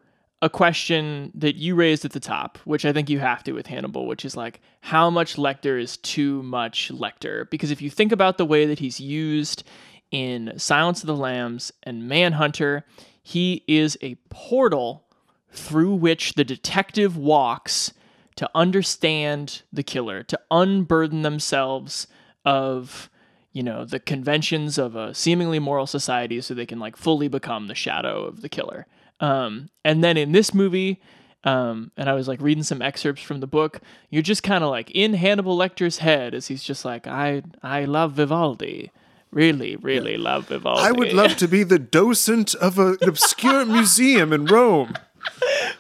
a 0.45 0.51
question 0.51 1.33
that 1.35 1.57
you 1.57 1.75
raised 1.75 2.05
at 2.05 2.13
the 2.13 2.21
top, 2.21 2.59
which 2.65 2.85
I 2.85 2.93
think 2.93 3.09
you 3.09 3.19
have 3.19 3.43
to 3.45 3.53
with 3.53 3.67
Hannibal, 3.67 4.07
which 4.07 4.27
is 4.27 4.37
like, 4.37 4.61
how 4.83 5.09
much 5.09 5.37
Lecter 5.37 5.81
is 5.81 5.97
too 5.97 6.43
much 6.43 6.93
Lecter? 6.93 7.49
Because 7.49 7.71
if 7.71 7.81
you 7.81 7.89
think 7.89 8.13
about 8.13 8.37
the 8.37 8.45
way 8.45 8.67
that 8.67 8.79
he's 8.79 9.01
used 9.01 9.65
in 10.11 10.53
Silence 10.59 11.03
of 11.03 11.07
the 11.07 11.17
Lambs 11.17 11.73
and 11.83 12.07
Manhunter, 12.07 12.85
he 13.23 13.65
is 13.67 13.97
a 14.03 14.17
portal 14.29 15.07
through 15.51 15.95
which 15.95 16.35
the 16.35 16.45
detective 16.45 17.17
walks 17.17 17.95
to 18.37 18.51
understand 18.55 19.63
the 19.73 19.83
killer, 19.83 20.23
to 20.25 20.39
unburden 20.51 21.23
themselves 21.23 22.07
of 22.45 23.09
you 23.55 23.63
know 23.63 23.87
the 23.87 24.01
conventions 24.01 24.77
of 24.77 24.95
a 24.95 25.15
seemingly 25.15 25.59
moral 25.59 25.87
society 25.87 26.43
so 26.43 26.53
they 26.53 26.67
can 26.67 26.81
like 26.81 26.97
fully 26.97 27.29
become 27.29 27.69
the 27.69 27.75
shadow 27.75 28.25
of 28.25 28.43
the 28.43 28.49
killer 28.49 28.87
um, 29.21 29.69
and 29.85 30.03
then 30.03 30.17
in 30.17 30.33
this 30.33 30.53
movie 30.55 31.01
um, 31.45 31.91
and 31.97 32.09
i 32.09 32.15
was 32.15 32.27
like 32.29 32.41
reading 32.41 32.63
some 32.63 32.83
excerpts 32.83 33.23
from 33.23 33.41
the 33.41 33.47
book 33.47 33.81
you're 34.11 34.23
just 34.23 34.43
kind 34.43 34.65
of 34.65 34.71
like 34.71 34.91
in 34.93 35.15
hannibal 35.15 35.57
lecter's 35.57 35.99
head 35.99 36.35
as 36.35 36.49
he's 36.49 36.63
just 36.63 36.85
like 36.85 37.07
i 37.07 37.43
i 37.63 37.85
love 37.85 38.13
vivaldi 38.13 38.91
really 39.31 39.77
really 39.77 40.17
love 40.17 40.49
vivaldi 40.49 40.83
I 40.83 40.93
would 40.93 41.13
love 41.13 41.37
to 41.39 41.49
be 41.49 41.63
the 41.63 41.79
docent 41.79 42.55
of 42.57 42.79
a, 42.79 42.93
an 43.01 43.09
obscure 43.09 43.65
museum 43.67 44.33
in 44.33 44.47
Rome. 44.47 44.95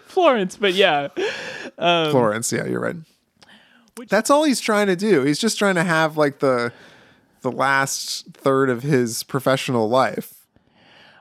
florence 0.07 0.57
but 0.57 0.75
yeah 0.75 1.09
Florence, 1.77 2.53
yeah, 2.53 2.67
you're 2.67 2.81
right. 2.81 2.97
That's 4.09 4.31
all 4.31 4.45
he's 4.45 4.61
trying 4.61 4.87
to 4.89 4.97
do. 4.97 5.23
He's 5.23 5.39
just 5.39 5.59
trying 5.59 5.75
to 5.77 5.85
have 5.85 6.17
like 6.17 6.39
the 6.39 6.73
the 7.43 7.51
last 7.53 8.27
third 8.33 8.71
of 8.71 8.83
his 8.83 9.23
professional 9.23 9.89
life. 9.89 10.47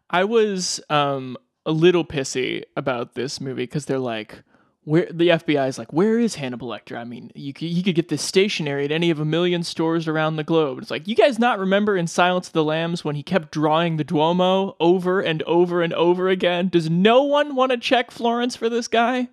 I 0.10 0.24
was 0.24 0.80
um 0.90 1.38
a 1.66 1.72
little 1.72 2.06
pissy 2.06 2.64
about 2.76 3.16
this 3.16 3.40
movie 3.40 3.64
because 3.64 3.86
they're 3.86 4.00
like, 4.00 4.44
where 4.86 5.08
the 5.10 5.30
FBI 5.30 5.68
is 5.70 5.78
like, 5.78 5.94
where 5.94 6.20
is 6.20 6.36
Hannibal 6.36 6.68
Lecter? 6.68 6.98
I 6.98 7.06
mean, 7.06 7.32
you 7.36 7.54
could, 7.54 7.70
you 7.70 7.84
could 7.84 7.96
get 7.96 8.10
this 8.10 8.22
stationery 8.22 8.84
at 8.84 8.92
any 8.92 9.10
of 9.10 9.20
a 9.20 9.26
million 9.26 9.64
stores 9.64 10.08
around 10.08 10.36
the 10.36 10.44
globe. 10.44 10.80
It's 10.80 10.92
like, 10.92 11.08
you 11.08 11.16
guys 11.16 11.40
not 11.40 11.58
remember 11.58 11.96
in 11.96 12.08
Silence 12.08 12.48
of 12.48 12.54
the 12.54 12.66
Lambs 12.66 13.06
when 13.06 13.16
he 13.16 13.24
kept 13.24 13.52
drawing 13.52 13.96
the 13.96 14.04
Duomo 14.04 14.76
over 14.82 15.22
and 15.22 15.42
over 15.44 15.82
and 15.82 15.94
over 15.94 16.28
again? 16.28 16.68
Does 16.68 16.90
no 16.90 17.24
one 17.24 17.56
want 17.56 17.72
to 17.72 17.78
check 17.78 18.12
Florence 18.12 18.58
for 18.58 18.68
this 18.68 18.90
guy? 18.90 19.30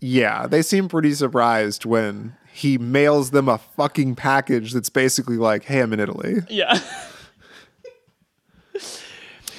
Yeah, 0.00 0.46
they 0.46 0.62
seem 0.62 0.88
pretty 0.88 1.12
surprised 1.12 1.84
when 1.84 2.34
he 2.52 2.76
mails 2.76 3.30
them 3.30 3.48
a 3.48 3.58
fucking 3.58 4.16
package 4.16 4.72
that's 4.72 4.90
basically 4.90 5.36
like, 5.36 5.64
"Hey, 5.64 5.80
I'm 5.80 5.92
in 5.92 6.00
Italy." 6.00 6.40
Yeah. 6.50 6.80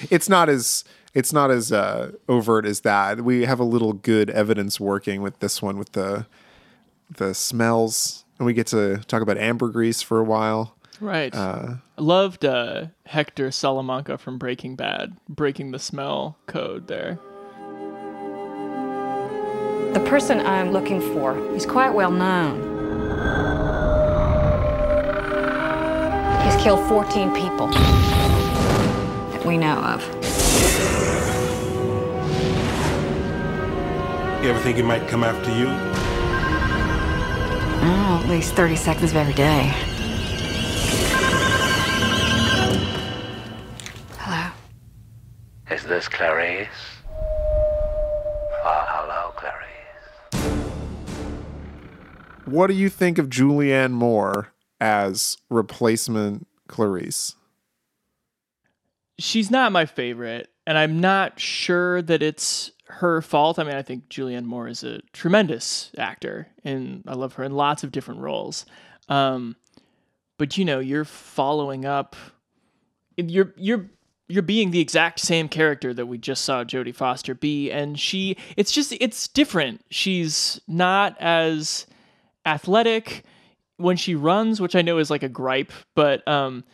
It's 0.09 0.27
not 0.27 0.49
as 0.49 0.83
it's 1.13 1.31
not 1.31 1.51
as 1.51 1.71
uh, 1.71 2.11
overt 2.27 2.65
as 2.65 2.81
that. 2.81 3.21
We 3.21 3.45
have 3.45 3.59
a 3.59 3.63
little 3.63 3.93
good 3.93 4.29
evidence 4.29 4.79
working 4.79 5.21
with 5.21 5.39
this 5.39 5.61
one 5.61 5.77
with 5.77 5.91
the 5.93 6.25
the 7.17 7.33
smells, 7.33 8.25
and 8.39 8.45
we 8.45 8.53
get 8.53 8.67
to 8.67 8.97
talk 9.07 9.21
about 9.21 9.37
ambergris 9.37 10.01
for 10.01 10.19
a 10.19 10.23
while. 10.23 10.75
right. 10.99 11.33
I 11.35 11.77
loved 11.97 12.43
uh, 12.43 12.87
Hector 13.05 13.51
Salamanca 13.51 14.17
from 14.17 14.37
Breaking 14.39 14.75
Bad 14.75 15.15
breaking 15.29 15.71
the 15.71 15.79
smell 15.79 16.37
code 16.47 16.87
there. 16.87 17.19
The 19.93 20.03
person 20.07 20.39
I'm 20.39 20.71
looking 20.71 20.99
for 21.13 21.37
is 21.53 21.67
quite 21.67 21.93
well 21.93 22.09
known. 22.09 22.71
He's 26.43 26.55
killed 26.63 26.87
14 26.89 27.31
people 27.35 27.67
that 27.67 29.43
we 29.45 29.57
know 29.57 29.77
of. 29.77 30.32
You 34.43 34.49
ever 34.49 34.59
think 34.59 34.75
he 34.75 34.83
might 34.83 35.07
come 35.07 35.23
after 35.23 35.49
you? 35.57 35.67
Oh, 37.85 38.21
at 38.21 38.29
least 38.29 38.55
30 38.55 38.75
seconds 38.75 39.11
of 39.11 39.15
every 39.17 39.33
day. 39.33 39.71
Hello. 44.17 44.51
Is 45.71 45.83
this 45.83 46.09
Clarice? 46.09 46.67
Oh, 48.65 48.85
hello, 48.89 49.31
Clarice. 49.37 50.43
What 52.43 52.67
do 52.67 52.73
you 52.73 52.89
think 52.89 53.17
of 53.17 53.29
Julianne 53.29 53.91
Moore 53.91 54.49
as 54.81 55.37
replacement 55.49 56.47
Clarice? 56.67 57.37
She's 59.23 59.49
not 59.49 59.71
my 59.71 59.85
favorite, 59.85 60.49
and 60.67 60.77
I'm 60.77 60.99
not 60.99 61.39
sure 61.39 62.01
that 62.01 62.21
it's 62.21 62.71
her 62.87 63.21
fault. 63.21 63.57
I 63.57 63.63
mean, 63.63 63.75
I 63.75 63.81
think 63.81 64.09
Julianne 64.09 64.43
Moore 64.43 64.67
is 64.67 64.83
a 64.83 64.99
tremendous 65.13 65.91
actor, 65.97 66.49
and 66.63 67.03
I 67.07 67.13
love 67.13 67.33
her 67.35 67.43
in 67.43 67.53
lots 67.53 67.83
of 67.83 67.91
different 67.91 68.19
roles. 68.19 68.65
Um, 69.07 69.55
but 70.37 70.57
you 70.57 70.65
know, 70.65 70.79
you're 70.79 71.05
following 71.05 71.85
up. 71.85 72.17
You're 73.15 73.53
you're 73.55 73.89
you're 74.27 74.43
being 74.43 74.71
the 74.71 74.81
exact 74.81 75.21
same 75.21 75.47
character 75.47 75.93
that 75.93 76.07
we 76.07 76.17
just 76.17 76.43
saw 76.43 76.65
Jodie 76.65 76.95
Foster 76.95 77.33
be, 77.33 77.71
and 77.71 77.97
she. 77.97 78.35
It's 78.57 78.73
just 78.73 78.93
it's 78.99 79.29
different. 79.29 79.81
She's 79.89 80.59
not 80.67 81.15
as 81.21 81.87
athletic 82.45 83.23
when 83.77 83.95
she 83.95 84.15
runs, 84.15 84.59
which 84.59 84.75
I 84.75 84.81
know 84.81 84.97
is 84.97 85.09
like 85.09 85.23
a 85.23 85.29
gripe, 85.29 85.71
but 85.95 86.27
um 86.27 86.65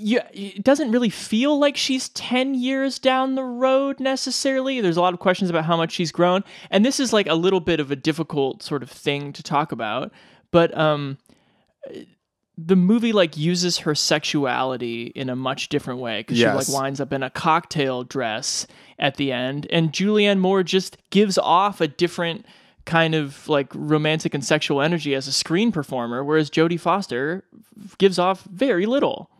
yeah, 0.00 0.26
it 0.32 0.62
doesn't 0.62 0.92
really 0.92 1.10
feel 1.10 1.58
like 1.58 1.76
she's 1.76 2.08
10 2.10 2.54
years 2.54 2.98
down 2.98 3.34
the 3.34 3.42
road 3.44 3.98
necessarily. 4.00 4.80
There's 4.80 4.96
a 4.96 5.00
lot 5.00 5.12
of 5.12 5.20
questions 5.20 5.50
about 5.50 5.64
how 5.64 5.76
much 5.76 5.92
she's 5.92 6.12
grown. 6.12 6.44
And 6.70 6.84
this 6.84 7.00
is 7.00 7.12
like 7.12 7.26
a 7.26 7.34
little 7.34 7.60
bit 7.60 7.80
of 7.80 7.90
a 7.90 7.96
difficult 7.96 8.62
sort 8.62 8.82
of 8.82 8.90
thing 8.90 9.32
to 9.32 9.42
talk 9.42 9.72
about. 9.72 10.12
But 10.52 10.76
um, 10.78 11.18
the 12.56 12.76
movie 12.76 13.12
like 13.12 13.36
uses 13.36 13.78
her 13.78 13.94
sexuality 13.94 15.06
in 15.14 15.28
a 15.28 15.36
much 15.36 15.68
different 15.68 16.00
way 16.00 16.20
because 16.20 16.38
Yes. 16.38 16.66
she 16.66 16.72
like 16.72 16.82
winds 16.82 17.00
up 17.00 17.12
in 17.12 17.22
a 17.22 17.30
cocktail 17.30 18.04
dress 18.04 18.66
at 18.98 19.16
the 19.16 19.30
end 19.32 19.66
and 19.70 19.92
Julianne 19.92 20.38
Moore 20.40 20.62
just 20.62 20.96
gives 21.10 21.38
off 21.38 21.80
a 21.80 21.86
different 21.88 22.44
kind 22.84 23.14
of 23.14 23.48
like 23.48 23.68
romantic 23.74 24.34
and 24.34 24.44
sexual 24.44 24.80
energy 24.80 25.14
as 25.14 25.28
a 25.28 25.32
screen 25.32 25.70
performer 25.70 26.24
whereas 26.24 26.50
Jodie 26.50 26.80
Foster 26.80 27.44
gives 27.98 28.18
off 28.18 28.42
very 28.44 28.86
little. 28.86 29.30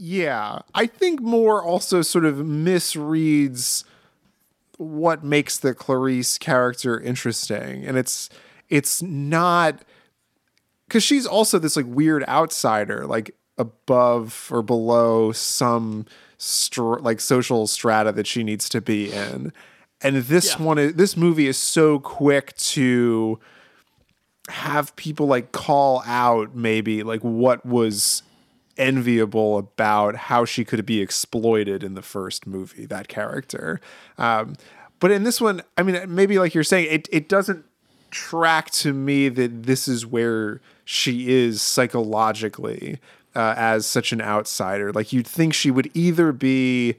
Yeah, 0.00 0.60
I 0.76 0.86
think 0.86 1.20
Moore 1.20 1.60
also 1.60 2.02
sort 2.02 2.24
of 2.24 2.36
misreads 2.36 3.82
what 4.76 5.24
makes 5.24 5.58
the 5.58 5.74
Clarice 5.74 6.38
character 6.38 7.00
interesting, 7.00 7.84
and 7.84 7.98
it's 7.98 8.30
it's 8.68 9.02
not 9.02 9.82
because 10.86 11.02
she's 11.02 11.26
also 11.26 11.58
this 11.58 11.76
like 11.76 11.86
weird 11.88 12.24
outsider, 12.28 13.06
like 13.06 13.34
above 13.58 14.48
or 14.52 14.62
below 14.62 15.32
some 15.32 16.06
str- 16.36 16.98
like 17.00 17.18
social 17.20 17.66
strata 17.66 18.12
that 18.12 18.28
she 18.28 18.44
needs 18.44 18.68
to 18.68 18.80
be 18.80 19.12
in, 19.12 19.52
and 20.00 20.16
this 20.18 20.60
one, 20.60 20.78
is, 20.78 20.94
this 20.94 21.16
movie 21.16 21.48
is 21.48 21.58
so 21.58 21.98
quick 21.98 22.54
to 22.56 23.40
have 24.48 24.94
people 24.94 25.26
like 25.26 25.50
call 25.50 26.04
out 26.06 26.54
maybe 26.54 27.02
like 27.02 27.20
what 27.22 27.66
was 27.66 28.22
enviable 28.78 29.58
about 29.58 30.14
how 30.16 30.44
she 30.44 30.64
could 30.64 30.86
be 30.86 31.00
exploited 31.00 31.82
in 31.82 31.94
the 31.94 32.02
first 32.02 32.46
movie 32.46 32.86
that 32.86 33.08
character. 33.08 33.80
Um, 34.16 34.56
but 35.00 35.12
in 35.12 35.22
this 35.22 35.40
one 35.40 35.62
i 35.76 35.84
mean 35.84 36.12
maybe 36.12 36.40
like 36.40 36.54
you're 36.54 36.64
saying 36.64 36.88
it, 36.90 37.08
it 37.12 37.28
doesn't 37.28 37.64
track 38.10 38.70
to 38.70 38.92
me 38.92 39.28
that 39.28 39.64
this 39.64 39.88
is 39.88 40.06
where 40.06 40.60
she 40.84 41.28
is 41.28 41.60
psychologically 41.62 42.98
uh, 43.34 43.54
as 43.56 43.86
such 43.86 44.12
an 44.12 44.20
outsider. 44.20 44.92
Like 44.92 45.12
you'd 45.12 45.26
think 45.26 45.54
she 45.54 45.70
would 45.70 45.90
either 45.94 46.32
be 46.32 46.96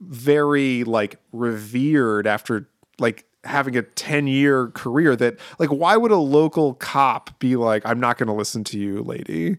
very 0.00 0.84
like 0.84 1.18
revered 1.32 2.26
after 2.26 2.68
like 2.98 3.24
having 3.44 3.76
a 3.76 3.82
10 3.82 4.26
year 4.26 4.68
career 4.68 5.14
that 5.16 5.36
like 5.58 5.70
why 5.70 5.96
would 5.96 6.10
a 6.10 6.16
local 6.16 6.74
cop 6.74 7.38
be 7.38 7.54
like 7.54 7.80
i'm 7.86 8.00
not 8.00 8.18
going 8.18 8.26
to 8.26 8.32
listen 8.32 8.64
to 8.64 8.78
you 8.78 9.02
lady 9.02 9.56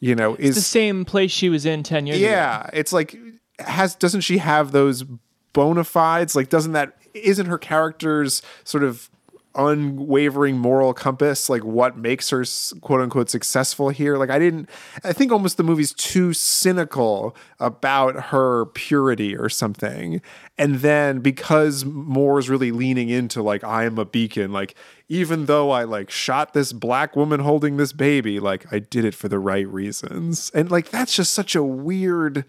you 0.00 0.14
know 0.14 0.34
It's 0.38 0.56
the 0.56 0.62
same 0.62 1.04
place 1.04 1.30
she 1.30 1.48
was 1.48 1.64
in 1.66 1.82
10 1.82 2.06
years 2.06 2.18
ago. 2.18 2.26
yeah 2.28 2.68
it's 2.72 2.92
like 2.92 3.16
has 3.58 3.94
doesn't 3.94 4.20
she 4.20 4.38
have 4.38 4.72
those 4.72 5.04
bona 5.52 5.84
fides? 5.84 6.36
Like 6.36 6.50
doesn't 6.50 6.72
that 6.72 6.96
isn't 7.14 7.46
her 7.46 7.56
character's 7.58 8.42
sort 8.64 8.84
of 8.84 9.08
unwavering 9.58 10.58
moral 10.58 10.92
compass 10.92 11.48
like 11.48 11.64
what 11.64 11.96
makes 11.96 12.28
her 12.28 12.44
quote 12.82 13.00
unquote 13.00 13.30
successful 13.30 13.88
here? 13.88 14.18
Like 14.18 14.28
i 14.28 14.38
didn't 14.38 14.68
i 15.02 15.14
think 15.14 15.32
almost 15.32 15.56
the 15.56 15.62
movie's 15.62 15.94
too 15.94 16.34
cynical 16.34 17.34
about 17.58 18.26
her 18.26 18.66
purity 18.66 19.34
or 19.34 19.48
something. 19.48 20.20
And 20.58 20.76
then 20.76 21.20
because 21.20 21.86
moore's 21.86 22.50
really 22.50 22.70
leaning 22.70 23.08
into 23.08 23.42
like 23.42 23.64
i 23.64 23.84
am 23.84 23.96
a 23.98 24.04
beacon 24.04 24.52
like 24.52 24.74
even 25.08 25.46
though 25.46 25.70
i 25.70 25.84
like 25.84 26.10
shot 26.10 26.52
this 26.52 26.72
black 26.72 27.14
woman 27.16 27.40
holding 27.40 27.76
this 27.76 27.92
baby 27.92 28.40
like 28.40 28.64
i 28.72 28.78
did 28.78 29.04
it 29.04 29.14
for 29.14 29.28
the 29.28 29.38
right 29.38 29.68
reasons 29.68 30.50
and 30.54 30.70
like 30.70 30.90
that's 30.90 31.14
just 31.14 31.32
such 31.32 31.54
a 31.54 31.62
weird 31.62 32.44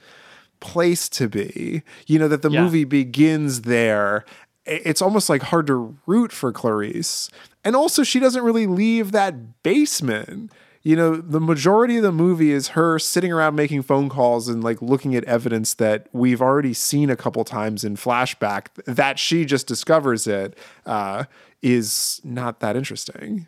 place 0.59 1.07
to 1.07 1.29
be. 1.29 1.83
You 2.07 2.17
know, 2.17 2.27
that 2.29 2.41
the 2.41 2.49
Yeah. 2.49 2.63
movie 2.63 2.83
begins 2.83 3.61
there. 3.61 4.25
It's 4.65 5.03
almost 5.03 5.29
like 5.29 5.43
hard 5.43 5.67
to 5.67 5.95
root 6.07 6.31
for 6.31 6.51
Clarice. 6.51 7.29
And 7.63 7.75
also, 7.75 8.01
she 8.01 8.19
doesn't 8.19 8.43
really 8.43 8.65
leave 8.65 9.11
that 9.11 9.61
basement. 9.61 10.51
You 10.81 10.95
know, 10.95 11.15
the 11.17 11.39
majority 11.39 11.97
of 11.97 12.03
the 12.03 12.11
movie 12.11 12.51
is 12.51 12.69
her 12.69 12.97
sitting 12.97 13.31
around 13.31 13.55
making 13.55 13.83
phone 13.83 14.09
calls 14.09 14.47
and 14.47 14.63
like 14.63 14.81
looking 14.81 15.13
at 15.15 15.23
evidence 15.25 15.75
that 15.75 16.07
we've 16.11 16.41
already 16.41 16.73
seen 16.73 17.11
a 17.11 17.15
couple 17.15 17.43
times 17.43 17.83
in 17.83 17.95
flashback 17.95 18.67
that 18.85 19.19
she 19.19 19.45
just 19.45 19.67
discovers 19.67 20.25
it 20.25 20.57
uh, 20.87 21.25
is 21.61 22.21
not 22.23 22.59
that 22.59 22.75
interesting. 22.75 23.47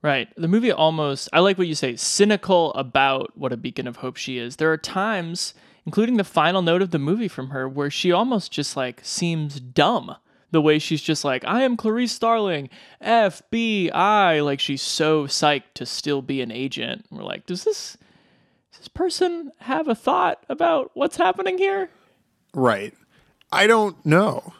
Right. 0.00 0.28
The 0.36 0.48
movie 0.48 0.70
almost, 0.70 1.28
I 1.32 1.40
like 1.40 1.58
what 1.58 1.66
you 1.66 1.74
say, 1.74 1.96
cynical 1.96 2.72
about 2.74 3.36
what 3.36 3.52
a 3.52 3.56
beacon 3.56 3.88
of 3.88 3.96
hope 3.96 4.16
she 4.16 4.38
is. 4.38 4.56
There 4.56 4.72
are 4.72 4.78
times, 4.78 5.54
including 5.84 6.18
the 6.18 6.24
final 6.24 6.62
note 6.62 6.82
of 6.82 6.92
the 6.92 7.00
movie 7.00 7.28
from 7.28 7.50
her, 7.50 7.68
where 7.68 7.90
she 7.90 8.12
almost 8.12 8.52
just 8.52 8.76
like 8.76 9.00
seems 9.02 9.58
dumb. 9.58 10.14
The 10.50 10.62
way 10.62 10.78
she's 10.78 11.02
just 11.02 11.24
like, 11.24 11.44
I 11.44 11.62
am 11.62 11.76
Clarice 11.76 12.12
Starling, 12.12 12.70
FBI. 13.02 14.44
Like 14.44 14.60
she's 14.60 14.82
so 14.82 15.26
psyched 15.26 15.74
to 15.74 15.84
still 15.84 16.22
be 16.22 16.40
an 16.42 16.52
agent. 16.52 17.04
We're 17.10 17.24
like, 17.24 17.44
does 17.44 17.64
this, 17.64 17.98
does 18.70 18.78
this 18.78 18.88
person 18.88 19.50
have 19.58 19.88
a 19.88 19.94
thought 19.94 20.44
about 20.48 20.92
what's 20.94 21.16
happening 21.16 21.58
here? 21.58 21.90
Right. 22.54 22.94
I 23.50 23.66
don't 23.66 24.06
know. 24.06 24.54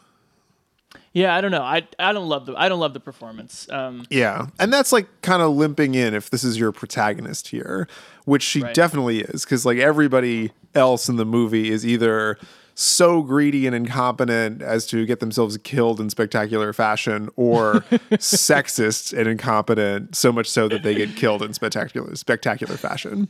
Yeah, 1.18 1.34
I 1.34 1.40
don't 1.40 1.50
know. 1.50 1.62
I, 1.62 1.82
I 1.98 2.12
don't 2.12 2.28
love 2.28 2.46
the 2.46 2.54
I 2.56 2.68
don't 2.68 2.78
love 2.80 2.94
the 2.94 3.00
performance. 3.00 3.66
Um, 3.70 4.06
Yeah. 4.10 4.46
And 4.58 4.72
that's 4.72 4.92
like 4.92 5.08
kind 5.22 5.42
of 5.42 5.56
limping 5.56 5.94
in 5.94 6.14
if 6.14 6.30
this 6.30 6.44
is 6.44 6.58
your 6.58 6.70
protagonist 6.72 7.48
here, 7.48 7.88
which 8.24 8.42
she 8.42 8.60
Right. 8.62 8.74
definitely 8.74 9.20
is. 9.22 9.44
Cause 9.44 9.66
like 9.66 9.78
everybody 9.78 10.52
else 10.74 11.08
in 11.08 11.16
the 11.16 11.24
movie 11.24 11.70
is 11.70 11.84
either 11.84 12.38
so 12.74 13.22
greedy 13.22 13.66
and 13.66 13.74
incompetent 13.74 14.62
as 14.62 14.86
to 14.86 15.04
get 15.04 15.18
themselves 15.18 15.58
killed 15.64 16.00
in 16.00 16.08
spectacular 16.10 16.72
fashion 16.72 17.28
or 17.34 17.74
sexist 18.12 19.16
and 19.18 19.26
incompetent 19.28 20.14
so 20.14 20.30
much 20.30 20.46
so 20.48 20.68
that 20.68 20.82
they 20.84 20.94
get 20.94 21.16
killed 21.16 21.42
in 21.42 21.52
spectacular 21.52 22.14
spectacular 22.14 22.76
fashion. 22.76 23.28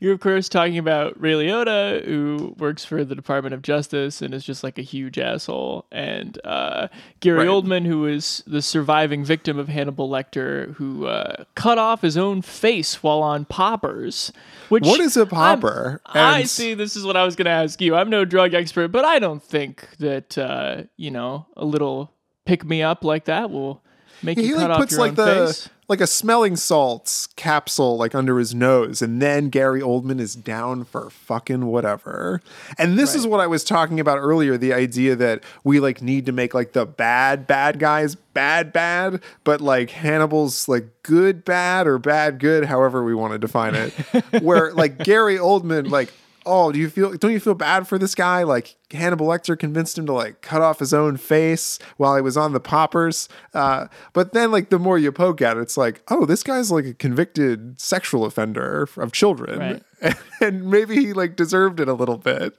You're 0.00 0.14
of 0.14 0.20
course 0.20 0.48
talking 0.48 0.78
about 0.78 1.20
Ray 1.20 1.32
Liotta, 1.32 2.04
who 2.06 2.54
works 2.58 2.84
for 2.86 3.04
the 3.04 3.14
Department 3.14 3.54
of 3.54 3.60
Justice 3.60 4.22
and 4.22 4.32
is 4.32 4.44
just 4.44 4.64
like 4.64 4.78
a 4.78 4.82
huge 4.82 5.18
asshole, 5.18 5.84
and 5.92 6.38
uh, 6.42 6.88
Gary 7.20 7.40
Right. 7.40 7.48
Oldman, 7.48 7.86
who 7.86 8.06
is 8.06 8.42
the 8.46 8.62
surviving 8.62 9.24
victim 9.24 9.58
of 9.58 9.68
Hannibal 9.68 10.08
Lecter, 10.08 10.74
who 10.76 11.06
uh, 11.06 11.44
cut 11.54 11.76
off 11.76 12.00
his 12.00 12.16
own 12.16 12.40
face 12.40 13.02
while 13.02 13.22
on 13.22 13.44
poppers. 13.44 14.32
Which 14.70 14.84
What 14.84 15.00
is 15.00 15.16
a 15.18 15.26
popper? 15.26 16.00
I 16.06 16.44
see. 16.44 16.72
This 16.74 16.96
is 16.96 17.04
what 17.04 17.16
I 17.16 17.24
was 17.24 17.36
going 17.36 17.44
to 17.46 17.50
ask 17.50 17.80
you. 17.80 17.94
I'm 17.94 18.08
no 18.08 18.24
drug 18.24 18.54
expert, 18.54 18.88
but 18.88 19.04
I 19.04 19.18
don't 19.18 19.42
think 19.42 19.86
that 19.98 20.38
uh, 20.38 20.84
you 20.96 21.10
know 21.10 21.46
a 21.56 21.64
little 21.64 22.10
pick 22.46 22.64
me 22.64 22.82
up 22.82 23.04
like 23.04 23.26
that 23.26 23.50
will 23.50 23.82
make 24.22 24.38
you 24.38 24.54
cut 24.56 24.62
like 24.62 24.70
off 24.70 24.78
puts 24.78 24.92
your 24.92 25.00
like 25.00 25.10
own 25.10 25.14
the 25.16 25.46
face. 25.46 25.68
Like 25.90 26.00
a 26.00 26.06
smelling 26.06 26.54
salts 26.54 27.26
capsule 27.34 27.96
like 27.96 28.14
under 28.14 28.38
his 28.38 28.54
nose 28.54 29.02
and 29.02 29.20
then 29.20 29.48
Gary 29.48 29.80
Oldman 29.80 30.20
is 30.20 30.36
down 30.36 30.84
for 30.84 31.10
fucking 31.10 31.66
whatever. 31.66 32.40
And 32.78 32.96
this 32.96 33.16
is 33.16 33.26
what 33.26 33.40
I 33.40 33.48
was 33.48 33.64
talking 33.64 33.98
about 33.98 34.18
earlier 34.18 34.56
the 34.56 34.72
idea 34.72 35.16
that 35.16 35.42
we 35.64 35.80
like 35.80 36.00
need 36.00 36.26
to 36.26 36.32
make 36.32 36.54
like 36.54 36.72
the 36.72 36.86
bad 36.86 37.48
bad 37.48 37.80
guys 37.80 38.14
bad 38.14 38.72
bad 38.72 39.20
but 39.42 39.60
like 39.60 39.90
Hannibal's 39.90 40.68
like 40.68 40.86
good 41.02 41.44
bad 41.44 41.88
or 41.88 41.98
bad 41.98 42.38
good 42.38 42.66
however 42.66 43.02
we 43.04 43.14
want 43.14 43.32
to 43.32 43.38
define 43.38 43.74
it. 43.74 43.92
Where 44.42 44.72
like 44.72 44.98
Gary 44.98 45.38
Oldman 45.38 45.90
like 45.90 46.12
Oh, 46.50 46.72
do 46.72 46.78
you 46.78 46.90
feel? 46.90 47.12
Don't 47.16 47.32
you 47.32 47.40
feel 47.40 47.54
bad 47.54 47.86
for 47.86 47.98
this 47.98 48.14
guy? 48.14 48.42
Like 48.42 48.76
Hannibal 48.90 49.26
Lecter 49.26 49.58
convinced 49.58 49.96
him 49.96 50.06
to 50.06 50.12
like 50.12 50.40
cut 50.40 50.62
off 50.62 50.80
his 50.80 50.92
own 50.92 51.16
face 51.16 51.78
while 51.96 52.16
he 52.16 52.22
was 52.22 52.36
on 52.36 52.52
the 52.52 52.60
poppers. 52.60 53.28
Uh, 53.54 53.86
but 54.12 54.32
then, 54.32 54.50
like 54.50 54.70
the 54.70 54.78
more 54.78 54.98
you 54.98 55.12
poke 55.12 55.40
at 55.40 55.56
it, 55.56 55.60
it's 55.60 55.76
like, 55.76 56.02
oh, 56.08 56.26
this 56.26 56.42
guy's 56.42 56.70
like 56.70 56.84
a 56.86 56.94
convicted 56.94 57.80
sexual 57.80 58.24
offender 58.24 58.88
of 58.96 59.12
children, 59.12 59.84
and 60.40 60.70
maybe 60.70 60.96
he 60.96 61.12
like 61.12 61.36
deserved 61.36 61.78
it 61.78 61.88
a 61.88 61.94
little 61.94 62.18
bit. 62.18 62.56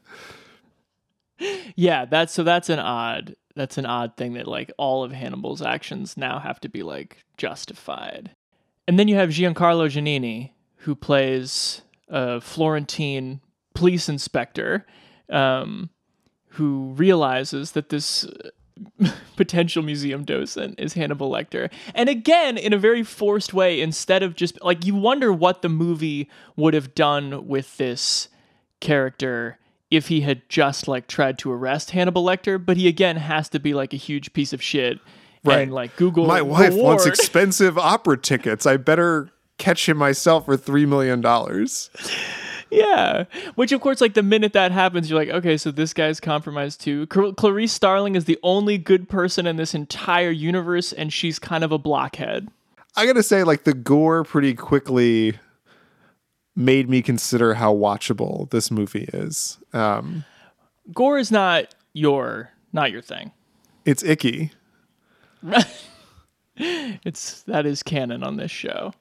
Yeah, 1.75 2.05
that's 2.05 2.33
so 2.33 2.43
that's 2.43 2.69
an 2.69 2.79
odd 2.79 3.35
that's 3.55 3.77
an 3.77 3.85
odd 3.85 4.15
thing 4.15 4.33
that 4.33 4.47
like 4.47 4.71
all 4.77 5.03
of 5.03 5.11
Hannibal's 5.11 5.61
actions 5.61 6.15
now 6.15 6.39
have 6.39 6.59
to 6.61 6.69
be 6.69 6.83
like 6.83 7.17
justified. 7.37 8.31
And 8.87 8.97
then 8.97 9.07
you 9.07 9.15
have 9.15 9.29
Giancarlo 9.29 9.89
Giannini 9.89 10.51
who 10.77 10.95
plays 10.95 11.81
a 12.07 12.41
Florentine 12.41 13.41
police 13.73 14.09
inspector 14.09 14.85
um, 15.29 15.89
who 16.49 16.93
realizes 16.95 17.71
that 17.71 17.89
this 17.89 18.25
uh, 18.25 19.11
potential 19.35 19.83
museum 19.83 20.23
docent 20.23 20.79
is 20.79 20.93
Hannibal 20.93 21.31
Lecter. 21.31 21.71
And 21.93 22.09
again, 22.09 22.57
in 22.57 22.73
a 22.73 22.77
very 22.77 23.03
forced 23.03 23.53
way, 23.53 23.81
instead 23.81 24.23
of 24.23 24.35
just 24.35 24.61
like 24.63 24.85
you 24.85 24.95
wonder 24.95 25.31
what 25.31 25.61
the 25.61 25.69
movie 25.69 26.29
would 26.55 26.73
have 26.73 26.95
done 26.95 27.47
with 27.47 27.77
this 27.77 28.29
character 28.79 29.57
if 29.89 30.07
he 30.07 30.21
had 30.21 30.47
just 30.49 30.87
like 30.87 31.07
tried 31.07 31.37
to 31.39 31.51
arrest 31.51 31.91
Hannibal 31.91 32.23
Lecter, 32.23 32.63
but 32.63 32.77
he 32.77 32.87
again 32.87 33.17
has 33.17 33.49
to 33.49 33.59
be 33.59 33.73
like 33.73 33.93
a 33.93 33.97
huge 33.97 34.33
piece 34.33 34.53
of 34.53 34.61
shit. 34.61 34.99
And 35.43 35.73
like 35.73 35.95
Google 35.95 36.27
My 36.27 36.41
wife 36.41 36.73
wants 36.75 37.05
expensive 37.05 37.77
opera 37.77 38.17
tickets. 38.17 38.65
I 38.67 38.77
better 38.77 39.31
catch 39.57 39.89
him 39.89 39.97
myself 39.97 40.45
for 40.45 40.55
three 40.55 40.85
million 40.85 41.19
dollars. 41.21 41.89
Yeah. 42.71 43.25
Which, 43.55 43.71
of 43.73 43.81
course, 43.81 43.99
like 43.99 44.13
the 44.13 44.23
minute 44.23 44.53
that 44.53 44.71
happens, 44.71 45.09
you're 45.09 45.19
like, 45.19 45.29
okay, 45.29 45.57
so 45.57 45.71
this 45.71 45.93
guy's 45.93 46.19
compromised 46.21 46.79
too. 46.81 47.05
Cl- 47.13 47.33
Clarice 47.33 47.71
Starling 47.73 48.15
is 48.15 48.25
the 48.25 48.39
only 48.43 48.77
good 48.77 49.09
person 49.09 49.45
in 49.45 49.57
this 49.57 49.73
entire 49.75 50.31
universe, 50.31 50.93
and 50.93 51.11
she's 51.11 51.37
kind 51.37 51.63
of 51.65 51.71
a 51.73 51.77
blockhead. 51.77 52.47
I 52.95 53.05
gotta 53.05 53.23
say, 53.23 53.43
like 53.43 53.65
the 53.65 53.73
gore 53.73 54.23
pretty 54.23 54.53
quickly 54.53 55.37
made 56.55 56.89
me 56.89 57.01
consider 57.01 57.53
how 57.55 57.73
watchable 57.73 58.49
this 58.51 58.71
movie 58.71 59.07
is. 59.13 59.57
Um, 59.73 60.25
Gore 60.93 61.17
is 61.17 61.31
not 61.31 61.73
your 61.93 62.51
not 62.73 62.91
your 62.91 63.01
thing. 63.01 63.31
it's 63.85 64.03
icky. 64.03 64.51
It's 66.57 67.41
that 67.43 67.65
is 67.65 67.81
canon 67.81 68.23
on 68.23 68.37
this 68.37 68.51
show. 68.51 68.93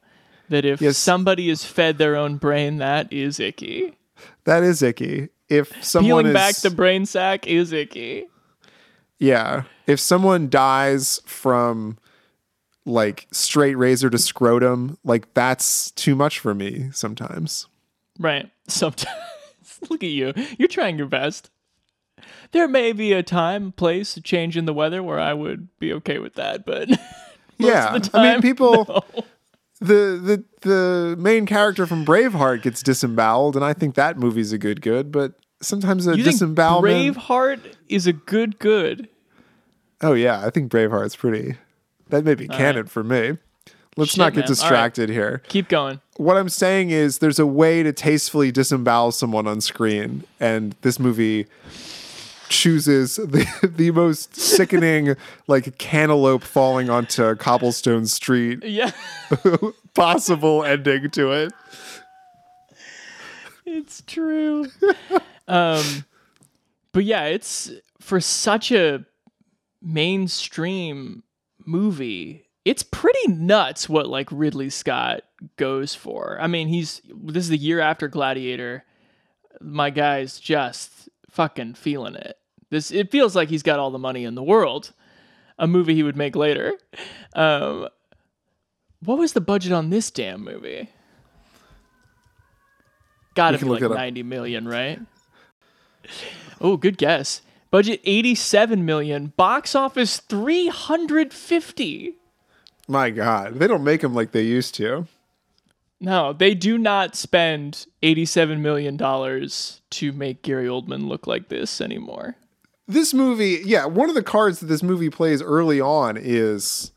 That 0.50 0.64
if 0.64 0.80
Yes. 0.82 0.98
somebody 0.98 1.48
is 1.48 1.64
fed 1.64 1.96
their 1.98 2.14
own 2.16 2.36
brain, 2.36 2.76
that 2.78 3.12
is 3.12 3.40
icky. 3.40 3.96
That 4.44 4.62
is 4.62 4.82
icky. 4.82 5.28
If 5.48 5.72
someone 5.82 6.08
Peeling 6.24 6.26
is, 6.26 6.32
back 6.34 6.56
the 6.56 6.70
brain 6.70 7.06
sack 7.06 7.46
is 7.46 7.72
icky. 7.72 8.26
yeah, 9.18 9.62
if 9.86 9.98
someone 9.98 10.48
dies 10.50 11.20
from 11.26 11.98
like 12.84 13.26
straight 13.30 13.76
razor 13.76 14.10
to 14.10 14.18
scrotum, 14.18 14.98
like 15.04 15.32
that's 15.34 15.90
too 15.92 16.14
much 16.14 16.38
for 16.38 16.54
me 16.54 16.88
sometimes. 16.92 17.66
Right. 18.18 18.50
Sometimes 18.68 19.08
look 19.90 20.02
at 20.04 20.10
you. 20.10 20.32
You're 20.58 20.68
trying 20.68 20.98
your 20.98 21.06
best. 21.06 21.50
There 22.52 22.68
may 22.68 22.92
be 22.92 23.12
a 23.12 23.22
time, 23.22 23.72
place, 23.72 24.16
a 24.16 24.20
change 24.20 24.56
in 24.56 24.64
the 24.66 24.74
weather 24.74 25.02
where 25.02 25.18
I 25.18 25.32
would 25.32 25.68
be 25.78 25.92
okay 25.94 26.18
with 26.18 26.34
that, 26.34 26.66
but 26.66 26.88
yeah, 27.58 27.98
I 28.14 28.32
mean 28.32 28.42
people. 28.42 28.84
no. 29.16 29.24
The, 29.80 30.44
the 30.62 30.68
the 30.68 31.16
main 31.18 31.46
character 31.46 31.86
from 31.86 32.04
Braveheart 32.04 32.62
gets 32.62 32.82
disemboweled, 32.82 33.56
and 33.56 33.64
I 33.64 33.72
think 33.72 33.94
that 33.94 34.18
movie's 34.18 34.52
a 34.52 34.58
good 34.58 34.82
good. 34.82 35.10
But 35.10 35.32
sometimes 35.62 36.06
a 36.06 36.10
You 36.10 36.22
think 36.22 36.34
disembowelment. 36.34 37.16
Braveheart 37.16 37.60
is 37.88 38.06
a 38.06 38.12
good 38.12 38.58
good. 38.58 39.08
Oh 40.02 40.12
yeah, 40.12 40.44
I 40.44 40.50
think 40.50 40.70
Braveheart's 40.70 41.16
pretty. 41.16 41.56
That 42.10 42.24
may 42.24 42.34
be 42.34 42.46
canon 42.48 42.86
for 42.88 43.02
me. 43.04 43.38
Let's 43.96 44.12
Shit, 44.12 44.18
not 44.18 44.32
get 44.32 44.40
man. 44.40 44.42
All 44.42 44.42
right. 44.42 44.46
distracted 44.48 45.08
here. 45.08 45.42
Keep 45.48 45.68
going. 45.68 46.00
What 46.16 46.36
I'm 46.36 46.48
saying 46.48 46.90
is 46.90 47.18
there's 47.18 47.38
a 47.38 47.46
way 47.46 47.82
to 47.82 47.92
tastefully 47.92 48.52
disembowel 48.52 49.12
someone 49.12 49.46
on 49.46 49.60
screen, 49.60 50.24
and 50.38 50.74
this 50.82 50.98
movie 50.98 51.46
chooses 52.50 53.16
the, 53.16 53.46
the 53.76 53.90
most 53.92 54.36
sickening 54.36 55.16
like 55.46 55.78
cantaloupe 55.78 56.42
falling 56.42 56.90
onto 56.90 57.34
cobblestone 57.36 58.06
street 58.06 58.62
Yeah. 58.64 58.90
possible 59.94 60.62
ending 60.64 61.08
to 61.10 61.32
it. 61.32 61.52
It's 63.64 64.02
true. 64.06 64.66
um, 65.48 66.04
but 66.92 67.04
yeah, 67.04 67.24
it's 67.26 67.70
for 68.00 68.20
such 68.20 68.72
a 68.72 69.04
mainstream 69.80 71.22
movie. 71.64 72.46
It's 72.64 72.82
pretty 72.82 73.28
nuts 73.28 73.88
what 73.88 74.08
like 74.08 74.28
Ridley 74.32 74.70
Scott 74.70 75.22
goes 75.56 75.94
for. 75.94 76.38
I 76.40 76.46
mean, 76.48 76.66
he's 76.68 77.00
this 77.14 77.44
is 77.44 77.48
the 77.50 77.56
year 77.56 77.80
after 77.80 78.08
Gladiator. 78.08 78.84
My 79.60 79.90
guy's 79.90 80.40
just 80.40 81.08
fucking 81.30 81.74
feeling 81.74 82.16
it. 82.16 82.36
This 82.70 82.90
it 82.90 83.10
feels 83.10 83.36
like 83.36 83.48
he's 83.48 83.62
got 83.62 83.78
all 83.78 83.90
the 83.90 83.98
money 83.98 84.24
in 84.24 84.34
the 84.34 84.42
world. 84.42 84.92
A 85.58 85.66
movie 85.66 85.94
he 85.94 86.02
would 86.02 86.16
make 86.16 86.34
later. 86.34 86.72
Um, 87.34 87.88
what 89.04 89.18
was 89.18 89.34
the 89.34 89.40
budget 89.40 89.72
on 89.72 89.90
this 89.90 90.10
damn 90.10 90.42
movie? 90.42 90.88
Got 93.34 93.52
to 93.52 93.58
be 93.58 93.66
like 93.66 93.82
up. 93.82 93.92
90 93.92 94.22
million, 94.22 94.66
right? 94.66 95.00
Oh, 96.60 96.76
good 96.76 96.98
guess. 96.98 97.42
Budget 97.70 98.00
87 98.04 98.84
million, 98.84 99.32
box 99.36 99.74
office 99.74 100.18
350. 100.18 102.16
My 102.88 103.10
God, 103.10 103.54
they 103.54 103.68
don't 103.68 103.84
make 103.84 104.00
them 104.00 104.14
like 104.14 104.32
they 104.32 104.42
used 104.42 104.74
to. 104.76 105.06
No, 106.00 106.32
they 106.32 106.54
do 106.54 106.78
not 106.78 107.14
spend 107.14 107.86
87 108.02 108.60
million 108.60 108.96
dollars 108.96 109.82
to 109.90 110.12
make 110.12 110.42
Gary 110.42 110.66
Oldman 110.66 111.06
look 111.06 111.26
like 111.26 111.48
this 111.48 111.80
anymore. 111.80 112.36
This 112.90 113.14
movie, 113.14 113.60
yeah, 113.64 113.86
one 113.86 114.08
of 114.08 114.14
the 114.16 114.22
cards 114.22 114.58
that 114.60 114.66
this 114.66 114.82
movie 114.82 115.10
plays 115.10 115.40
early 115.42 115.80
on 115.80 116.16
is 116.20 116.90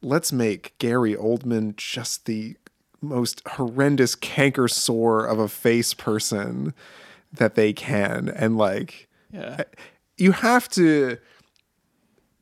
let's 0.00 0.32
make 0.32 0.74
Gary 0.78 1.14
Oldman 1.16 1.76
just 1.76 2.26
the 2.26 2.56
most 3.00 3.42
horrendous 3.46 4.14
canker 4.14 4.68
sore 4.68 5.26
of 5.26 5.38
a 5.40 5.48
face 5.48 5.92
person 5.92 6.72
that 7.32 7.56
they 7.56 7.72
can. 7.72 8.28
And 8.28 8.56
like, 8.56 9.08
Yeah. 9.32 9.64
you 10.16 10.30
have 10.32 10.68
to 10.70 11.18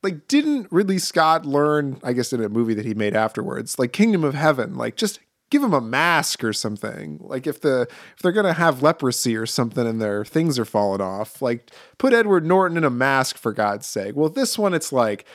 like 0.03 0.29
didn't 0.29 0.71
Ridley 0.71 0.99
Scott 0.99 1.47
learn 1.47 1.99
I 2.03 2.13
guess 2.13 2.33
in 2.33 2.43
a 2.45 2.49
movie 2.51 2.75
that 2.75 2.85
he 2.85 2.93
made 2.93 3.15
afterwards 3.17 3.79
like 3.79 3.93
Kingdom 3.93 4.23
of 4.25 4.35
Heaven 4.35 4.75
like 4.75 4.97
just 4.97 5.21
give 5.53 5.61
them 5.61 5.75
a 5.75 5.81
mask 5.83 6.43
or 6.43 6.55
something. 6.55 7.19
Like 7.21 7.47
if 7.47 7.61
the 7.61 7.83
if 8.17 8.23
they're 8.23 8.33
going 8.33 8.47
to 8.47 8.55
have 8.55 8.83
leprosy 8.83 9.37
or 9.37 9.45
something 9.45 9.87
and 9.87 10.01
their 10.01 10.25
things 10.25 10.59
are 10.59 10.65
falling 10.65 11.03
off 11.03 11.43
like 11.43 11.71
put 11.99 12.15
Edward 12.15 12.47
Norton 12.47 12.79
in 12.79 12.85
a 12.85 12.91
mask 12.91 13.37
for 13.37 13.53
God's 13.53 13.87
sake. 13.87 14.17
Well 14.17 14.31
this 14.31 14.59
one 14.59 14.73
it's 14.73 14.93
like 14.93 15.27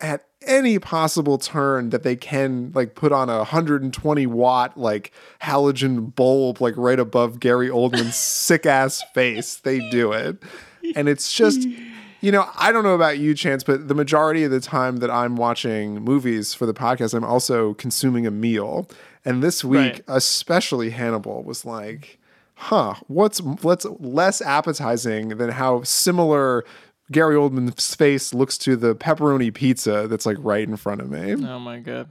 at 0.00 0.24
any 0.42 0.80
possible 0.80 1.38
turn 1.38 1.90
that 1.90 2.02
they 2.02 2.16
can 2.16 2.72
like 2.74 2.96
put 2.96 3.12
on 3.12 3.30
a 3.30 3.38
120 3.38 4.26
watt 4.26 4.76
like 4.76 5.12
halogen 5.40 6.12
bulb 6.16 6.60
like 6.60 6.74
right 6.76 6.98
above 6.98 7.38
Gary 7.38 7.68
Oldman's 7.68 8.16
sick 8.16 8.66
ass 8.66 9.02
face 9.14 9.56
they 9.56 9.88
do 9.90 10.10
it. 10.10 10.42
And 10.96 11.08
it's 11.08 11.32
just 11.32 11.60
you 12.20 12.32
know 12.32 12.50
I 12.56 12.72
don't 12.72 12.82
know 12.82 12.96
about 12.96 13.20
you 13.20 13.34
chance 13.34 13.62
but 13.62 13.86
the 13.86 13.94
majority 13.94 14.42
of 14.42 14.50
the 14.50 14.60
time 14.60 14.96
that 14.96 15.12
I'm 15.12 15.36
watching 15.36 16.02
movies 16.02 16.54
for 16.54 16.66
the 16.66 16.74
podcast 16.74 17.14
I'm 17.14 17.22
also 17.22 17.74
consuming 17.74 18.26
a 18.26 18.32
meal 18.32 18.88
and 19.24 19.42
this 19.42 19.62
week 19.64 19.78
Right. 19.78 20.02
especially 20.08 20.90
Hannibal 20.90 21.42
was 21.42 21.64
like 21.64 22.18
huh 22.54 22.94
what's 23.08 23.40
what's 23.40 23.84
less 23.98 24.40
appetizing 24.42 25.28
than 25.38 25.50
how 25.50 25.82
similar 25.82 26.64
Gary 27.12 27.34
Oldman's 27.34 27.94
face 27.94 28.32
looks 28.34 28.56
to 28.58 28.76
the 28.76 28.94
pepperoni 28.94 29.52
pizza 29.52 30.06
that's 30.08 30.26
like 30.26 30.36
right 30.40 30.66
in 30.68 30.76
front 30.76 31.00
of 31.00 31.10
me. 31.10 31.32
Oh 31.46 31.58
my 31.58 31.80
god. 31.80 32.10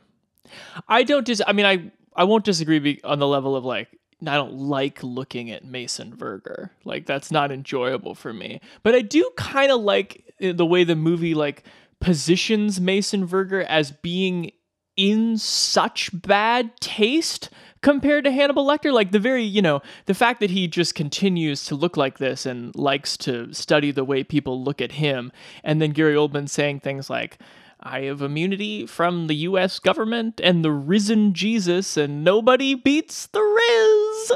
I 0.87 1.03
don't 1.03 1.25
dis 1.25 1.41
I 1.47 1.53
mean 1.53 1.65
I 1.65 1.91
I 2.15 2.23
won't 2.25 2.43
disagree 2.43 2.79
be- 2.79 3.03
on 3.03 3.19
the 3.19 3.27
level 3.27 3.55
of 3.55 3.63
like 3.63 3.87
I 4.27 4.35
don't 4.35 4.53
like 4.55 5.01
looking 5.01 5.49
at 5.51 5.63
Mason 5.63 6.13
Verger. 6.13 6.71
Like 6.83 7.05
that's 7.05 7.31
not 7.31 7.51
enjoyable 7.53 8.13
for 8.15 8.33
me. 8.33 8.59
But 8.83 8.93
I 8.93 9.01
do 9.01 9.29
kind 9.37 9.71
of 9.71 9.79
like 9.79 10.25
uh, 10.43 10.51
the 10.51 10.65
way 10.65 10.83
the 10.83 10.97
movie 10.97 11.33
like 11.35 11.63
positions 12.01 12.81
Mason 12.81 13.25
Verger 13.25 13.61
as 13.63 13.91
being 13.91 14.51
in 14.99 15.37
such 15.37 16.09
bad 16.13 16.75
taste 16.81 17.49
compared 17.81 18.25
to 18.25 18.31
Hannibal 18.33 18.65
Lecter. 18.65 18.91
Like 18.91 19.11
the 19.11 19.19
very, 19.19 19.43
you 19.43 19.61
know, 19.61 19.81
the 20.07 20.13
fact 20.13 20.41
that 20.41 20.49
he 20.49 20.67
just 20.67 20.93
continues 20.93 21.63
to 21.65 21.75
look 21.75 21.95
like 21.95 22.17
this 22.17 22.45
and 22.45 22.75
likes 22.75 23.15
to 23.17 23.53
study 23.53 23.91
the 23.91 24.03
way 24.03 24.25
people 24.25 24.61
look 24.61 24.81
at 24.81 24.91
him. 24.91 25.31
And 25.63 25.81
then 25.81 25.91
Gary 25.91 26.15
Oldman 26.15 26.49
saying 26.49 26.81
things 26.81 27.09
like, 27.09 27.37
I 27.79 28.01
have 28.01 28.21
immunity 28.21 28.85
from 28.85 29.27
the 29.27 29.35
US 29.35 29.79
government 29.79 30.41
and 30.43 30.65
the 30.65 30.71
risen 30.73 31.33
Jesus, 31.33 31.95
and 31.95 32.25
nobody 32.25 32.75
beats 32.75 33.27
the 33.27 33.41
Riz. 33.41 34.33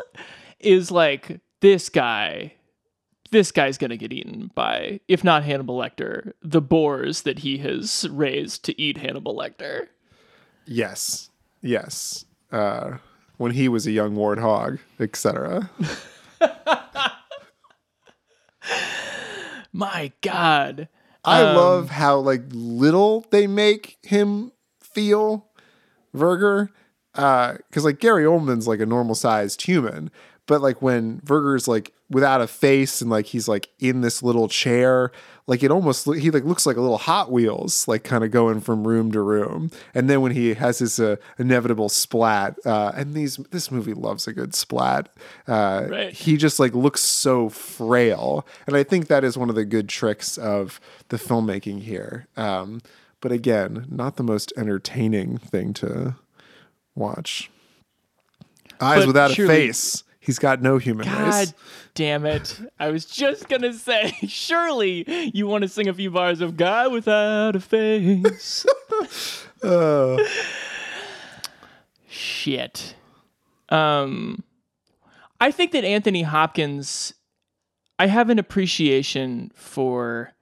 Is 0.61 0.91
like, 0.91 1.41
this 1.59 1.89
guy 1.89 2.53
this 3.31 3.51
guy's 3.51 3.79
gonna 3.79 3.97
get 3.97 4.13
eaten 4.13 4.51
by, 4.53 4.99
if 5.07 5.23
not 5.23 5.43
Hannibal 5.43 5.75
Lecter, 5.75 6.33
the 6.43 6.61
boars 6.61 7.23
that 7.23 7.39
he 7.39 7.57
has 7.57 8.07
raised 8.11 8.63
to 8.65 8.79
eat 8.79 8.99
Hannibal 8.99 9.35
Lecter. 9.35 9.87
Yes. 10.65 11.29
Yes. 11.61 12.25
Uh, 12.51 12.97
when 13.37 13.51
he 13.51 13.67
was 13.67 13.85
a 13.87 13.91
young 13.91 14.15
warthog, 14.15 14.79
etc. 14.99 15.69
My 19.73 20.11
God. 20.21 20.87
I 21.25 21.41
Um, 21.41 21.55
love 21.55 21.89
how 21.89 22.17
like 22.19 22.43
little 22.51 23.25
they 23.31 23.47
make 23.47 23.97
him 24.03 24.51
feel 24.81 25.47
Verger. 26.13 26.69
Uh, 27.15 27.55
cause 27.71 27.85
like 27.85 27.99
Gary 27.99 28.23
Oldman's 28.23 28.67
like 28.67 28.79
a 28.79 28.85
normal 28.85 29.15
sized 29.15 29.61
human, 29.63 30.11
but 30.47 30.61
like 30.61 30.81
when 30.81 31.21
Verger's 31.21 31.67
like 31.67 31.93
without 32.09 32.41
a 32.41 32.47
face 32.47 33.01
and 33.01 33.09
like 33.09 33.27
he's 33.27 33.47
like 33.47 33.69
in 33.79 34.01
this 34.01 34.21
little 34.21 34.47
chair, 34.47 35.11
like 35.45 35.61
it 35.61 35.71
almost 35.71 36.05
he 36.15 36.31
like 36.31 36.45
looks 36.45 36.65
like 36.65 36.77
a 36.77 36.81
little 36.81 36.97
Hot 36.97 37.31
Wheels, 37.31 37.87
like 37.87 38.03
kind 38.03 38.23
of 38.23 38.31
going 38.31 38.61
from 38.61 38.87
room 38.87 39.11
to 39.11 39.21
room. 39.21 39.71
And 39.93 40.09
then 40.09 40.21
when 40.21 40.31
he 40.31 40.53
has 40.53 40.79
his 40.79 40.99
uh, 40.99 41.17
inevitable 41.37 41.89
splat, 41.89 42.57
uh, 42.65 42.93
and 42.95 43.13
these 43.13 43.35
this 43.51 43.69
movie 43.69 43.93
loves 43.93 44.27
a 44.27 44.33
good 44.33 44.55
splat. 44.55 45.09
Uh, 45.47 45.87
Right. 45.89 46.13
he 46.13 46.37
just 46.37 46.59
like 46.59 46.73
looks 46.73 47.01
so 47.01 47.49
frail 47.49 48.45
and 48.67 48.75
i 48.77 48.83
think 48.83 49.07
that 49.07 49.23
is 49.23 49.37
one 49.37 49.49
of 49.49 49.55
the 49.55 49.65
good 49.65 49.89
tricks 49.89 50.37
of 50.37 50.79
the 51.09 51.17
filmmaking 51.17 51.81
here 51.81 52.27
um, 52.37 52.81
but 53.21 53.31
again 53.31 53.85
not 53.89 54.15
the 54.15 54.23
most 54.23 54.53
entertaining 54.55 55.37
thing 55.37 55.73
to 55.73 56.15
watch 56.95 57.49
eyes 58.79 58.99
But 58.99 59.07
without 59.07 59.31
surely- 59.31 59.53
a 59.53 59.57
face 59.67 60.03
he's 60.23 60.39
got 60.39 60.61
no 60.61 60.77
human 60.77 61.05
God 61.05 61.33
race 61.33 61.53
damn 61.95 62.25
it. 62.25 62.59
I 62.79 62.89
was 62.89 63.05
just 63.05 63.49
gonna 63.49 63.73
say, 63.73 64.13
surely 64.27 65.31
you 65.33 65.47
want 65.47 65.63
to 65.63 65.67
sing 65.67 65.87
a 65.87 65.93
few 65.93 66.11
bars 66.11 66.41
of 66.41 66.57
God 66.57 66.91
Without 66.91 67.55
a 67.55 67.59
Face. 67.59 68.65
Uh, 69.63 70.17
Shit. 72.09 72.95
Um, 73.69 74.43
I 75.39 75.51
think 75.51 75.71
that 75.71 75.85
Anthony 75.85 76.23
Hopkins, 76.23 77.13
I 77.97 78.07
have 78.07 78.29
an 78.29 78.39
appreciation 78.39 79.51
for 79.55 80.33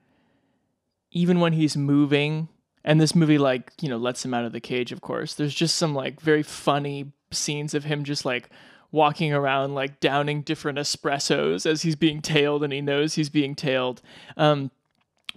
even 1.11 1.39
when 1.39 1.53
he's 1.53 1.77
moving, 1.77 2.49
and 2.83 2.99
this 2.99 3.13
movie, 3.13 3.37
like, 3.37 3.71
you 3.79 3.89
know, 3.89 3.97
lets 3.97 4.25
him 4.25 4.33
out 4.33 4.43
of 4.43 4.53
the 4.53 4.59
cage, 4.59 4.91
of 4.91 5.01
course. 5.01 5.35
There's 5.35 5.53
just 5.53 5.75
some, 5.75 5.93
like, 5.93 6.19
very 6.19 6.41
funny 6.41 7.11
scenes 7.29 7.75
of 7.75 7.83
him 7.83 8.03
just, 8.03 8.25
like, 8.25 8.49
walking 8.91 9.33
around, 9.33 9.73
like, 9.73 9.99
downing 9.99 10.41
different 10.41 10.77
espressos 10.77 11.65
as 11.65 11.81
he's 11.81 11.95
being 11.95 12.21
tailed 12.21 12.63
and 12.63 12.73
he 12.73 12.81
knows 12.81 13.15
he's 13.15 13.29
being 13.29 13.55
tailed. 13.55 14.01
Um, 14.37 14.71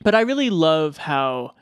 but 0.03 0.15
I 0.15 0.21
really 0.21 0.51
love 0.51 0.97
how 0.99 1.55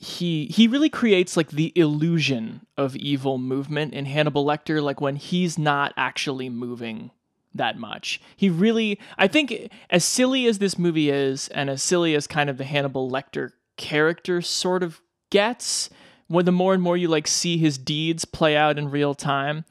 he 0.00 0.46
he 0.46 0.68
really 0.68 0.88
creates 0.88 1.36
like 1.36 1.50
the 1.50 1.72
illusion 1.74 2.64
of 2.76 2.94
evil 2.94 3.36
movement 3.36 3.92
in 3.94 4.06
Hannibal 4.06 4.44
Lecter 4.44 4.80
like 4.80 5.00
when 5.00 5.16
he's 5.16 5.58
not 5.58 5.92
actually 5.96 6.48
moving 6.48 7.10
that 7.52 7.76
much. 7.76 8.20
He 8.36 8.48
really 8.48 9.00
I 9.16 9.26
think 9.26 9.68
as 9.90 10.04
silly 10.04 10.46
as 10.46 10.60
this 10.60 10.78
movie 10.78 11.10
is 11.10 11.48
and 11.48 11.68
as 11.68 11.82
silly 11.82 12.14
as 12.14 12.28
kind 12.28 12.48
of 12.48 12.58
the 12.58 12.64
Hannibal 12.64 13.10
Lecter 13.10 13.50
character 13.76 14.40
sort 14.40 14.84
of 14.84 15.00
gets 15.30 15.90
when 16.28 16.44
the 16.44 16.52
more 16.52 16.74
and 16.74 16.82
more 16.82 16.96
you 16.96 17.08
like 17.08 17.26
see 17.26 17.58
his 17.58 17.76
deeds 17.76 18.24
play 18.24 18.56
out 18.56 18.78
in 18.78 18.90
real 18.90 19.14
time, 19.14 19.64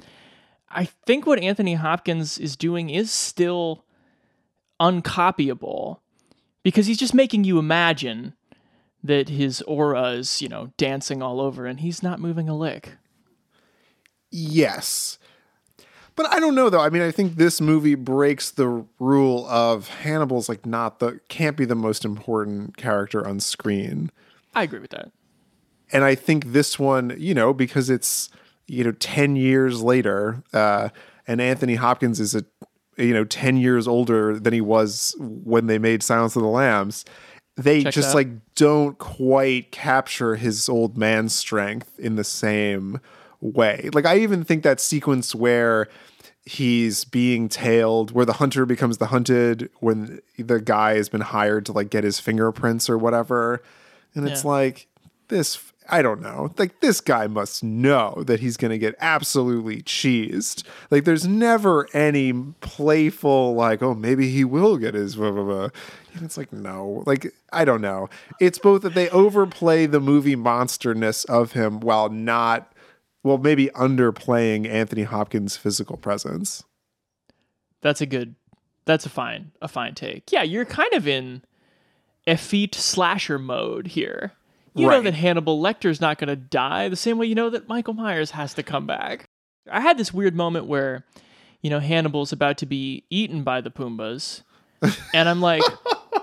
I 0.70 0.86
think 0.86 1.26
what 1.26 1.40
Anthony 1.40 1.76
Hopkins 1.76 2.38
is 2.38 2.56
doing 2.56 2.90
is 2.90 3.12
still 3.12 3.86
uncopyable 4.80 6.00
because 6.64 6.88
he's 6.88 6.98
just 6.98 7.14
making 7.14 7.44
you 7.44 7.58
imagine 7.58 8.34
that 9.04 9.30
his 9.30 9.62
aura 9.64 10.10
is, 10.10 10.42
you 10.42 10.50
know, 10.50 10.72
dancing 10.78 11.22
all 11.22 11.40
over 11.40 11.66
and 11.66 11.80
he's 11.80 12.04
not 12.04 12.20
moving 12.20 12.50
a 12.50 12.58
lick. 12.58 12.98
Yes. 14.32 15.18
But 16.16 16.34
I 16.34 16.40
don't 16.40 16.56
know 16.56 16.70
though. 16.70 16.82
I 16.82 16.90
mean, 16.90 17.04
I 17.04 17.12
think 17.12 17.36
this 17.36 17.62
movie 17.62 17.96
breaks 17.96 18.52
the 18.52 18.86
rule 19.00 19.48
of 19.48 19.88
Hannibal's 19.88 20.50
like 20.50 20.66
not 20.66 21.00
the 21.00 21.20
can't 21.30 21.56
be 21.56 21.64
the 21.64 21.76
most 21.76 22.04
important 22.04 22.76
character 22.76 23.26
on 23.26 23.40
screen. 23.40 24.12
I 24.54 24.64
agree 24.64 24.80
with 24.80 24.90
that. 24.92 25.12
And 25.94 26.04
I 26.04 26.16
think 26.16 26.48
this 26.48 26.78
one, 26.78 27.16
you 27.18 27.34
know, 27.34 27.54
because 27.54 27.90
it's 27.90 28.30
you 28.68 28.84
know 28.84 28.92
10 28.92 29.36
years 29.36 29.82
later 29.82 30.44
uh 30.54 30.90
and 31.28 31.42
Anthony 31.42 31.76
Hopkins 31.76 32.20
is 32.20 32.36
a 32.36 32.44
you 32.98 33.14
know 33.14 33.26
10 33.26 33.58
years 33.58 33.88
older 33.88 34.40
than 34.40 34.54
he 34.54 34.62
was 34.62 35.16
when 35.20 35.68
they 35.68 35.78
made 35.78 36.04
Silence 36.04 36.36
of 36.36 36.42
the 36.42 36.50
Lambs 36.50 37.06
they 37.58 37.84
Check 37.84 37.94
just 37.94 38.14
like 38.14 38.30
don't 38.54 38.98
quite 39.00 39.72
capture 39.72 40.36
his 40.36 40.70
old 40.70 40.96
man 40.96 41.28
strength 41.28 42.00
in 42.00 42.16
the 42.16 42.24
same 42.24 43.02
way. 43.42 43.90
Like 43.94 44.06
I 44.06 44.20
even 44.20 44.44
think 44.44 44.64
that 44.64 44.80
sequence 44.80 45.34
where 45.34 45.88
he's 46.46 47.04
being 47.04 47.50
tailed 47.50 48.12
where 48.12 48.26
the 48.26 48.34
hunter 48.34 48.66
becomes 48.66 49.00
the 49.00 49.08
hunted 49.08 49.70
when 49.80 50.22
the 50.38 50.62
guy 50.62 50.96
has 50.96 51.10
been 51.10 51.20
hired 51.20 51.66
to 51.66 51.74
like 51.74 51.90
get 51.90 52.06
his 52.06 52.22
fingerprints 52.22 52.90
or 52.90 52.98
whatever 52.98 53.62
and 54.16 54.26
it's 54.30 54.46
like 54.46 54.88
this 55.28 55.67
I 55.90 56.02
don't 56.02 56.22
know. 56.22 56.54
Like 56.58 56.80
this 56.82 57.02
guy 57.02 57.28
must 57.28 57.64
know 57.64 58.24
that 58.28 58.40
he's 58.40 58.58
going 58.58 58.72
to 58.72 58.78
get 58.78 58.96
absolutely 59.00 59.82
cheesed. 59.82 60.64
Like 60.92 61.06
there's 61.06 61.28
never 61.28 61.88
any 61.94 62.34
playful 62.62 63.56
like, 63.56 63.82
oh, 63.82 63.94
maybe 63.94 64.30
he 64.30 64.44
will 64.44 64.78
get 64.78 64.94
his 64.94 65.16
blah, 65.16 65.32
blah, 65.32 65.44
blah. 65.44 65.70
And 66.14 66.24
it's 66.24 66.38
like 66.38 66.52
no. 66.52 67.04
Like 67.06 67.34
I 67.52 67.66
don't 67.66 67.82
know. 67.82 68.10
It's 68.40 68.60
both 68.60 68.82
that 68.82 68.94
they 68.94 69.10
overplay 69.10 69.86
the 69.86 70.00
movie 70.00 70.36
monsterness 70.36 71.24
of 71.26 71.54
him 71.54 71.80
while 71.80 72.10
not 72.10 72.74
well, 73.24 73.38
maybe 73.38 73.68
underplaying 73.76 74.70
Anthony 74.70 75.04
Hopkins' 75.04 75.58
physical 75.58 75.98
presence. 75.98 76.64
That's 77.82 78.00
a 78.00 78.06
good 78.06 78.36
that's 78.86 79.06
a 79.06 79.10
fine 79.10 79.52
a 79.62 79.68
fine 79.68 79.96
take. 79.96 80.32
Yeah, 80.32 80.44
you're 80.44 80.66
kind 80.66 80.94
of 80.94 81.08
in 81.08 81.44
effete 82.26 82.76
slasher 82.76 83.38
mode 83.38 83.88
here 83.88 84.34
you 84.78 84.88
right. 84.88 84.98
know 84.98 85.02
that 85.04 85.14
Hannibal 85.14 85.60
Lecter's 85.60 86.02
not 86.02 86.18
going 86.18 86.28
to 86.30 86.36
die 86.36 86.90
the 86.90 86.96
same 86.96 87.18
way 87.18 87.26
you 87.26 87.36
know 87.36 87.50
that 87.50 87.68
Michael 87.68 87.94
Myers 87.94 88.32
has 88.32 88.54
to 88.56 88.64
come 88.64 88.86
back. 88.86 89.30
I 89.72 89.82
had 89.82 89.98
this 89.98 90.14
weird 90.14 90.36
moment 90.36 90.66
where, 90.66 91.06
you 91.62 91.70
know, 91.70 91.80
Hannibal's 91.80 92.32
about 92.32 92.58
to 92.60 92.66
be 92.66 93.04
eaten 93.10 93.44
by 93.44 93.62
the 93.62 93.72
Pumbaas, 93.72 94.44
and 95.14 95.28
I'm 95.28 95.42
like, 95.42 95.64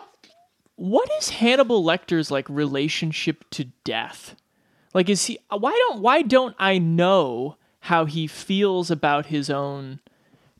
what 0.76 1.10
is 1.18 1.30
Hannibal 1.30 1.84
Lecter's 1.84 2.30
like 2.30 2.48
relationship 2.48 3.44
to 3.50 3.64
death? 3.84 4.34
Like, 4.92 5.08
is 5.08 5.26
he? 5.26 5.38
Why 5.50 5.72
don't 5.72 6.00
Why 6.00 6.22
don't 6.22 6.54
I 6.58 6.78
know 6.78 7.56
how 7.80 8.04
he 8.04 8.26
feels 8.26 8.90
about 8.90 9.26
his 9.26 9.50
own 9.50 10.00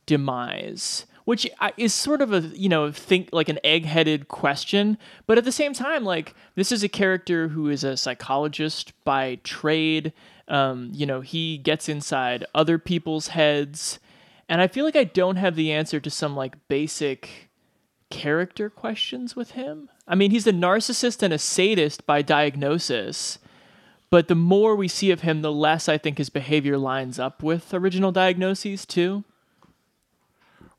demise? 0.05 1.05
Which 1.25 1.49
is 1.75 1.93
sort 1.93 2.21
of 2.21 2.31
a 2.31 2.39
you 2.55 2.69
know 2.69 2.91
think 2.91 3.29
like 3.33 3.49
an 3.49 3.59
egg-headed 3.63 4.27
question 4.27 4.97
but 5.27 5.37
at 5.37 5.43
the 5.43 5.51
same 5.51 5.73
time 5.73 6.05
like 6.05 6.33
this 6.55 6.71
is 6.71 6.83
a 6.83 6.89
character 6.89 7.49
who 7.49 7.69
is 7.69 7.83
a 7.83 7.97
psychologist 7.97 8.93
by 9.03 9.35
trade. 9.43 10.13
Um, 10.47 10.91
you 10.93 11.05
know 11.05 11.21
he 11.21 11.57
gets 11.57 11.89
inside 11.89 12.45
other 12.53 12.77
people's 12.77 13.29
heads 13.29 13.99
and 14.47 14.61
i 14.61 14.67
feel 14.67 14.85
like 14.85 14.95
i 14.95 15.03
don't 15.03 15.37
have 15.37 15.55
the 15.55 15.71
answer 15.71 15.99
to 15.99 16.09
some 16.11 16.35
like 16.35 16.55
basic 16.67 17.49
character 18.11 18.69
questions 18.69 19.35
with 19.35 19.51
him. 19.51 19.89
I 20.07 20.13
mean 20.13 20.29
he's 20.29 20.45
a 20.45 20.53
narcissist 20.53 21.23
and 21.23 21.33
a 21.33 21.39
sadist 21.39 22.05
by 22.05 22.21
diagnosis 22.21 23.39
but 24.11 24.27
the 24.27 24.35
more 24.35 24.75
we 24.75 24.87
see 24.87 25.09
of 25.09 25.21
him 25.21 25.41
the 25.41 25.51
less 25.51 25.89
i 25.89 25.97
think 25.97 26.19
his 26.19 26.29
behavior 26.29 26.77
lines 26.77 27.17
up 27.17 27.41
with 27.41 27.73
original 27.73 28.11
diagnoses 28.11 28.85
too 28.85 29.23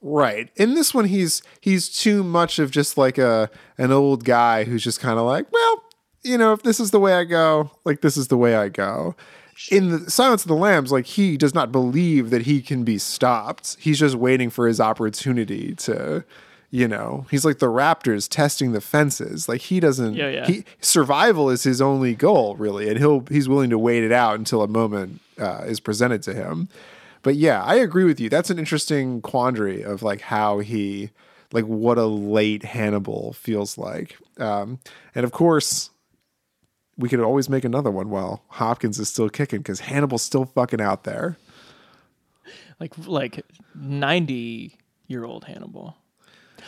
Right. 0.09 0.51
In 0.55 0.75
this 0.75 0.95
one 0.95 1.07
he's 1.07 1.43
he's 1.61 1.89
too 1.89 2.23
much 2.23 2.61
of 2.61 2.71
just 2.71 2.97
like 2.97 3.19
a 3.19 3.51
an 3.77 3.91
old 3.91 4.25
guy 4.25 4.63
who's 4.63 4.85
just 4.85 5.01
kind 5.01 5.19
of 5.19 5.27
like, 5.27 5.51
well, 5.53 5.83
you 6.23 6.39
know, 6.39 6.53
if 6.53 6.63
this 6.63 6.79
is 6.79 6.93
the 6.93 7.01
way 7.01 7.15
I 7.15 7.25
go, 7.25 7.73
like 7.85 8.03
this 8.03 8.17
is 8.17 8.29
the 8.29 8.37
way 8.37 8.55
I 8.55 8.69
go. 8.69 9.17
In 9.73 9.89
the 9.91 10.11
Silence 10.11 10.43
of 10.43 10.49
the 10.49 10.55
Lambs, 10.55 10.93
like 10.93 11.07
he 11.07 11.37
does 11.37 11.55
not 11.55 11.73
believe 11.73 12.31
that 12.31 12.43
he 12.43 12.63
can 12.63 12.85
be 12.85 12.99
stopped. 12.99 13.77
He's 13.81 13.99
just 13.99 14.15
waiting 14.15 14.49
for 14.49 14.69
his 14.69 14.81
opportunity 14.81 15.75
to, 15.77 16.25
you 16.71 16.87
know, 16.87 17.27
he's 17.31 17.45
like 17.45 17.59
the 17.59 17.67
Raptors 17.67 18.29
testing 18.29 18.71
the 18.71 18.81
fences. 18.81 19.49
Like 19.49 19.63
he 19.63 19.81
doesn't. 19.81 20.15
Yeah, 20.15 20.29
yeah. 20.29 20.47
He 20.47 20.65
survival 20.81 21.51
is 21.51 21.65
his 21.65 21.81
only 21.81 22.15
goal, 22.15 22.55
really, 22.55 22.89
and 22.89 22.99
he'll 22.99 23.25
he's 23.29 23.49
willing 23.49 23.71
to 23.71 23.79
wait 23.79 24.05
it 24.05 24.13
out 24.13 24.39
until 24.39 24.63
a 24.63 24.69
moment 24.69 25.21
uh, 25.41 25.65
is 25.67 25.81
presented 25.81 26.23
to 26.25 26.35
him 26.35 26.69
but 27.27 27.35
yeah, 27.35 27.61
I 27.65 27.75
agree 27.75 28.05
with 28.05 28.21
you. 28.21 28.29
That's 28.29 28.51
an 28.51 28.59
interesting 28.61 29.21
quandary 29.21 29.83
of 29.83 30.01
like 30.01 30.21
how 30.21 30.61
he, 30.61 31.11
like 31.51 31.65
what 31.65 31.99
a 31.99 32.05
late 32.05 32.63
Hannibal 32.63 33.33
feels 33.33 33.77
like. 33.77 34.17
Um, 34.39 34.79
and 35.13 35.25
of 35.25 35.33
course, 35.33 35.91
we 36.97 37.09
could 37.09 37.19
always 37.19 37.49
make 37.49 37.65
another 37.65 37.91
one 37.91 38.11
while 38.11 38.45
Hopkins 38.47 39.01
is 39.01 39.09
still 39.09 39.29
kicking 39.29 39.59
because 39.59 39.81
Hannibal's 39.81 40.23
still 40.23 40.45
fucking 40.45 40.81
out 40.81 41.03
there. 41.03 41.37
Like 42.79 42.93
like 43.09 43.45
ninety 43.75 44.79
year 45.09 45.25
old 45.25 45.47
Hannibal. 45.47 45.97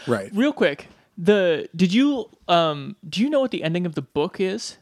Right. 0.09 0.29
Real 0.35 0.53
quick, 0.53 0.89
the 1.17 1.69
did 1.77 1.95
you 1.95 2.31
um 2.49 2.97
do 3.09 3.23
you 3.23 3.31
know 3.31 3.39
what 3.39 3.53
the 3.53 3.63
ending 3.63 3.87
of 3.87 3.95
the 3.95 4.03
book 4.03 4.41
is? 4.41 4.77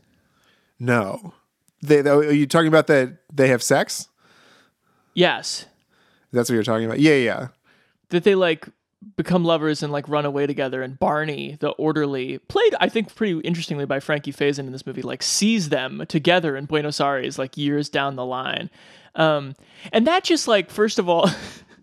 No. 0.78 1.34
They, 1.82 1.98
are 2.00 2.32
you 2.32 2.46
talking 2.46 2.68
about 2.68 2.86
that 2.86 3.18
they 3.30 3.48
have 3.48 3.62
sex? 3.62 4.08
Yes. 5.16 5.64
That's 6.30 6.50
what 6.50 6.54
you're 6.54 6.62
talking 6.62 6.84
about. 6.84 7.00
Yeah, 7.00 7.14
yeah. 7.14 7.48
That 8.10 8.22
they 8.22 8.34
like 8.34 8.68
become 9.16 9.44
lovers 9.44 9.82
and 9.82 9.90
like 9.92 10.08
run 10.08 10.26
away 10.26 10.46
together 10.46 10.82
and 10.82 10.98
Barney, 10.98 11.56
the 11.58 11.70
orderly, 11.70 12.38
played 12.38 12.74
I 12.80 12.88
think 12.90 13.14
pretty 13.14 13.40
interestingly 13.40 13.86
by 13.86 13.98
Frankie 13.98 14.32
Faison 14.32 14.60
in 14.60 14.72
this 14.72 14.86
movie, 14.86 15.02
like 15.02 15.22
sees 15.22 15.70
them 15.70 16.04
together 16.06 16.54
in 16.54 16.66
Buenos 16.66 17.00
Aires 17.00 17.38
like 17.38 17.56
years 17.56 17.88
down 17.88 18.16
the 18.16 18.26
line. 18.26 18.68
Um, 19.14 19.54
and 19.90 20.06
that 20.06 20.22
just 20.22 20.46
like 20.46 20.70
first 20.70 20.98
of 20.98 21.08
all 21.08 21.30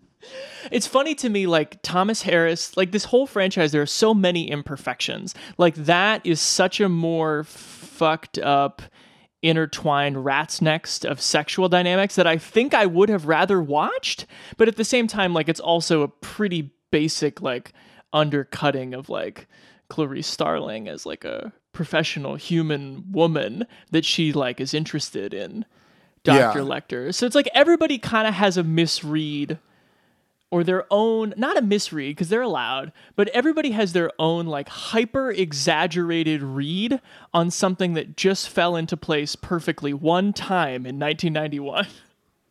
it's 0.70 0.86
funny 0.86 1.14
to 1.16 1.28
me 1.28 1.46
like 1.46 1.82
thomas 1.82 2.22
harris 2.22 2.76
like 2.76 2.92
this 2.92 3.04
whole 3.04 3.26
franchise 3.26 3.72
there 3.72 3.82
are 3.82 3.86
so 3.86 4.14
many 4.14 4.48
imperfections 4.48 5.34
like 5.58 5.74
that 5.74 6.24
is 6.24 6.40
such 6.40 6.80
a 6.80 6.88
more 6.88 7.44
fucked 7.44 8.38
up 8.38 8.80
intertwined 9.44 10.24
rat's 10.24 10.62
next 10.62 11.04
of 11.04 11.20
sexual 11.20 11.68
dynamics 11.68 12.16
that 12.16 12.26
I 12.26 12.38
think 12.38 12.72
I 12.72 12.86
would 12.86 13.10
have 13.10 13.26
rather 13.26 13.62
watched. 13.62 14.24
But 14.56 14.68
at 14.68 14.76
the 14.76 14.84
same 14.84 15.06
time, 15.06 15.34
like 15.34 15.48
it's 15.48 15.60
also 15.60 16.02
a 16.02 16.08
pretty 16.08 16.72
basic 16.90 17.42
like 17.42 17.72
undercutting 18.12 18.94
of 18.94 19.08
like 19.08 19.46
Clarice 19.88 20.26
Starling 20.26 20.88
as 20.88 21.04
like 21.04 21.24
a 21.24 21.52
professional 21.72 22.36
human 22.36 23.04
woman 23.12 23.66
that 23.90 24.04
she 24.04 24.32
like 24.32 24.60
is 24.60 24.72
interested 24.72 25.34
in 25.34 25.66
Dr. 26.22 26.60
Yeah. 26.60 26.64
Lecter. 26.64 27.14
So 27.14 27.26
it's 27.26 27.34
like 27.34 27.50
everybody 27.52 27.98
kind 27.98 28.26
of 28.26 28.34
has 28.34 28.56
a 28.56 28.64
misread 28.64 29.58
or 30.54 30.62
their 30.62 30.86
own 30.88 31.34
not 31.36 31.56
a 31.56 31.60
misread 31.60 32.12
because 32.12 32.28
they're 32.28 32.40
allowed 32.40 32.92
but 33.16 33.26
everybody 33.30 33.72
has 33.72 33.92
their 33.92 34.08
own 34.20 34.46
like 34.46 34.68
hyper 34.68 35.32
exaggerated 35.32 36.44
read 36.44 37.00
on 37.32 37.50
something 37.50 37.94
that 37.94 38.16
just 38.16 38.48
fell 38.48 38.76
into 38.76 38.96
place 38.96 39.34
perfectly 39.34 39.92
one 39.92 40.32
time 40.32 40.86
in 40.86 40.96
1991 40.96 41.86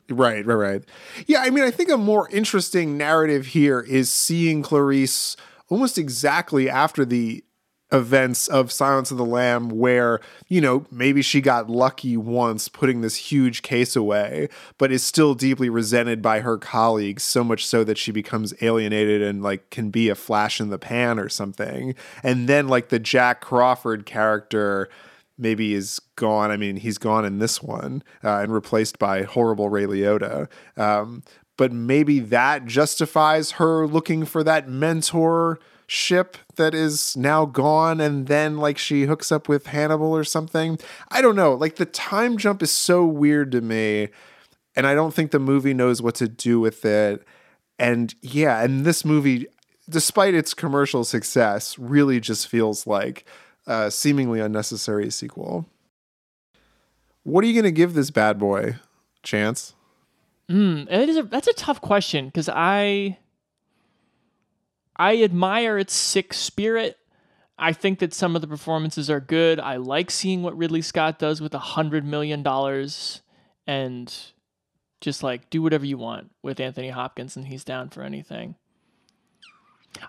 Right, 0.09 0.45
right, 0.45 0.55
right. 0.55 0.83
Yeah, 1.27 1.39
I 1.39 1.49
mean, 1.49 1.63
I 1.63 1.71
think 1.71 1.89
a 1.89 1.95
more 1.95 2.29
interesting 2.29 2.97
narrative 2.97 3.47
here 3.47 3.79
is 3.79 4.09
seeing 4.09 4.61
Clarice 4.61 5.37
almost 5.69 5.97
exactly 5.97 6.69
after 6.69 7.05
the 7.05 7.41
events 7.93 8.47
of 8.47 8.71
Silence 8.71 9.11
of 9.11 9.17
the 9.17 9.25
Lamb, 9.25 9.69
where, 9.69 10.19
you 10.49 10.59
know, 10.59 10.85
maybe 10.91 11.21
she 11.21 11.39
got 11.39 11.69
lucky 11.69 12.17
once 12.17 12.67
putting 12.67 13.01
this 13.01 13.15
huge 13.15 13.61
case 13.61 13.95
away, 13.95 14.49
but 14.77 14.91
is 14.91 15.03
still 15.03 15.35
deeply 15.35 15.69
resented 15.69 16.21
by 16.21 16.39
her 16.39 16.57
colleagues, 16.57 17.23
so 17.23 17.43
much 17.43 17.65
so 17.65 17.83
that 17.83 17.97
she 17.97 18.11
becomes 18.11 18.53
alienated 18.61 19.21
and, 19.21 19.43
like, 19.43 19.69
can 19.69 19.91
be 19.91 20.09
a 20.09 20.15
flash 20.15 20.59
in 20.59 20.69
the 20.69 20.79
pan 20.79 21.19
or 21.19 21.29
something. 21.29 21.95
And 22.23 22.49
then, 22.49 22.67
like, 22.67 22.89
the 22.89 22.99
Jack 22.99 23.39
Crawford 23.39 24.05
character 24.05 24.89
maybe 25.37 25.73
is 25.73 25.99
gone. 26.15 26.51
I 26.51 26.57
mean, 26.57 26.77
he's 26.77 26.97
gone 26.97 27.25
in 27.25 27.39
this 27.39 27.61
one 27.61 28.03
uh, 28.23 28.39
and 28.39 28.53
replaced 28.53 28.99
by 28.99 29.23
horrible 29.23 29.69
Ray 29.69 29.85
Liotta. 29.85 30.47
Um, 30.77 31.23
but 31.57 31.71
maybe 31.71 32.19
that 32.19 32.65
justifies 32.65 33.51
her 33.51 33.85
looking 33.85 34.25
for 34.25 34.43
that 34.43 34.67
mentor 34.67 35.59
ship 35.87 36.37
that 36.55 36.73
is 36.73 37.15
now 37.17 37.45
gone 37.45 37.99
and 37.99 38.27
then 38.27 38.57
like 38.57 38.77
she 38.77 39.03
hooks 39.03 39.31
up 39.31 39.47
with 39.47 39.67
Hannibal 39.67 40.15
or 40.15 40.23
something. 40.23 40.79
I 41.09 41.21
don't 41.21 41.35
know. 41.35 41.53
Like 41.53 41.75
the 41.75 41.85
time 41.85 42.37
jump 42.37 42.61
is 42.63 42.71
so 42.71 43.05
weird 43.05 43.51
to 43.51 43.61
me 43.61 44.09
and 44.75 44.87
I 44.87 44.95
don't 44.95 45.13
think 45.13 45.31
the 45.31 45.39
movie 45.39 45.73
knows 45.73 46.01
what 46.01 46.15
to 46.15 46.27
do 46.27 46.59
with 46.59 46.85
it. 46.85 47.23
And 47.79 48.13
yeah, 48.21 48.63
and 48.63 48.85
this 48.85 49.03
movie 49.03 49.47
despite 49.89 50.33
its 50.33 50.53
commercial 50.53 51.03
success 51.03 51.77
really 51.77 52.19
just 52.19 52.47
feels 52.47 52.87
like 52.87 53.25
a 53.67 53.91
seemingly 53.91 54.39
unnecessary 54.39 55.09
sequel. 55.09 55.65
What 57.23 57.43
are 57.43 57.47
you 57.47 57.53
going 57.53 57.63
to 57.63 57.71
give 57.71 57.93
this 57.93 58.11
bad 58.11 58.37
boy? 58.37 58.75
Chance? 59.23 59.73
Mm, 60.49 60.91
it 60.91 61.09
is 61.09 61.17
a, 61.17 61.23
that's 61.23 61.47
a 61.47 61.53
tough 61.53 61.79
question 61.79 62.25
because 62.25 62.49
I 62.49 63.17
I 64.95 65.21
admire 65.21 65.77
its 65.77 65.93
sick 65.93 66.33
spirit. 66.33 66.97
I 67.57 67.73
think 67.73 67.99
that 67.99 68.13
some 68.13 68.35
of 68.35 68.41
the 68.41 68.47
performances 68.47 69.09
are 69.09 69.19
good. 69.19 69.59
I 69.59 69.77
like 69.77 70.11
seeing 70.11 70.43
what 70.43 70.57
Ridley 70.57 70.81
Scott 70.81 71.19
does 71.19 71.41
with 71.41 71.53
a 71.53 71.59
hundred 71.59 72.05
million 72.05 72.43
dollars 72.43 73.21
and 73.67 74.13
just 75.01 75.23
like 75.23 75.49
do 75.49 75.61
whatever 75.61 75.85
you 75.85 75.97
want 75.97 76.31
with 76.41 76.59
Anthony 76.59 76.89
Hopkins 76.89 77.35
and 77.35 77.47
he's 77.47 77.63
down 77.63 77.89
for 77.89 78.03
anything. 78.03 78.55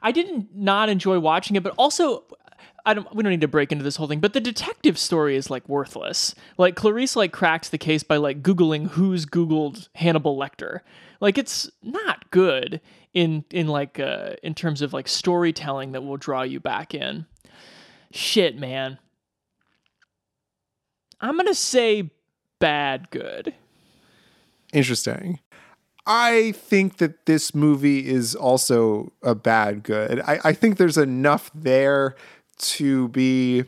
I 0.02 0.12
didn't 0.12 0.54
not 0.54 0.88
enjoy 0.88 1.18
watching 1.18 1.56
it, 1.56 1.62
but 1.62 1.74
also 1.76 2.24
I 2.86 2.94
don't 2.94 3.14
we 3.14 3.22
don't 3.22 3.30
need 3.30 3.40
to 3.40 3.48
break 3.48 3.72
into 3.72 3.84
this 3.84 3.96
whole 3.96 4.06
thing, 4.06 4.20
but 4.20 4.32
the 4.32 4.40
detective 4.40 4.98
story 4.98 5.36
is 5.36 5.50
like 5.50 5.68
worthless. 5.68 6.34
Like 6.58 6.76
Clarice 6.76 7.16
like 7.16 7.32
cracks 7.32 7.68
the 7.68 7.78
case 7.78 8.02
by 8.02 8.16
like 8.16 8.42
googling 8.42 8.88
who's 8.88 9.26
googled 9.26 9.88
Hannibal 9.94 10.36
Lecter. 10.36 10.80
Like 11.20 11.38
it's 11.38 11.70
not 11.82 12.30
good 12.30 12.80
in 13.14 13.44
in 13.50 13.68
like 13.68 13.98
uh 13.98 14.34
in 14.42 14.54
terms 14.54 14.82
of 14.82 14.92
like 14.92 15.08
storytelling 15.08 15.92
that 15.92 16.02
will 16.02 16.16
draw 16.16 16.42
you 16.42 16.60
back 16.60 16.94
in. 16.94 17.26
Shit, 18.12 18.58
man. 18.58 18.98
I'm 21.20 21.36
to 21.38 21.54
say 21.54 22.10
bad 22.58 23.10
good. 23.10 23.54
Interesting. 24.72 25.40
I 26.06 26.52
think 26.52 26.98
that 26.98 27.24
this 27.24 27.54
movie 27.54 28.06
is 28.06 28.34
also 28.34 29.12
a 29.22 29.34
bad 29.34 29.82
good. 29.84 30.20
I, 30.20 30.38
I 30.44 30.52
think 30.52 30.76
there's 30.76 30.98
enough 30.98 31.50
there 31.54 32.14
to 32.58 33.08
be 33.08 33.64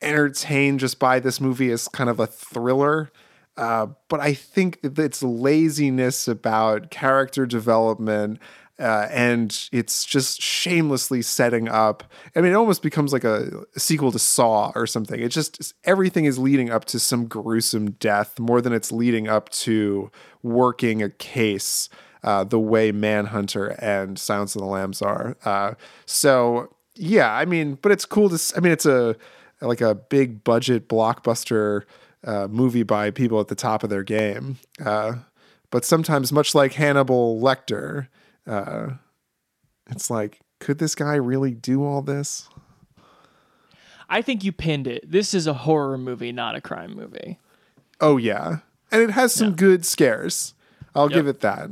entertained 0.00 0.80
just 0.80 0.98
by 0.98 1.20
this 1.20 1.40
movie 1.40 1.70
as 1.70 1.88
kind 1.88 2.08
of 2.08 2.20
a 2.20 2.26
thriller. 2.26 3.10
Uh, 3.56 3.86
but 4.08 4.20
I 4.20 4.34
think 4.34 4.82
that 4.82 4.98
it's 4.98 5.22
laziness 5.22 6.28
about 6.28 6.90
character 6.90 7.46
development 7.46 8.38
uh, 8.78 9.08
and 9.10 9.68
it's 9.72 10.04
just 10.04 10.40
shamelessly 10.42 11.22
setting 11.22 11.68
up. 11.68 12.04
I 12.34 12.40
mean, 12.40 12.52
it 12.52 12.56
almost 12.56 12.82
becomes 12.82 13.12
like 13.12 13.24
a, 13.24 13.64
a 13.74 13.80
sequel 13.80 14.12
to 14.12 14.18
Saw 14.18 14.70
or 14.74 14.86
something. 14.86 15.18
It 15.20 15.30
just 15.30 15.74
everything 15.84 16.26
is 16.26 16.38
leading 16.38 16.70
up 16.70 16.84
to 16.86 16.98
some 16.98 17.26
gruesome 17.26 17.92
death 17.92 18.38
more 18.38 18.60
than 18.60 18.72
it's 18.74 18.92
leading 18.92 19.28
up 19.28 19.48
to 19.50 20.10
working 20.42 21.02
a 21.02 21.08
case 21.08 21.88
uh, 22.22 22.44
the 22.44 22.60
way 22.60 22.92
Manhunter 22.92 23.68
and 23.80 24.18
Silence 24.18 24.54
of 24.54 24.60
the 24.60 24.66
Lambs 24.66 25.00
are. 25.00 25.36
Uh, 25.44 25.74
so 26.04 26.74
yeah, 26.94 27.32
I 27.32 27.46
mean, 27.46 27.78
but 27.80 27.92
it's 27.92 28.04
cool 28.04 28.28
to. 28.28 28.54
I 28.56 28.60
mean, 28.60 28.72
it's 28.72 28.86
a 28.86 29.16
like 29.62 29.80
a 29.80 29.94
big 29.94 30.44
budget 30.44 30.86
blockbuster 30.86 31.84
uh, 32.24 32.48
movie 32.48 32.82
by 32.82 33.10
people 33.10 33.40
at 33.40 33.48
the 33.48 33.54
top 33.54 33.82
of 33.82 33.90
their 33.90 34.02
game. 34.02 34.58
Uh, 34.84 35.16
but 35.70 35.84
sometimes, 35.84 36.32
much 36.32 36.54
like 36.54 36.74
Hannibal 36.74 37.40
Lecter, 37.40 38.08
uh, 38.46 38.90
it's 39.90 40.10
like, 40.10 40.40
could 40.60 40.78
this 40.78 40.94
guy 40.94 41.14
really 41.14 41.52
do 41.52 41.84
all 41.84 42.02
this? 42.02 42.48
I 44.08 44.22
think 44.22 44.44
you 44.44 44.52
pinned 44.52 44.86
it. 44.86 45.10
This 45.10 45.34
is 45.34 45.46
a 45.46 45.52
horror 45.52 45.98
movie, 45.98 46.32
not 46.32 46.54
a 46.54 46.60
crime 46.60 46.94
movie. 46.94 47.38
Oh 48.00 48.16
yeah, 48.16 48.58
and 48.92 49.02
it 49.02 49.10
has 49.10 49.32
some 49.32 49.50
yeah. 49.50 49.56
good 49.56 49.86
scares. 49.86 50.54
I'll 50.94 51.10
yep. 51.10 51.16
give 51.16 51.26
it 51.26 51.40
that. 51.40 51.70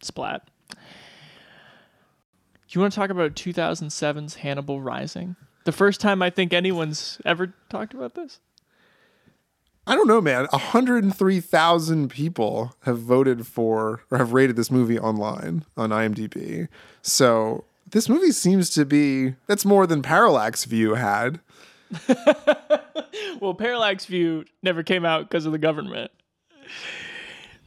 Splat. 0.00 0.48
You 2.68 2.80
want 2.80 2.92
to 2.92 2.98
talk 2.98 3.10
about 3.10 3.34
2007's 3.34 4.36
Hannibal 4.36 4.80
Rising? 4.80 5.36
The 5.64 5.72
first 5.72 6.00
time 6.00 6.22
I 6.22 6.30
think 6.30 6.54
anyone's 6.54 7.20
ever 7.24 7.52
talked 7.68 7.92
about 7.92 8.14
this. 8.14 8.40
I 9.86 9.96
don't 9.96 10.06
know, 10.06 10.20
man. 10.20 10.46
103,000 10.50 12.08
people 12.08 12.74
have 12.82 12.98
voted 12.98 13.46
for 13.46 14.02
or 14.10 14.18
have 14.18 14.32
rated 14.32 14.56
this 14.56 14.70
movie 14.70 14.98
online 14.98 15.64
on 15.76 15.90
IMDb. 15.90 16.68
So 17.02 17.64
this 17.90 18.08
movie 18.08 18.30
seems 18.30 18.70
to 18.70 18.84
be 18.84 19.34
that's 19.46 19.64
more 19.64 19.86
than 19.86 20.02
Parallax 20.02 20.64
View 20.64 20.94
had. 20.94 21.40
well, 23.40 23.54
Parallax 23.54 24.06
View 24.06 24.44
never 24.62 24.82
came 24.82 25.04
out 25.04 25.28
because 25.28 25.46
of 25.46 25.52
the 25.52 25.58
government. 25.58 26.10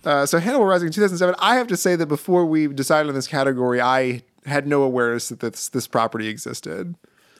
Uh, 0.05 0.25
so 0.25 0.39
Hannibal 0.39 0.65
Rising 0.65 0.87
in 0.87 0.93
2007. 0.93 1.35
I 1.39 1.55
have 1.55 1.67
to 1.67 1.77
say 1.77 1.95
that 1.95 2.05
before 2.05 2.45
we 2.45 2.67
decided 2.67 3.09
on 3.09 3.15
this 3.15 3.27
category, 3.27 3.81
I 3.81 4.23
had 4.45 4.67
no 4.67 4.83
awareness 4.83 5.29
that 5.29 5.39
this 5.39 5.69
this 5.69 5.87
property 5.87 6.27
existed. 6.27 6.95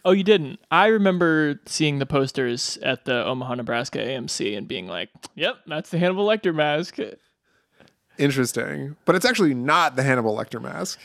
Oh, 0.05 0.11
you 0.11 0.23
didn't? 0.23 0.59
I 0.69 0.85
remember 0.87 1.59
seeing 1.65 1.97
the 1.97 2.05
posters 2.05 2.77
at 2.83 3.05
the 3.05 3.25
Omaha, 3.25 3.55
Nebraska 3.55 3.97
AMC 3.97 4.55
and 4.55 4.67
being 4.67 4.87
like, 4.87 5.09
"Yep, 5.33 5.57
that's 5.65 5.89
the 5.89 5.97
Hannibal 5.97 6.27
Lecter 6.27 6.53
mask." 6.53 6.99
Interesting, 8.19 8.95
but 9.03 9.15
it's 9.15 9.25
actually 9.25 9.55
not 9.55 9.95
the 9.95 10.03
Hannibal 10.03 10.37
Lecter 10.37 10.61
mask. 10.61 10.99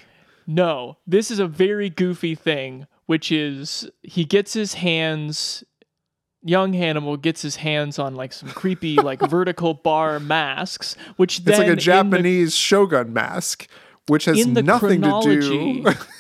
No, 0.47 0.99
this 1.07 1.31
is 1.31 1.39
a 1.39 1.47
very 1.47 1.89
goofy 1.89 2.35
thing, 2.35 2.87
which 3.07 3.33
is 3.33 3.89
he 4.03 4.25
gets 4.25 4.53
his 4.53 4.75
hands 4.75 5.65
young 6.43 6.73
Hannibal 6.73 7.17
gets 7.17 7.43
his 7.43 7.57
hands 7.57 7.99
on 7.99 8.15
like 8.15 8.33
some 8.33 8.49
creepy 8.51 8.97
like 8.97 9.21
vertical 9.21 9.75
bar 9.75 10.21
masks, 10.21 10.97
which 11.17 11.41
it's 11.41 11.59
like 11.59 11.69
a 11.69 11.77
Japanese 11.77 12.51
the, 12.51 12.57
shogun 12.57 13.13
mask, 13.13 13.67
which 14.09 14.27
has 14.27 14.47
nothing 14.47 15.03
to 15.03 15.41
do. 15.41 15.85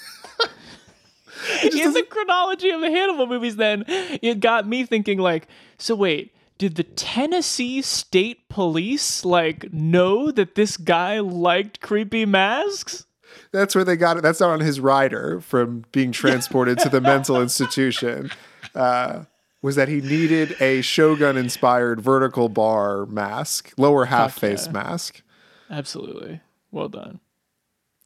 in 1.62 1.93
the 1.93 2.03
chronology 2.03 2.70
of 2.70 2.80
the 2.80 2.91
Hannibal 2.91 3.26
movies, 3.26 3.57
then 3.57 3.84
it 3.86 4.41
got 4.41 4.66
me 4.66 4.84
thinking 4.84 5.18
like, 5.18 5.49
so 5.78 5.95
wait, 5.95 6.34
did 6.59 6.76
the 6.76 6.84
Tennessee 6.84 7.82
State 7.82 8.49
Police 8.49 9.24
like 9.24 9.72
know 9.72 10.30
that 10.30 10.55
this 10.55 10.76
guy 10.76 11.20
liked 11.20 11.80
creepy 11.80 12.26
masks? 12.26 13.07
That's 13.53 13.74
where 13.74 13.84
they 13.84 13.97
got 13.97 14.16
it. 14.16 14.22
That's 14.22 14.41
not 14.41 14.51
on 14.51 14.61
his 14.61 14.80
rider 14.80 15.41
from 15.41 15.84
being 15.93 16.12
transported 16.12 16.78
to 16.80 16.88
the 16.88 17.01
mental 17.01 17.41
institution. 17.41 18.30
Uh, 18.74 19.24
was 19.62 19.76
that 19.76 19.88
he 19.88 20.01
needed 20.01 20.57
a 20.61 20.80
Shogun 20.80 21.36
inspired 21.36 22.01
vertical 22.01 22.49
bar 22.49 23.05
mask, 23.07 23.72
lower 23.76 24.07
half 24.07 24.38
face 24.38 24.66
yeah. 24.66 24.72
mask. 24.72 25.22
Absolutely. 25.70 26.41
Well 26.70 26.88
done. 26.88 27.20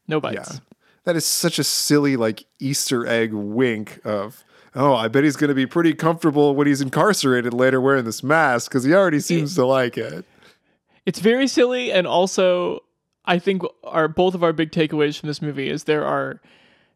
No 0.08 0.20
bites. 0.20 0.54
Yeah 0.54 0.73
that 1.04 1.16
is 1.16 1.24
such 1.24 1.58
a 1.58 1.64
silly 1.64 2.16
like 2.16 2.44
Easter 2.58 3.06
egg 3.06 3.32
wink 3.32 4.00
of 4.04 4.44
oh, 4.74 4.94
I 4.94 5.08
bet 5.08 5.24
he's 5.24 5.36
going 5.36 5.48
to 5.48 5.54
be 5.54 5.66
pretty 5.66 5.94
comfortable 5.94 6.54
when 6.54 6.66
he's 6.66 6.80
incarcerated 6.80 7.54
later 7.54 7.80
wearing 7.80 8.04
this 8.04 8.22
mask 8.22 8.70
because 8.70 8.84
he 8.84 8.92
already 8.92 9.20
seems 9.20 9.54
to 9.54 9.64
like 9.64 9.96
it. 9.96 10.24
It's 11.06 11.20
very 11.20 11.46
silly, 11.46 11.92
and 11.92 12.06
also 12.06 12.80
I 13.24 13.38
think 13.38 13.62
our 13.84 14.08
both 14.08 14.34
of 14.34 14.42
our 14.42 14.52
big 14.52 14.72
takeaways 14.72 15.18
from 15.18 15.28
this 15.28 15.40
movie 15.40 15.68
is 15.68 15.84
there 15.84 16.04
are 16.04 16.40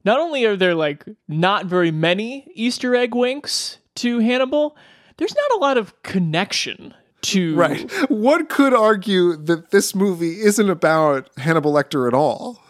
not 0.04 0.18
only 0.18 0.44
are 0.44 0.56
there 0.56 0.74
like 0.74 1.04
not 1.28 1.66
very 1.66 1.90
many 1.90 2.50
Easter 2.54 2.94
egg 2.94 3.14
winks 3.14 3.78
to 3.96 4.18
Hannibal, 4.20 4.76
there's 5.16 5.34
not 5.34 5.58
a 5.58 5.60
lot 5.60 5.76
of 5.76 6.02
connection 6.02 6.94
to 7.20 7.54
right. 7.54 7.90
One 8.10 8.46
could 8.46 8.74
argue 8.74 9.36
that 9.36 9.70
this 9.70 9.94
movie 9.94 10.40
isn't 10.40 10.70
about 10.70 11.30
Hannibal 11.36 11.72
Lecter 11.72 12.08
at 12.08 12.14
all 12.14 12.62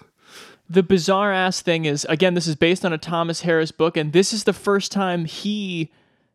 the 0.69 0.83
bizarre 0.83 1.33
ass 1.33 1.61
thing 1.61 1.85
is 1.85 2.07
again 2.09 2.35
this 2.35 2.47
is 2.47 2.55
based 2.57 2.85
on 2.85 2.93
a 2.93 2.99
thomas 2.99 3.43
harris 3.43 3.71
book 3.71 3.97
and 3.97 4.12
this 4.12 4.33
is 4.33 4.45
the 4.45 4.53
first 4.53 4.93
time 4.93 5.25
he 5.25 5.91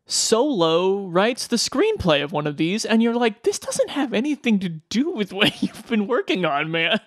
Solo 0.06 1.06
writes 1.06 1.46
the 1.46 1.56
screenplay 1.56 2.22
of 2.22 2.30
one 2.30 2.46
of 2.46 2.58
these, 2.58 2.84
and 2.84 3.02
you're 3.02 3.14
like, 3.14 3.42
this 3.42 3.58
doesn't 3.58 3.90
have 3.90 4.12
anything 4.12 4.58
to 4.60 4.68
do 4.68 5.10
with 5.10 5.32
what 5.32 5.62
you've 5.62 5.86
been 5.86 6.06
working 6.06 6.44
on, 6.44 6.70
man. 6.70 7.00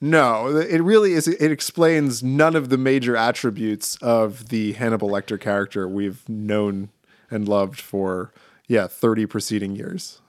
No, 0.00 0.48
it 0.48 0.80
really 0.82 1.12
is. 1.12 1.28
It 1.28 1.52
explains 1.52 2.24
none 2.24 2.56
of 2.56 2.68
the 2.68 2.76
major 2.76 3.16
attributes 3.16 3.94
of 4.02 4.48
the 4.48 4.72
Hannibal 4.72 5.08
Lecter 5.08 5.40
character 5.40 5.86
we've 5.88 6.28
known 6.28 6.88
and 7.30 7.46
loved 7.46 7.80
for, 7.80 8.32
yeah, 8.66 8.88
30 8.88 9.26
preceding 9.26 9.76
years. 9.76 10.20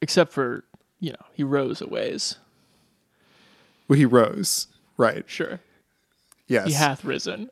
Except 0.00 0.32
for, 0.32 0.64
you 0.98 1.12
know, 1.12 1.24
he 1.32 1.44
rose 1.44 1.80
a 1.80 1.86
ways. 1.86 2.38
Well, 3.92 3.98
he 3.98 4.06
rose, 4.06 4.68
right? 4.96 5.22
Sure. 5.26 5.60
Yes. 6.46 6.68
He 6.68 6.72
hath 6.72 7.04
risen. 7.04 7.50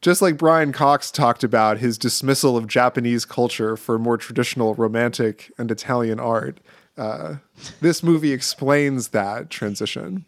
Just 0.00 0.22
like 0.22 0.36
Brian 0.36 0.70
Cox 0.70 1.10
talked 1.10 1.42
about 1.42 1.78
his 1.78 1.98
dismissal 1.98 2.56
of 2.56 2.68
Japanese 2.68 3.24
culture 3.24 3.76
for 3.76 3.98
more 3.98 4.16
traditional 4.16 4.76
romantic 4.76 5.50
and 5.58 5.68
Italian 5.68 6.20
art, 6.20 6.60
uh, 6.96 7.38
this 7.80 8.04
movie 8.04 8.32
explains 8.32 9.08
that 9.08 9.50
transition. 9.50 10.24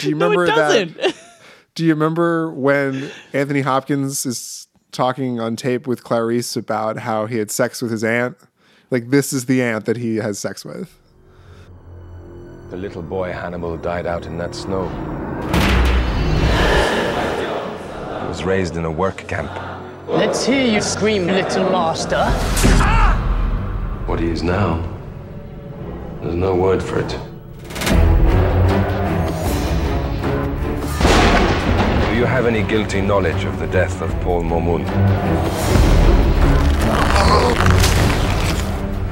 Do 0.00 0.08
you 0.08 0.14
remember 0.14 0.46
no, 0.46 0.56
that? 0.56 1.14
Do 1.74 1.84
you 1.84 1.92
remember 1.92 2.50
when 2.54 3.10
Anthony 3.34 3.60
Hopkins 3.60 4.24
is 4.24 4.66
talking 4.92 5.40
on 5.40 5.56
tape 5.56 5.86
with 5.86 6.04
Clarice 6.04 6.56
about 6.56 6.96
how 6.96 7.26
he 7.26 7.36
had 7.36 7.50
sex 7.50 7.82
with 7.82 7.90
his 7.90 8.02
aunt? 8.02 8.38
Like 8.90 9.10
this 9.10 9.34
is 9.34 9.44
the 9.44 9.60
aunt 9.60 9.84
that 9.84 9.98
he 9.98 10.16
has 10.16 10.38
sex 10.38 10.64
with. 10.64 10.98
The 12.72 12.78
little 12.78 13.02
boy 13.02 13.32
Hannibal 13.32 13.76
died 13.76 14.06
out 14.06 14.24
in 14.24 14.38
that 14.38 14.54
snow. 14.54 14.88
He 18.22 18.26
was 18.26 18.44
raised 18.44 18.78
in 18.78 18.86
a 18.86 18.90
work 18.90 19.28
camp. 19.28 19.52
Let's 20.08 20.46
hear 20.46 20.64
you 20.64 20.80
scream, 20.80 21.26
little 21.26 21.68
master. 21.68 22.24
What 24.06 24.20
he 24.20 24.30
is 24.30 24.42
now, 24.42 24.82
there's 26.22 26.34
no 26.34 26.54
word 26.54 26.82
for 26.82 26.98
it. 26.98 27.10
Do 32.08 32.16
you 32.16 32.24
have 32.24 32.46
any 32.46 32.62
guilty 32.62 33.02
knowledge 33.02 33.44
of 33.44 33.58
the 33.58 33.66
death 33.66 34.00
of 34.00 34.10
Paul 34.22 34.44
Momund? 34.44 34.86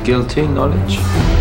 Guilty 0.02 0.46
knowledge? 0.46 1.39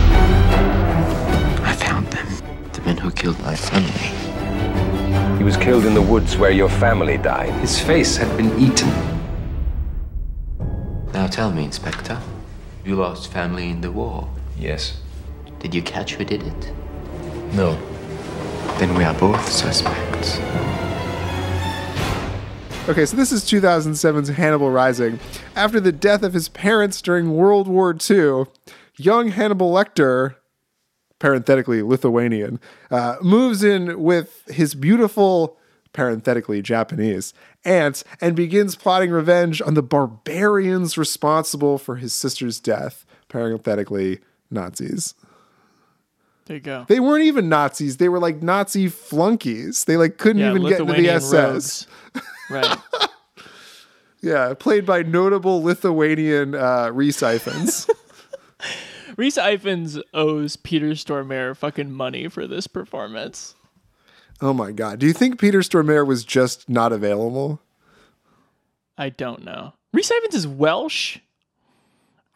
I 2.79 2.85
found 2.85 2.85
them. 2.85 2.85
The 2.85 2.85
men 2.85 2.97
who 2.97 3.11
killed 3.11 3.39
my 3.39 3.55
family. 3.55 5.37
He 5.37 5.43
was 5.43 5.57
killed 5.57 5.85
in 5.85 5.93
the 5.93 6.01
woods 6.01 6.37
where 6.37 6.51
your 6.51 6.69
family 6.69 7.17
died. 7.17 7.53
His 7.61 7.79
face 7.79 8.17
had 8.17 8.35
been 8.37 8.57
eaten. 8.59 8.89
Now 11.13 11.27
tell 11.27 11.51
me, 11.51 11.63
Inspector. 11.65 12.19
You 12.85 12.95
lost 12.95 13.31
family 13.31 13.69
in 13.69 13.81
the 13.81 13.91
war. 13.91 14.29
Yes. 14.57 15.01
Did 15.59 15.75
you 15.75 15.81
catch 15.81 16.15
who 16.15 16.23
did 16.23 16.43
it? 16.43 16.73
No. 17.53 17.77
Then 18.77 18.95
we 18.95 19.03
are 19.03 19.13
both 19.13 19.49
suspects. 19.49 20.39
Okay, 22.87 23.05
so 23.05 23.15
this 23.15 23.31
is 23.31 23.43
2007's 23.43 24.29
Hannibal 24.29 24.71
Rising. 24.71 25.19
After 25.55 25.79
the 25.79 25.91
death 25.91 26.23
of 26.23 26.33
his 26.33 26.49
parents 26.49 27.01
during 27.01 27.35
World 27.35 27.67
War 27.67 27.95
II, 28.09 28.45
young 28.97 29.29
Hannibal 29.29 29.71
Lecter, 29.71 30.35
parenthetically 31.19 31.81
Lithuanian, 31.81 32.59
uh, 32.89 33.17
moves 33.21 33.63
in 33.63 34.01
with 34.01 34.43
his 34.47 34.73
beautiful, 34.73 35.57
parenthetically 35.93 36.61
Japanese, 36.61 37.33
aunt 37.65 38.03
and 38.21 38.35
begins 38.35 38.75
plotting 38.75 39.11
revenge 39.11 39.61
on 39.61 39.73
the 39.73 39.83
barbarians 39.83 40.97
responsible 40.97 41.77
for 41.77 41.97
his 41.97 42.13
sister's 42.13 42.59
death, 42.59 43.05
parenthetically 43.27 44.19
Nazis. 44.49 45.13
There 46.45 46.55
you 46.57 46.61
go. 46.61 46.85
They 46.87 46.99
weren't 46.99 47.25
even 47.25 47.47
Nazis. 47.47 47.97
They 47.97 48.09
were 48.09 48.19
like 48.19 48.41
Nazi 48.41 48.87
flunkies. 48.87 49.85
They 49.85 49.97
like 49.97 50.17
couldn't 50.17 50.41
Yeah, 50.41 50.49
even 50.49 50.63
get 50.63 50.79
into 50.79 50.93
the 50.93 51.09
SS. 51.09 51.85
Right. 52.49 52.77
Yeah, 54.21 54.53
played 54.53 54.85
by 54.85 55.03
notable 55.03 55.63
Lithuanian 55.63 56.53
uh, 56.53 56.89
Rhys 56.91 57.17
Ifans. 57.21 57.89
Rhys 59.19 59.35
Ifans 59.35 60.01
owes 60.13 60.55
Peter 60.55 60.91
Stormare 60.91 61.53
fucking 61.53 61.91
money 61.91 62.29
for 62.29 62.47
this 62.47 62.67
performance. 62.67 63.53
oh 64.39 64.53
my 64.53 64.71
god! 64.71 64.99
Do 64.99 65.05
you 65.05 65.11
think 65.11 65.37
Peter 65.37 65.59
Stormare 65.59 66.07
was 66.07 66.23
just 66.23 66.69
not 66.69 66.93
available? 66.93 67.59
I 68.97 69.09
don't 69.09 69.43
know. 69.43 69.73
Rhys 69.91 70.09
Ifans 70.09 70.35
is 70.35 70.47
Welsh. 70.47 71.17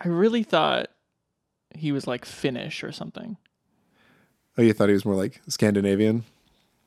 I 0.01 0.09
really 0.09 0.43
thought 0.43 0.87
he 1.73 1.93
was 1.93 2.05
like 2.05 2.25
Finnish 2.25 2.83
or 2.83 2.91
something. 2.91 3.37
Oh, 4.57 4.61
you 4.61 4.73
thought 4.73 4.89
he 4.89 4.93
was 4.93 5.05
more 5.05 5.15
like 5.15 5.39
Scandinavian? 5.47 6.25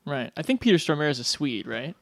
Right. 0.05 0.31
I 0.37 0.43
think 0.43 0.61
Peter 0.61 0.77
Stormare 0.77 1.09
is 1.09 1.21
a 1.21 1.25
Swede, 1.25 1.67
right? 1.67 1.97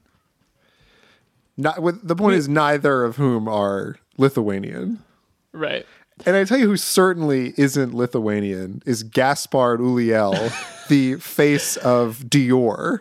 Not. 1.56 1.80
With, 1.80 2.08
the 2.08 2.16
point 2.16 2.34
is, 2.34 2.48
neither 2.48 3.04
of 3.04 3.18
whom 3.18 3.46
are 3.46 3.98
Lithuanian. 4.18 5.04
Right. 5.52 5.86
And 6.24 6.36
I 6.36 6.44
tell 6.44 6.58
you, 6.58 6.68
who 6.68 6.76
certainly 6.76 7.54
isn't 7.56 7.94
Lithuanian 7.94 8.82
is 8.86 9.02
Gaspard 9.02 9.80
Ulliel, 9.80 10.52
the 10.88 11.16
face 11.16 11.76
of 11.78 12.18
Dior. 12.20 13.00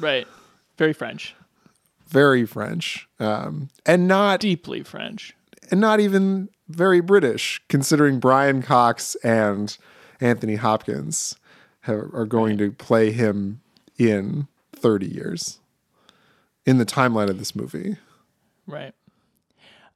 Right. 0.00 0.26
Very 0.78 0.92
French. 0.92 1.34
Very 2.08 2.44
French, 2.44 3.08
um, 3.20 3.70
and 3.86 4.06
not 4.06 4.40
deeply 4.40 4.82
French, 4.82 5.34
and 5.70 5.80
not 5.80 5.98
even 5.98 6.50
very 6.68 7.00
British, 7.00 7.62
considering 7.68 8.20
Brian 8.20 8.60
Cox 8.60 9.14
and 9.24 9.76
Anthony 10.20 10.56
Hopkins 10.56 11.36
have, 11.82 12.12
are 12.12 12.26
going 12.26 12.58
to 12.58 12.70
play 12.70 13.12
him 13.12 13.62
in 13.96 14.46
30 14.74 15.06
years 15.06 15.58
in 16.66 16.76
the 16.76 16.84
timeline 16.84 17.30
of 17.30 17.38
this 17.38 17.56
movie. 17.56 17.96
Right. 18.66 18.94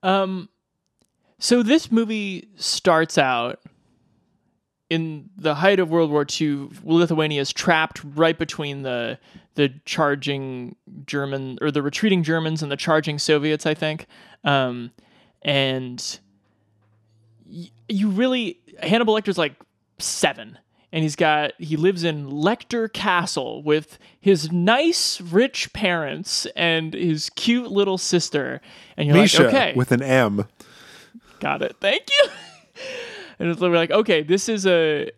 Um 0.02 0.48
so 1.38 1.62
this 1.62 1.90
movie 1.90 2.48
starts 2.56 3.18
out 3.18 3.60
in 4.88 5.30
the 5.36 5.56
height 5.56 5.80
of 5.80 5.90
World 5.90 6.10
War 6.10 6.24
II, 6.40 6.68
Lithuania 6.84 7.40
is 7.40 7.52
trapped 7.52 8.00
right 8.04 8.38
between 8.38 8.82
the 8.82 9.18
the 9.54 9.72
charging 9.84 10.76
German 11.06 11.58
or 11.60 11.70
the 11.70 11.82
retreating 11.82 12.22
Germans 12.22 12.62
and 12.62 12.70
the 12.70 12.76
charging 12.76 13.18
Soviets, 13.18 13.64
I 13.66 13.74
think. 13.74 14.06
Um, 14.44 14.92
and 15.42 16.20
y- 17.46 17.70
you 17.88 18.10
really 18.10 18.60
Hannibal 18.80 19.14
Lecter's 19.14 19.38
like 19.38 19.54
seven, 19.98 20.58
and 20.92 21.02
he's 21.02 21.16
got 21.16 21.52
he 21.58 21.76
lives 21.76 22.04
in 22.04 22.30
Lecter 22.30 22.92
Castle 22.92 23.62
with 23.62 23.98
his 24.20 24.52
nice 24.52 25.20
rich 25.20 25.72
parents 25.72 26.46
and 26.54 26.94
his 26.94 27.30
cute 27.30 27.72
little 27.72 27.98
sister, 27.98 28.60
and 28.96 29.08
you're 29.08 29.16
Misha 29.16 29.44
like, 29.44 29.54
okay, 29.54 29.72
with 29.74 29.90
an 29.90 30.02
M. 30.02 30.46
Got 31.46 31.62
it. 31.62 31.76
Thank 31.80 32.08
you. 32.10 32.28
and 33.38 33.48
it's 33.48 33.60
literally 33.60 33.78
like, 33.78 33.92
okay, 33.92 34.24
this 34.24 34.48
is 34.48 34.66
a 34.66 35.12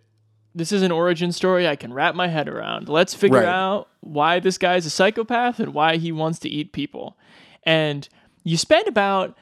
this 0.55 0.72
is 0.72 0.83
an 0.83 0.93
origin 0.93 1.33
story 1.33 1.66
I 1.66 1.74
can 1.74 1.91
wrap 1.95 2.14
my 2.14 2.29
head 2.29 2.51
around. 2.51 2.87
Let's 2.87 3.14
figure 3.14 3.39
Right. 3.39 3.47
out 3.47 3.89
why 4.01 4.39
this 4.39 4.59
guy's 4.59 4.85
a 4.85 4.91
psychopath 4.91 5.59
and 5.59 5.72
why 5.72 5.97
he 5.97 6.12
wants 6.12 6.39
to 6.41 6.49
eat 6.51 6.72
people. 6.74 7.16
And 7.62 8.07
you 8.45 8.59
spend 8.59 8.89
about 8.89 9.39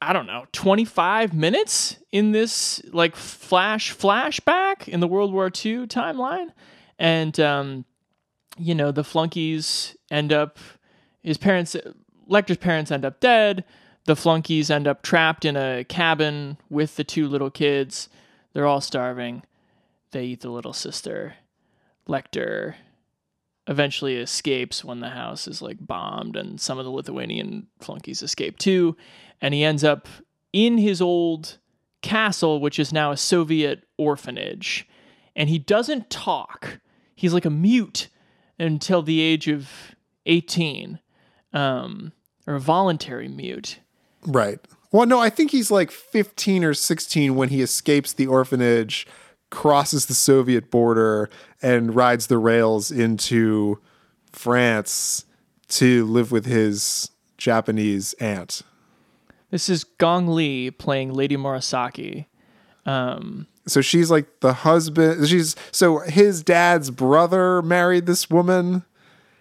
I 0.00 0.14
don't 0.14 0.26
know, 0.26 0.46
25 0.52 1.34
minutes 1.34 1.98
in 2.10 2.32
this 2.32 2.80
like 2.94 3.14
flash 3.14 3.94
flashback 3.94 4.88
in 4.88 5.00
the 5.00 5.08
World 5.08 5.30
War 5.30 5.46
II 5.48 5.86
timeline. 5.88 6.52
And 6.98 7.38
um 7.38 7.84
you 8.56 8.74
know, 8.74 8.92
the 8.92 9.04
flunkies 9.04 9.94
end 10.10 10.32
up 10.32 10.58
his 11.22 11.36
parents 11.36 11.76
Lecter's 12.26 12.56
parents 12.56 12.90
end 12.90 13.04
up 13.04 13.20
dead. 13.20 13.62
The 14.06 14.16
flunkies 14.16 14.70
end 14.70 14.86
up 14.86 15.02
trapped 15.02 15.44
in 15.44 15.56
a 15.56 15.84
cabin 15.84 16.58
with 16.70 16.96
the 16.96 17.04
two 17.04 17.28
little 17.28 17.50
kids. 17.50 18.08
They're 18.52 18.66
all 18.66 18.80
starving. 18.80 19.42
They 20.12 20.24
eat 20.24 20.40
the 20.40 20.50
little 20.50 20.72
sister. 20.72 21.34
Lecter 22.08 22.76
eventually 23.66 24.16
escapes 24.16 24.84
when 24.84 25.00
the 25.00 25.10
house 25.10 25.48
is 25.48 25.60
like 25.60 25.84
bombed, 25.84 26.36
and 26.36 26.60
some 26.60 26.78
of 26.78 26.84
the 26.84 26.90
Lithuanian 26.90 27.66
flunkies 27.80 28.22
escape 28.22 28.58
too. 28.58 28.96
And 29.40 29.52
he 29.52 29.64
ends 29.64 29.82
up 29.82 30.06
in 30.52 30.78
his 30.78 31.02
old 31.02 31.58
castle, 32.00 32.60
which 32.60 32.78
is 32.78 32.92
now 32.92 33.10
a 33.10 33.16
Soviet 33.16 33.84
orphanage. 33.98 34.88
And 35.34 35.50
he 35.50 35.58
doesn't 35.58 36.10
talk. 36.10 36.78
He's 37.16 37.34
like 37.34 37.44
a 37.44 37.50
mute 37.50 38.08
until 38.58 39.02
the 39.02 39.20
age 39.20 39.48
of 39.48 39.68
18, 40.26 41.00
um, 41.52 42.12
or 42.46 42.54
a 42.54 42.60
voluntary 42.60 43.28
mute. 43.28 43.80
Right. 44.24 44.58
Well, 44.92 45.06
no, 45.06 45.18
I 45.18 45.30
think 45.30 45.50
he's 45.50 45.70
like 45.70 45.90
15 45.90 46.64
or 46.64 46.74
16 46.74 47.34
when 47.34 47.48
he 47.48 47.60
escapes 47.60 48.12
the 48.12 48.26
orphanage, 48.26 49.06
crosses 49.50 50.06
the 50.06 50.14
Soviet 50.14 50.70
border, 50.70 51.28
and 51.60 51.94
rides 51.94 52.28
the 52.28 52.38
rails 52.38 52.90
into 52.90 53.80
France 54.32 55.24
to 55.68 56.04
live 56.06 56.30
with 56.30 56.46
his 56.46 57.10
Japanese 57.38 58.12
aunt? 58.14 58.62
This 59.50 59.68
is 59.68 59.84
Gong 59.84 60.28
Li 60.28 60.70
playing 60.70 61.12
Lady 61.12 61.36
Murasaki. 61.36 62.26
Um, 62.84 63.46
So 63.66 63.80
she's 63.80 64.10
like 64.10 64.40
the 64.40 64.52
husband. 64.52 65.28
She's 65.28 65.56
so 65.72 66.00
his 66.00 66.42
dad's 66.42 66.90
brother 66.90 67.62
married 67.62 68.06
this 68.06 68.30
woman. 68.30 68.84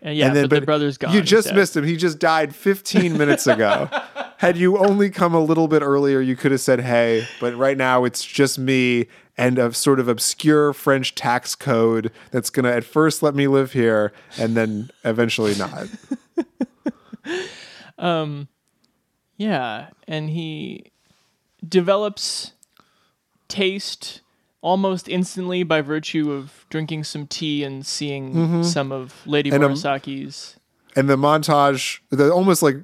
and 0.01 0.15
yeah, 0.17 0.33
but, 0.33 0.49
the 0.49 0.61
brother's 0.61 0.97
gone. 0.97 1.13
You 1.13 1.21
just 1.21 1.47
instead. 1.47 1.55
missed 1.55 1.77
him. 1.77 1.83
He 1.83 1.97
just 1.97 2.19
died 2.19 2.55
15 2.55 3.17
minutes 3.17 3.47
ago. 3.47 3.89
Had 4.39 4.57
you 4.57 4.77
only 4.77 5.09
come 5.09 5.33
a 5.33 5.39
little 5.39 5.67
bit 5.67 5.81
earlier, 5.81 6.19
you 6.19 6.35
could 6.35 6.51
have 6.51 6.61
said, 6.61 6.81
hey, 6.81 7.27
but 7.39 7.55
right 7.55 7.77
now 7.77 8.03
it's 8.03 8.23
just 8.23 8.59
me 8.59 9.07
and 9.37 9.57
a 9.57 9.73
sort 9.73 9.99
of 9.99 10.07
obscure 10.07 10.73
French 10.73 11.15
tax 11.15 11.55
code 11.55 12.11
that's 12.31 12.49
going 12.49 12.63
to 12.65 12.73
at 12.73 12.83
first 12.83 13.23
let 13.23 13.33
me 13.35 13.47
live 13.47 13.73
here 13.73 14.13
and 14.37 14.55
then 14.55 14.89
eventually 15.03 15.55
not. 15.55 15.87
Um, 17.97 18.49
yeah, 19.37 19.87
and 20.05 20.29
he 20.29 20.91
develops 21.67 22.51
taste 23.47 24.19
almost 24.61 25.07
instantly 25.07 25.63
by 25.63 25.79
virtue 25.79 26.31
of 26.33 26.65
drinking 26.69 27.05
some 27.05 27.25
tea 27.25 27.63
and 27.63 27.85
seeing 27.85 28.33
Mhm. 28.33 28.65
some 28.65 28.91
of 28.91 29.25
Lady 29.25 29.49
And, 29.49 29.63
um, 29.63 29.71
Murasaki's. 29.73 30.57
And 30.95 31.09
the 31.09 31.15
montage, 31.15 31.99
the 32.09 32.31
almost 32.33 32.61
like 32.61 32.77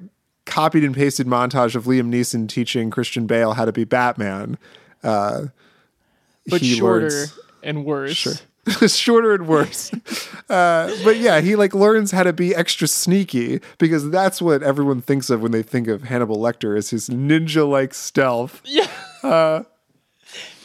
copied 0.46 0.84
and 0.84 0.94
pasted 0.94 1.26
montage 1.26 1.74
of 1.74 1.84
Liam 1.84 2.12
Neeson 2.12 2.48
teaching 2.48 2.90
Christian 2.90 3.26
Bale 3.26 3.52
how 3.54 3.64
to 3.64 3.72
be 3.72 3.84
Batman. 3.84 4.58
Uh, 5.02 5.46
but 6.46 6.64
shorter 6.64 7.08
learns- 7.10 7.38
and 7.62 7.84
worse. 7.84 8.12
Sure. 8.16 8.34
shorter 8.88 9.34
and 9.34 9.46
worse. 9.48 9.90
Uh, 10.50 10.92
but 11.02 11.16
yeah, 11.16 11.40
he 11.40 11.56
like 11.56 11.72
learns 11.72 12.10
how 12.10 12.22
to 12.22 12.32
be 12.32 12.54
extra 12.54 12.86
sneaky 12.86 13.58
because 13.78 14.10
that's 14.10 14.42
what 14.42 14.62
everyone 14.62 15.00
thinks 15.00 15.30
of 15.30 15.40
when 15.40 15.50
they 15.50 15.62
think 15.62 15.88
of 15.88 16.02
Hannibal 16.02 16.36
Lecter 16.36 16.76
as 16.76 16.90
his 16.90 17.08
ninja-like 17.08 17.94
stealth. 17.94 18.60
Yeah. 18.66 18.86
Uh, 19.22 19.62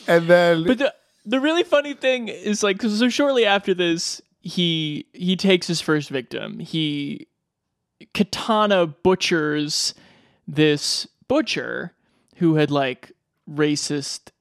and 0.05 0.28
then, 0.28 0.65
But 0.65 0.80
the 0.80 0.93
the 1.25 1.39
really 1.39 1.63
funny 1.63 1.93
thing 1.93 2.28
is 2.28 2.63
like 2.63 2.82
so 2.82 3.07
shortly 3.07 3.45
after 3.45 3.73
this, 3.73 4.21
he 4.41 5.05
he 5.13 5.38
takes 5.38 5.67
his 5.67 5.80
first 5.80 6.09
victim. 6.09 6.59
He 6.59 7.28
katana 8.18 8.88
butchers 8.88 9.93
this 10.47 11.07
butcher 11.28 11.93
who 12.38 12.55
had 12.55 12.72
like 12.72 13.11
racist 13.47 14.32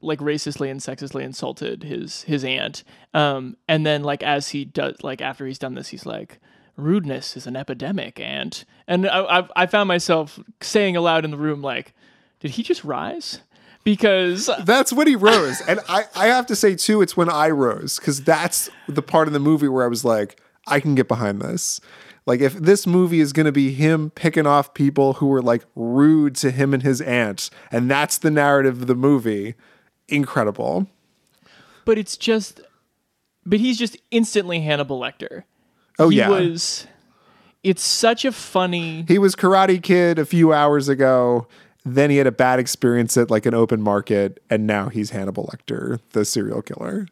like 0.00 0.20
racistly 0.20 0.70
and 0.70 0.80
sexistly 0.80 1.24
insulted 1.24 1.82
his 1.82 2.22
his 2.22 2.44
aunt 2.44 2.84
um 3.12 3.56
and 3.66 3.84
then 3.84 4.04
like 4.04 4.22
as 4.22 4.50
he 4.50 4.64
does 4.64 4.94
like 5.02 5.20
after 5.20 5.44
he's 5.44 5.58
done 5.58 5.74
this 5.74 5.88
he's 5.88 6.06
like 6.06 6.38
rudeness 6.76 7.36
is 7.36 7.48
an 7.48 7.56
epidemic 7.56 8.20
and 8.20 8.64
and 8.86 9.08
I, 9.08 9.40
I 9.40 9.48
i 9.56 9.66
found 9.66 9.88
myself 9.88 10.38
saying 10.60 10.94
aloud 10.94 11.24
in 11.24 11.32
the 11.32 11.36
room 11.36 11.62
like 11.62 11.94
did 12.38 12.52
he 12.52 12.62
just 12.62 12.84
rise 12.84 13.40
because 13.82 14.48
that's 14.64 14.92
when 14.92 15.08
he 15.08 15.16
rose. 15.16 15.60
and 15.62 15.80
I, 15.88 16.04
I 16.14 16.26
have 16.26 16.46
to 16.46 16.54
say 16.54 16.74
too, 16.76 17.02
it's 17.02 17.16
when 17.16 17.30
I 17.30 17.48
rose 17.48 17.98
because 17.98 18.22
that's 18.22 18.68
the 18.86 19.02
part 19.02 19.26
of 19.26 19.32
the 19.32 19.40
movie 19.40 19.68
where 19.68 19.84
I 19.84 19.88
was 19.88 20.04
like, 20.04 20.40
I 20.66 20.80
can 20.80 20.94
get 20.94 21.08
behind 21.08 21.40
this. 21.40 21.80
Like 22.26 22.40
if 22.40 22.54
this 22.54 22.86
movie 22.86 23.20
is 23.20 23.32
going 23.32 23.46
to 23.46 23.52
be 23.52 23.72
him 23.72 24.10
picking 24.10 24.46
off 24.46 24.74
people 24.74 25.14
who 25.14 25.26
were 25.26 25.42
like 25.42 25.64
rude 25.74 26.36
to 26.36 26.50
him 26.50 26.74
and 26.74 26.82
his 26.82 27.00
aunt, 27.00 27.50
and 27.72 27.90
that's 27.90 28.18
the 28.18 28.30
narrative 28.30 28.82
of 28.82 28.86
the 28.86 28.94
movie, 28.94 29.54
incredible. 30.08 30.86
but 31.84 31.98
it's 31.98 32.16
just 32.16 32.60
but 33.46 33.58
he's 33.58 33.78
just 33.78 33.96
instantly 34.10 34.60
Hannibal 34.60 35.00
Lecter. 35.00 35.44
Oh, 35.98 36.08
he 36.08 36.18
yeah. 36.18 36.28
was 36.28 36.86
it's 37.62 37.82
such 37.82 38.24
a 38.24 38.32
funny 38.32 39.04
He 39.08 39.18
was 39.18 39.34
Karate 39.34 39.82
Kid 39.82 40.18
a 40.18 40.26
few 40.26 40.52
hours 40.52 40.88
ago. 40.88 41.46
Then 41.84 42.10
he 42.10 42.18
had 42.18 42.26
a 42.26 42.32
bad 42.32 42.58
experience 42.58 43.16
at 43.16 43.30
like 43.30 43.46
an 43.46 43.54
open 43.54 43.80
market, 43.80 44.42
and 44.50 44.66
now 44.66 44.90
he's 44.90 45.10
Hannibal 45.10 45.50
Lecter, 45.52 46.00
the 46.10 46.26
serial 46.26 46.60
killer. 46.60 47.06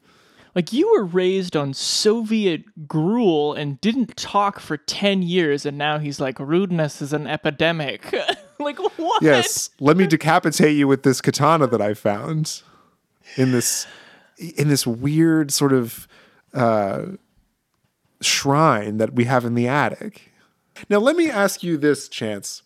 Like 0.58 0.72
you 0.72 0.90
were 0.90 1.04
raised 1.04 1.56
on 1.56 1.72
Soviet 1.72 2.88
gruel 2.88 3.54
and 3.54 3.80
didn't 3.80 4.16
talk 4.16 4.58
for 4.58 4.76
10 4.76 5.22
years 5.22 5.64
and 5.64 5.78
now 5.78 6.00
he's 6.00 6.18
like 6.18 6.40
rudeness 6.40 7.00
is 7.00 7.12
an 7.12 7.28
epidemic. 7.28 8.12
like 8.58 8.76
what? 8.98 9.22
Yes, 9.22 9.70
let 9.78 9.96
me 9.96 10.08
decapitate 10.08 10.76
you 10.76 10.88
with 10.88 11.04
this 11.04 11.20
katana 11.20 11.68
that 11.68 11.80
I 11.80 11.94
found 11.94 12.62
in 13.36 13.52
this 13.52 13.86
in 14.36 14.66
this 14.66 14.84
weird 14.84 15.52
sort 15.52 15.72
of 15.72 16.08
uh, 16.52 17.02
shrine 18.20 18.96
that 18.96 19.14
we 19.14 19.26
have 19.26 19.44
in 19.44 19.54
the 19.54 19.68
attic. 19.68 20.32
Now, 20.90 20.98
let 20.98 21.14
me 21.14 21.30
ask 21.30 21.62
you 21.62 21.76
this, 21.76 22.08
Chance. 22.08 22.62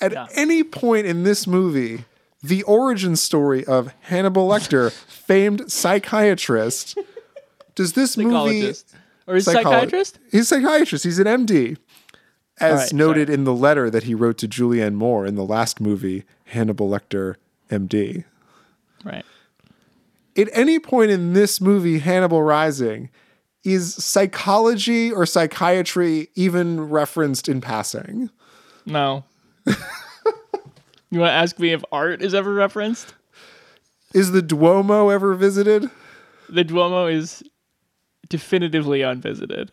At 0.00 0.28
any 0.36 0.64
point 0.64 1.06
in 1.06 1.22
this 1.22 1.46
movie, 1.46 2.04
the 2.42 2.64
origin 2.64 3.14
story 3.14 3.64
of 3.64 3.94
Hannibal 4.00 4.48
Lecter, 4.48 4.90
famed 5.08 5.70
psychiatrist, 5.70 6.98
does 7.78 7.92
this 7.92 8.16
movie 8.16 8.74
Or 9.28 9.36
is 9.36 9.46
Psycholo- 9.46 9.62
psychiatrist? 9.62 10.18
He's 10.32 10.50
a 10.50 10.56
psychiatrist. 10.56 11.04
He's 11.04 11.18
an 11.20 11.26
MD. 11.26 11.76
As 12.60 12.80
right, 12.80 12.92
noted 12.92 13.30
in 13.30 13.44
the 13.44 13.54
letter 13.54 13.88
that 13.88 14.02
he 14.02 14.16
wrote 14.16 14.36
to 14.38 14.48
Julianne 14.48 14.94
Moore 14.94 15.24
in 15.24 15.36
the 15.36 15.44
last 15.44 15.80
movie, 15.80 16.24
Hannibal 16.46 16.88
Lecter, 16.90 17.36
MD. 17.70 18.24
Right. 19.04 19.24
At 20.36 20.48
any 20.52 20.80
point 20.80 21.12
in 21.12 21.34
this 21.34 21.60
movie, 21.60 22.00
Hannibal 22.00 22.42
Rising, 22.42 23.10
is 23.62 23.94
psychology 23.94 25.12
or 25.12 25.24
psychiatry 25.24 26.30
even 26.34 26.88
referenced 26.88 27.48
in 27.48 27.60
passing? 27.60 28.28
No. 28.86 29.22
you 29.66 31.20
want 31.20 31.30
to 31.30 31.32
ask 31.32 31.60
me 31.60 31.72
if 31.72 31.84
art 31.92 32.22
is 32.22 32.34
ever 32.34 32.52
referenced? 32.52 33.14
Is 34.14 34.32
the 34.32 34.42
Duomo 34.42 35.10
ever 35.10 35.34
visited? 35.34 35.88
The 36.48 36.64
Duomo 36.64 37.06
is 37.06 37.44
definitively 38.28 39.02
unvisited. 39.02 39.72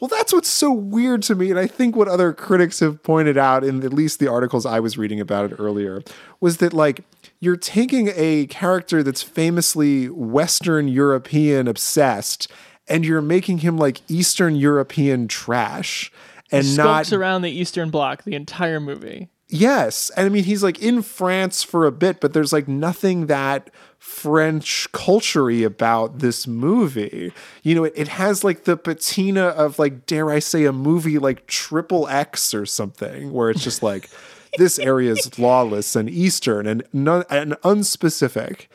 Well, 0.00 0.08
that's 0.08 0.32
what's 0.32 0.48
so 0.48 0.72
weird 0.72 1.22
to 1.24 1.34
me. 1.34 1.50
And 1.50 1.58
I 1.58 1.66
think 1.66 1.96
what 1.96 2.08
other 2.08 2.32
critics 2.32 2.80
have 2.80 3.02
pointed 3.02 3.36
out 3.36 3.64
in 3.64 3.84
at 3.84 3.92
least 3.92 4.18
the 4.18 4.28
articles 4.28 4.64
I 4.64 4.80
was 4.80 4.96
reading 4.96 5.20
about 5.20 5.52
it 5.52 5.56
earlier 5.58 6.02
was 6.40 6.58
that, 6.58 6.72
like, 6.72 7.00
you're 7.40 7.56
taking 7.56 8.10
a 8.14 8.46
character 8.46 9.02
that's 9.02 9.22
famously 9.22 10.08
Western 10.08 10.88
European 10.88 11.68
obsessed 11.68 12.50
and 12.88 13.04
you're 13.04 13.22
making 13.22 13.58
him 13.58 13.76
like 13.76 14.00
Eastern 14.08 14.56
European 14.56 15.28
trash 15.28 16.12
and 16.50 16.64
he 16.66 16.76
not 16.76 17.12
around 17.12 17.42
the 17.42 17.50
Eastern 17.50 17.90
Bloc 17.90 18.24
the 18.24 18.34
entire 18.34 18.80
movie. 18.80 19.28
Yes. 19.48 20.10
And 20.16 20.26
I 20.26 20.28
mean, 20.28 20.44
he's 20.44 20.62
like 20.62 20.80
in 20.80 21.02
France 21.02 21.62
for 21.62 21.86
a 21.86 21.92
bit, 21.92 22.20
but 22.20 22.32
there's 22.32 22.52
like 22.52 22.66
nothing 22.68 23.26
that 23.26 23.70
French 24.04 24.86
culture 24.92 25.48
about 25.64 26.18
this 26.18 26.46
movie. 26.46 27.32
You 27.62 27.74
know, 27.74 27.84
it, 27.84 27.94
it 27.96 28.08
has 28.08 28.44
like 28.44 28.64
the 28.64 28.76
patina 28.76 29.46
of 29.46 29.78
like, 29.78 30.04
dare 30.04 30.30
I 30.30 30.40
say, 30.40 30.66
a 30.66 30.72
movie 30.72 31.18
like 31.18 31.46
Triple 31.46 32.06
X 32.08 32.52
or 32.52 32.66
something, 32.66 33.32
where 33.32 33.48
it's 33.48 33.64
just 33.64 33.82
like, 33.82 34.10
this 34.58 34.78
area 34.78 35.12
is 35.12 35.38
lawless 35.38 35.96
and 35.96 36.10
Eastern 36.10 36.66
and, 36.66 36.84
non- 36.92 37.24
and 37.30 37.52
unspecific. 37.62 38.66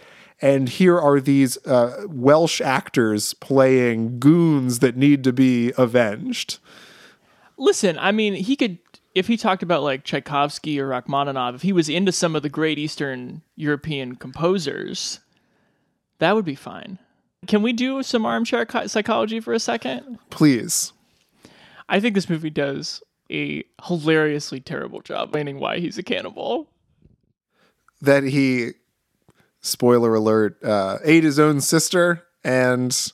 And 0.42 0.68
here 0.68 1.00
are 1.00 1.20
these 1.20 1.64
uh, 1.66 2.06
Welsh 2.08 2.60
actors 2.60 3.36
playing 3.36 4.18
goons 4.20 4.80
that 4.80 4.98
need 4.98 5.24
to 5.26 5.32
be 5.32 5.74
avenged. 5.78 6.58
Listen, 7.56 8.00
I 8.00 8.12
mean, 8.12 8.34
he 8.34 8.56
could 8.56 8.80
if 9.20 9.28
he 9.28 9.36
talked 9.36 9.64
about 9.64 9.84
like 9.84 10.06
Tchaikovsky 10.06 10.80
or 10.80 10.88
Rachmaninoff, 10.88 11.56
if 11.56 11.62
he 11.62 11.74
was 11.74 11.90
into 11.90 12.14
some 12.14 12.38
of 12.38 12.42
the 12.42 12.48
great 12.48 12.80
Eastern 12.80 13.42
European 13.58 14.16
composers, 14.16 15.20
that 16.20 16.36
would 16.36 16.46
be 16.46 16.56
fine. 16.56 17.00
Can 17.46 17.62
we 17.62 17.74
do 17.74 18.02
some 18.02 18.26
armchair 18.26 18.66
psychology 18.88 19.42
for 19.42 19.54
a 19.54 19.60
second? 19.60 20.20
Please. 20.30 20.94
I 21.90 22.00
think 22.00 22.16
this 22.16 22.30
movie 22.30 22.50
does 22.50 23.04
a 23.30 23.66
hilariously 23.86 24.62
terrible 24.62 25.02
job 25.02 25.30
explaining 25.30 25.60
why 25.60 25.80
he's 25.80 25.98
a 25.98 26.04
cannibal. 26.04 26.70
that 28.02 28.24
he 28.24 28.72
spoiler 29.60 30.16
alert 30.16 30.64
uh, 30.64 31.00
ate 31.04 31.26
his 31.26 31.38
own 31.38 31.60
sister 31.60 32.24
and 32.42 33.12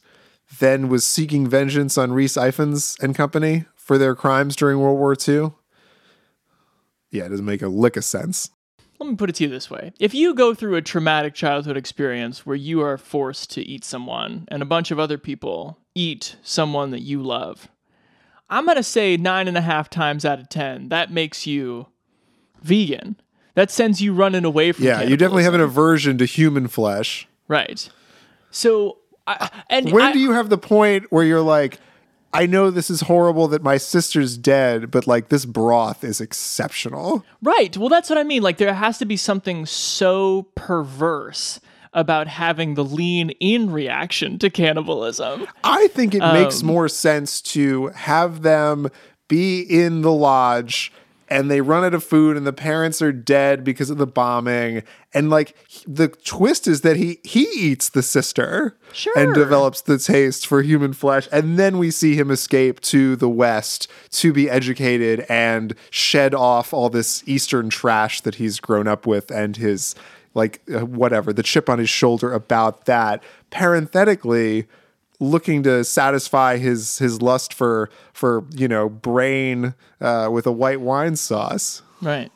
then 0.60 0.88
was 0.88 1.04
seeking 1.04 1.48
vengeance 1.48 1.98
on 1.98 2.14
Rhys 2.14 2.36
Ifans 2.36 3.02
and 3.02 3.16
company 3.16 3.66
for 3.76 3.98
their 3.98 4.14
crimes 4.14 4.56
during 4.56 4.80
World 4.80 5.00
War 5.00 5.16
II. 5.28 5.52
Yeah, 7.16 7.26
it 7.26 7.30
doesn't 7.30 7.46
make 7.46 7.62
a 7.62 7.68
lick 7.68 7.98
of 7.98 8.04
sense. 8.04 8.50
Let 9.00 9.10
me 9.10 9.16
put 9.16 9.30
it 9.30 9.36
to 9.38 9.44
you 9.44 9.50
this 9.50 9.70
way. 9.70 9.92
If 10.00 10.14
you 10.14 10.34
go 10.34 10.54
through 10.54 10.76
a 10.76 10.82
traumatic 10.82 11.34
childhood 11.34 11.76
experience 11.76 12.46
where 12.46 12.56
you 12.56 12.82
are 12.82 12.98
forced 12.98 13.52
to 13.52 13.62
eat 13.62 13.84
someone 13.84 14.46
and 14.48 14.62
a 14.62 14.66
bunch 14.66 14.90
of 14.92 15.00
other 15.00 15.18
people 15.18 15.80
eat 15.96 16.38
someone 16.44 16.92
that 16.92 17.02
you 17.02 17.22
love, 17.22 17.68
I'm 18.50 18.66
going 18.66 18.78
to 18.78 18.84
say 18.84 19.18
nine 19.18 19.48
and 19.50 19.58
a 19.58 19.62
half 19.62 19.90
times 19.90 20.24
out 20.24 20.40
of 20.40 20.48
10, 20.50 20.90
that 20.90 21.12
makes 21.12 21.46
you 21.46 21.88
vegan. 22.62 23.20
That 23.56 23.72
sends 23.72 24.02
you 24.02 24.14
running 24.14 24.46
away 24.46 24.72
from 24.72 24.86
Yeah, 24.86 25.02
you 25.02 25.18
definitely 25.18 25.44
have 25.44 25.54
an 25.54 25.62
aversion 25.62 26.18
to 26.18 26.26
human 26.26 26.68
flesh. 26.68 27.28
Right. 27.48 27.90
So, 28.52 29.00
I, 29.28 29.50
and 29.70 29.92
when 29.92 30.04
I- 30.04 30.14
do 30.14 30.20
you 30.20 30.32
have 30.32 30.50
the 30.50 30.58
point 30.58 31.06
where 31.10 31.24
you're 31.24 31.42
like, 31.42 31.80
I 32.36 32.46
know 32.46 32.70
this 32.70 32.90
is 32.90 33.02
horrible 33.02 33.48
that 33.50 33.64
my 33.64 33.78
sister's 33.78 34.38
dead, 34.38 34.92
but 34.92 35.08
like 35.08 35.30
this 35.30 35.46
broth 35.46 36.04
is 36.04 36.20
exceptional. 36.22 37.26
Right. 37.42 37.76
Well, 37.78 37.90
that's 37.90 38.10
what 38.10 38.20
I 38.20 38.24
mean. 38.24 38.44
Like, 38.44 38.58
there 38.58 38.74
has 38.74 38.98
to 39.00 39.06
be 39.06 39.18
something 39.18 39.66
so 39.66 40.44
perverse 40.56 41.60
about 41.94 42.28
having 42.28 42.74
the 42.74 42.84
lean 42.84 43.30
in 43.40 43.72
reaction 43.72 44.38
to 44.40 44.50
cannibalism. 44.50 45.48
I 45.64 45.88
think 45.88 46.14
it 46.14 46.20
makes 46.20 46.60
Um, 46.62 46.68
more 46.68 46.90
sense 46.90 47.42
to 47.54 47.88
have 47.96 48.42
them 48.42 48.90
be 49.30 49.62
in 49.62 50.02
the 50.02 50.12
lodge 50.12 50.92
and 51.36 51.52
they 51.52 51.60
run 51.60 51.84
out 51.84 51.94
of 51.94 52.02
food 52.02 52.38
and 52.38 52.48
the 52.48 52.54
parents 52.54 53.02
are 53.02 53.12
dead 53.12 53.66
because 53.66 53.90
of 53.90 53.98
the 53.98 54.08
bombing. 54.08 54.84
And 55.14 55.30
like 55.30 55.54
the 55.86 56.08
twist 56.08 56.66
is 56.66 56.80
that 56.82 56.96
he 56.96 57.20
he 57.24 57.44
eats 57.58 57.90
the 57.90 58.02
sister 58.02 58.78
and 59.18 59.34
develops 59.34 59.82
the 59.82 59.98
taste 59.98 60.48
for 60.48 60.62
human 60.62 60.94
flesh. 60.94 61.28
And 61.34 61.60
then 61.60 61.78
we 61.78 61.92
see 61.92 62.16
him 62.16 62.32
escape 62.32 62.80
to 62.82 63.18
the 63.18 63.28
west 63.28 63.92
to 64.12 64.32
be 64.32 64.50
educated 64.50 65.26
and 65.28 65.76
shed 65.90 66.34
off 66.34 66.74
all 66.74 66.90
this 66.90 67.22
eastern 67.28 67.70
trash 67.70 68.22
that 68.22 68.36
he's 68.36 68.62
grown 68.62 68.88
up 68.88 69.06
with 69.06 69.30
and 69.30 69.58
his 69.58 69.94
like 70.36 70.62
uh, 70.74 70.86
whatever 70.86 71.34
the 71.34 71.44
chip 71.44 71.70
on 71.70 71.80
his 71.80 71.90
shoulder 71.90 72.32
about 72.32 72.86
that. 72.86 73.22
Parenthetically 73.50 74.68
looking 75.20 75.64
to 75.64 75.84
satisfy 75.84 76.58
his 76.58 76.98
his 76.98 77.22
lust 77.22 77.54
for 77.54 77.90
for 78.14 78.46
you 78.56 78.68
know 78.68 78.90
brain 78.90 79.74
uh, 80.02 80.30
with 80.32 80.46
a 80.46 80.52
white 80.52 80.82
wine 80.82 81.16
sauce. 81.16 81.82
Right. 82.02 82.32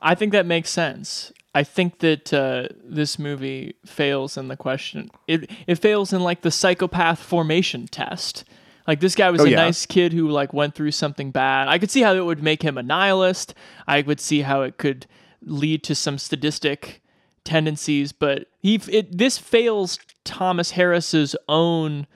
I 0.00 0.14
think 0.14 0.32
that 0.32 0.46
makes 0.46 0.70
sense. 0.70 1.32
I 1.54 1.64
think 1.64 1.98
that 1.98 2.32
uh, 2.32 2.68
this 2.82 3.18
movie 3.18 3.74
fails 3.84 4.36
in 4.36 4.48
the 4.48 4.56
question. 4.56 5.10
It 5.28 5.50
it 5.66 5.76
fails 5.76 6.12
in 6.12 6.20
like 6.22 6.40
the 6.42 6.50
psychopath 6.50 7.20
formation 7.20 7.86
test. 7.88 8.44
Like 8.86 9.00
this 9.00 9.14
guy 9.14 9.30
was 9.30 9.42
Oh, 9.42 9.44
a 9.44 9.50
yeah. 9.50 9.56
nice 9.56 9.86
kid 9.86 10.12
who 10.12 10.28
like 10.28 10.52
went 10.52 10.74
through 10.74 10.90
something 10.92 11.30
bad. 11.30 11.68
I 11.68 11.78
could 11.78 11.90
see 11.90 12.00
how 12.02 12.14
it 12.14 12.24
would 12.24 12.42
make 12.42 12.62
him 12.62 12.76
a 12.78 12.82
nihilist. 12.82 13.54
I 13.86 14.00
would 14.02 14.18
see 14.18 14.40
how 14.42 14.62
it 14.62 14.76
could 14.78 15.06
lead 15.44 15.84
to 15.84 15.94
some 15.94 16.18
sadistic 16.18 17.01
tendencies, 17.44 18.12
but 18.12 18.46
he 18.60 18.80
it 18.88 19.16
this 19.18 19.38
fails 19.38 19.98
Thomas 20.24 20.72
Harris's 20.72 21.34
own 21.48 22.06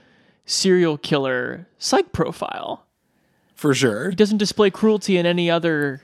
serial 0.44 0.97
killer 0.98 1.66
psych 1.78 2.12
profile. 2.12 2.85
For 3.55 3.74
sure. 3.74 4.11
He 4.11 4.16
doesn't 4.16 4.36
display 4.39 4.70
cruelty 4.70 5.16
in 5.16 5.24
any 5.27 5.51
other 5.51 6.01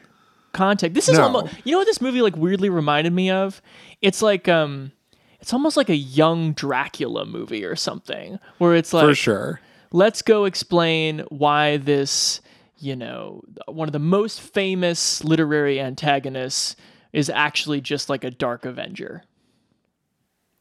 context. 0.53 0.95
This 0.95 1.09
is 1.09 1.19
No. 1.19 1.25
almost 1.25 1.55
you 1.65 1.73
know 1.73 1.79
what 1.79 1.87
this 1.87 2.01
movie 2.01 2.23
like 2.23 2.37
weirdly 2.37 2.69
reminded 2.71 3.13
me 3.13 3.31
of? 3.31 3.61
It's 4.01 4.23
like 4.23 4.49
um 4.49 4.93
it's 5.41 5.53
almost 5.53 5.77
like 5.77 5.89
a 5.91 5.97
young 5.97 6.53
Dracula 6.53 7.25
movie 7.27 7.65
or 7.65 7.77
something 7.77 8.39
where 8.59 8.75
it's 8.75 8.93
like 8.93 9.05
for 9.07 9.15
sure. 9.15 9.61
let's 9.93 10.23
go 10.23 10.45
explain 10.45 11.21
why 11.31 11.77
this, 11.79 12.41
you 12.79 12.95
know, 12.97 13.43
one 13.67 13.89
of 13.89 13.93
the 13.93 13.99
most 13.99 14.41
famous 14.41 15.23
literary 15.25 15.81
antagonists 15.81 16.77
is 17.13 17.29
actually 17.31 17.81
just 17.81 18.09
like 18.09 18.25
a 18.25 18.31
dark 18.31 18.65
avenger. 18.65 19.23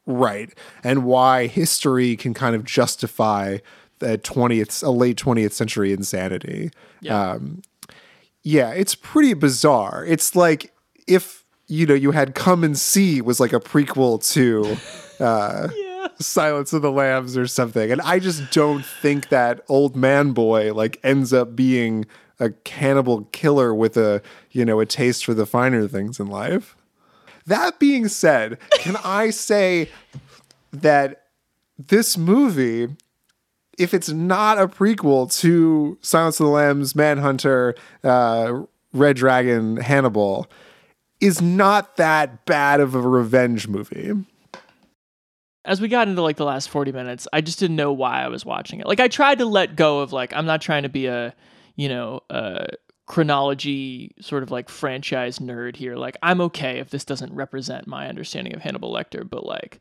Right. 0.05 0.53
And 0.83 1.05
why 1.05 1.47
history 1.47 2.15
can 2.15 2.33
kind 2.33 2.55
of 2.55 2.63
justify 2.63 3.59
the 3.99 4.17
20th, 4.17 4.83
a 4.83 4.89
late 4.89 5.17
20th 5.17 5.53
century 5.53 5.93
insanity. 5.93 6.71
Yeah. 7.01 7.31
Um, 7.31 7.61
yeah, 8.43 8.71
it's 8.71 8.95
pretty 8.95 9.33
bizarre. 9.33 10.03
It's 10.05 10.35
like 10.35 10.73
if, 11.07 11.45
you 11.67 11.85
know, 11.85 11.93
you 11.93 12.11
had 12.11 12.33
Come 12.33 12.63
and 12.63 12.77
See 12.77 13.21
was 13.21 13.39
like 13.39 13.53
a 13.53 13.59
prequel 13.59 14.21
to 14.33 15.23
uh, 15.23 15.67
Silence 16.19 16.73
of 16.73 16.81
the 16.81 16.91
Lambs 16.91 17.37
or 17.37 17.45
something. 17.45 17.91
And 17.91 18.01
I 18.01 18.17
just 18.17 18.51
don't 18.51 18.83
think 18.83 19.29
that 19.29 19.61
old 19.69 19.95
man 19.95 20.31
boy 20.31 20.73
like 20.73 20.99
ends 21.03 21.31
up 21.31 21.55
being 21.55 22.05
a 22.41 22.49
cannibal 22.49 23.25
killer 23.31 23.73
with 23.73 23.95
a, 23.95 24.21
you 24.49 24.65
know, 24.65 24.79
a 24.79 24.85
taste 24.85 25.23
for 25.23 25.33
the 25.33 25.45
finer 25.45 25.87
things 25.87 26.19
in 26.19 26.27
life. 26.27 26.75
That 27.45 27.79
being 27.79 28.07
said, 28.07 28.57
can 28.79 28.97
I 29.03 29.29
say 29.29 29.89
that 30.73 31.27
this 31.77 32.17
movie, 32.17 32.89
if 33.77 33.93
it's 33.93 34.09
not 34.09 34.57
a 34.57 34.67
prequel 34.67 35.33
to 35.39 35.97
Silence 36.01 36.39
of 36.39 36.47
the 36.47 36.51
Lambs, 36.51 36.95
Manhunter, 36.95 37.75
uh, 38.03 38.63
Red 38.91 39.15
Dragon, 39.15 39.77
Hannibal, 39.77 40.49
is 41.21 41.41
not 41.41 41.97
that 41.97 42.45
bad 42.45 42.79
of 42.79 42.95
a 42.95 43.01
revenge 43.01 43.67
movie. 43.67 44.13
as 45.63 45.79
we 45.79 45.87
got 45.87 46.07
into 46.07 46.23
like 46.23 46.37
the 46.37 46.45
last 46.45 46.69
40 46.69 46.91
minutes 46.91 47.27
i 47.31 47.39
just 47.39 47.59
didn't 47.59 47.75
know 47.75 47.93
why 47.93 48.23
i 48.23 48.27
was 48.27 48.43
watching 48.43 48.79
it 48.79 48.87
like 48.87 48.99
i 48.99 49.07
tried 49.07 49.37
to 49.37 49.45
let 49.45 49.75
go 49.75 49.99
of 49.99 50.11
like 50.11 50.33
i'm 50.33 50.47
not 50.47 50.59
trying 50.59 50.81
to 50.81 50.89
be 50.89 51.05
a 51.05 51.35
you 51.75 51.89
know 51.89 52.21
a 52.29 52.67
chronology 53.05 54.13
sort 54.21 54.41
of 54.41 54.51
like 54.51 54.69
franchise 54.69 55.39
nerd 55.39 55.75
here. 55.75 55.95
Like 55.95 56.17
i'm 56.23 56.39
okay 56.41 56.79
if 56.79 56.89
this 56.89 57.03
doesn't 57.03 57.33
represent 57.33 57.87
my 57.87 58.07
understanding 58.07 58.55
of 58.55 58.61
hannibal 58.61 58.93
lecter 58.93 59.29
but 59.29 59.45
like 59.45 59.79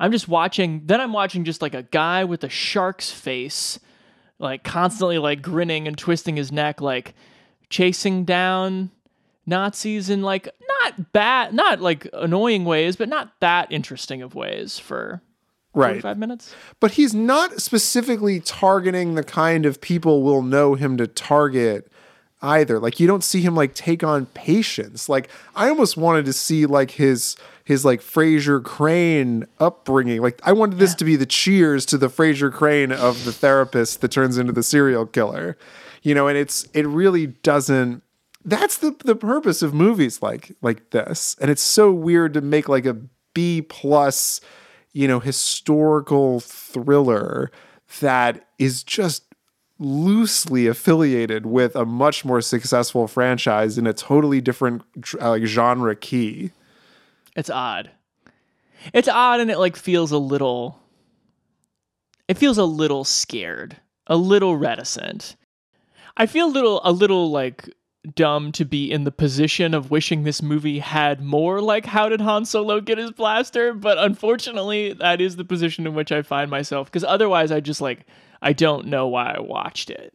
i'm 0.00 0.10
just 0.10 0.26
watching 0.26 0.82
then 0.86 1.00
i'm 1.00 1.12
watching 1.12 1.44
just 1.44 1.62
like 1.62 1.74
a 1.74 1.84
guy 1.84 2.24
with 2.24 2.42
a 2.42 2.48
shark's 2.48 3.10
face 3.10 3.78
like 4.40 4.64
constantly 4.64 5.18
like 5.18 5.42
grinning 5.42 5.86
and 5.86 5.96
twisting 5.96 6.36
his 6.36 6.50
neck 6.50 6.80
like 6.80 7.14
chasing 7.70 8.24
down 8.24 8.90
nazis 9.46 10.10
in 10.10 10.22
like 10.22 10.48
not 10.82 11.12
bad 11.12 11.54
not 11.54 11.80
like 11.80 12.08
annoying 12.12 12.64
ways 12.64 12.96
but 12.96 13.08
not 13.08 13.32
that 13.40 13.70
interesting 13.70 14.22
of 14.22 14.34
ways 14.34 14.78
for 14.78 15.22
Right. 15.74 16.02
45 16.02 16.18
minutes 16.18 16.54
But 16.80 16.92
he's 16.92 17.14
not 17.14 17.60
specifically 17.60 18.40
targeting 18.40 19.14
the 19.14 19.24
kind 19.24 19.64
of 19.64 19.80
people 19.80 20.22
we'll 20.22 20.42
know 20.42 20.74
him 20.74 20.96
to 20.98 21.06
target 21.06 21.90
either. 22.42 22.78
Like 22.78 23.00
you 23.00 23.06
don't 23.06 23.24
see 23.24 23.40
him 23.40 23.54
like 23.54 23.74
take 23.74 24.02
on 24.02 24.26
patients. 24.26 25.08
Like 25.08 25.28
I 25.54 25.68
almost 25.68 25.96
wanted 25.96 26.24
to 26.26 26.32
see 26.32 26.66
like 26.66 26.92
his 26.92 27.36
his 27.64 27.84
like 27.84 28.00
Frasier 28.00 28.62
Crane 28.62 29.46
upbringing. 29.60 30.20
Like 30.20 30.40
I 30.44 30.52
wanted 30.52 30.78
this 30.78 30.94
to 30.96 31.04
be 31.04 31.16
the 31.16 31.26
cheers 31.26 31.86
to 31.86 31.98
the 31.98 32.08
Frasier 32.08 32.52
Crane 32.52 32.92
of 32.92 33.24
the 33.24 33.32
therapist 33.32 34.00
that 34.00 34.10
turns 34.10 34.36
into 34.36 34.52
the 34.52 34.62
serial 34.62 35.06
killer. 35.06 35.56
You 36.02 36.14
know, 36.14 36.26
and 36.26 36.36
it's 36.36 36.64
it 36.74 36.86
really 36.86 37.28
doesn't 37.28 38.02
that's 38.44 38.78
the 38.78 38.96
the 39.04 39.14
purpose 39.14 39.62
of 39.62 39.72
movies 39.72 40.20
like 40.20 40.52
like 40.60 40.90
this. 40.90 41.36
And 41.40 41.50
it's 41.50 41.62
so 41.62 41.92
weird 41.92 42.34
to 42.34 42.40
make 42.40 42.68
like 42.68 42.86
a 42.86 42.96
B 43.34 43.62
plus, 43.62 44.40
you 44.92 45.08
know, 45.08 45.20
historical 45.20 46.40
thriller 46.40 47.50
that 48.00 48.46
is 48.58 48.82
just 48.82 49.24
loosely 49.78 50.66
affiliated 50.66 51.46
with 51.46 51.74
a 51.74 51.84
much 51.84 52.24
more 52.24 52.40
successful 52.40 53.08
franchise 53.08 53.78
in 53.78 53.86
a 53.86 53.92
totally 53.92 54.40
different 54.40 54.82
uh, 55.20 55.30
like 55.30 55.44
genre 55.44 55.96
key. 55.96 56.52
it's 57.34 57.50
odd 57.50 57.90
it's 58.92 59.08
odd 59.08 59.40
and 59.40 59.50
it 59.50 59.58
like 59.58 59.76
feels 59.76 60.12
a 60.12 60.18
little 60.18 60.78
it 62.28 62.38
feels 62.38 62.58
a 62.58 62.64
little 62.64 63.02
scared 63.04 63.76
a 64.06 64.16
little 64.16 64.56
reticent 64.56 65.34
i 66.16 66.26
feel 66.26 66.46
a 66.46 66.54
little 66.54 66.80
a 66.84 66.92
little 66.92 67.30
like 67.30 67.68
dumb 68.14 68.50
to 68.52 68.64
be 68.64 68.90
in 68.90 69.04
the 69.04 69.12
position 69.12 69.74
of 69.74 69.90
wishing 69.90 70.24
this 70.24 70.42
movie 70.42 70.80
had 70.80 71.20
more 71.20 71.60
like 71.60 71.86
how 71.86 72.08
did 72.08 72.20
Han 72.20 72.44
Solo 72.44 72.80
get 72.80 72.98
his 72.98 73.12
blaster? 73.12 73.72
But 73.72 73.98
unfortunately 73.98 74.92
that 74.94 75.20
is 75.20 75.36
the 75.36 75.44
position 75.44 75.86
in 75.86 75.94
which 75.94 76.10
I 76.10 76.22
find 76.22 76.50
myself 76.50 76.88
because 76.88 77.04
otherwise 77.04 77.52
I 77.52 77.60
just 77.60 77.80
like 77.80 78.06
I 78.40 78.52
don't 78.52 78.86
know 78.86 79.06
why 79.06 79.34
I 79.36 79.40
watched 79.40 79.88
it. 79.88 80.14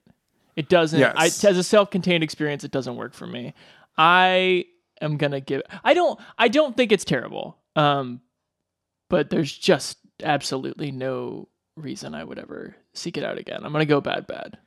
It 0.57 0.67
doesn't 0.67 1.01
I, 1.01 1.25
as 1.25 1.43
a 1.43 1.63
self-contained 1.63 2.23
experience 2.23 2.63
it 2.63 2.71
doesn't 2.71 2.97
work 2.97 3.13
for 3.13 3.27
me. 3.27 3.53
I 3.97 4.65
am 4.99 5.17
going 5.17 5.31
to 5.31 5.39
give 5.39 5.61
I 5.83 5.93
don't 5.93 6.19
I 6.37 6.49
don't 6.49 6.75
think 6.75 6.91
it's 6.91 7.05
terrible 7.05 7.57
um 7.77 8.19
but 9.09 9.29
there's 9.29 9.55
just 9.55 9.97
absolutely 10.23 10.91
no 10.91 11.47
reason 11.77 12.15
I 12.15 12.23
would 12.25 12.39
ever 12.39 12.75
seek 12.93 13.17
it 13.17 13.23
out 13.23 13.37
again. 13.37 13.63
I'm 13.63 13.71
going 13.71 13.79
to 13.81 13.85
go 13.85 14.01
bad 14.01 14.27
bad. 14.27 14.57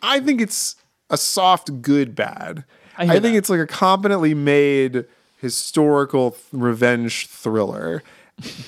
I 0.00 0.20
think 0.20 0.40
it's 0.40 0.76
a 1.10 1.16
soft 1.16 1.82
good 1.82 2.14
bad. 2.14 2.64
I 2.96 3.04
I, 3.04 3.06
think 3.08 3.22
that. 3.22 3.34
it's 3.36 3.50
like 3.50 3.60
a 3.60 3.66
competently 3.66 4.34
made 4.34 5.04
historical 5.40 6.36
revenge 6.52 7.26
thriller. 7.28 8.02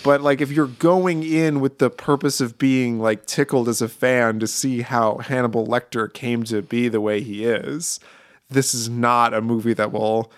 But 0.03 0.21
like 0.21 0.41
if 0.41 0.51
you're 0.51 0.67
going 0.67 1.23
in 1.23 1.61
with 1.61 1.79
the 1.79 1.91
purpose 1.91 2.41
of 2.41 2.59
being 2.59 2.99
like 2.99 3.27
tickled 3.27 3.69
as 3.69 3.81
a 3.81 3.89
fan 3.89 4.41
to 4.41 4.47
see 4.47 4.83
how 4.83 5.19
Hannibal 5.19 5.67
Lecter 5.67 6.13
came 6.13 6.43
to 6.45 6.61
be 6.63 6.89
the 6.89 7.01
way 7.01 7.21
he 7.23 7.45
is, 7.45 8.01
this 8.49 8.75
is 8.75 8.89
not 8.89 9.33
a 9.33 9.41
movie 9.41 9.75
that 9.75 9.93
will 9.93 10.33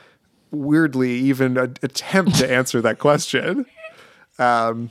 weirdly 0.51 1.13
even 1.13 1.57
a- 1.57 1.73
attempt 1.83 2.35
to 2.37 2.51
answer 2.51 2.83
that 2.83 2.99
question. 2.99 3.65
Um, 4.39 4.91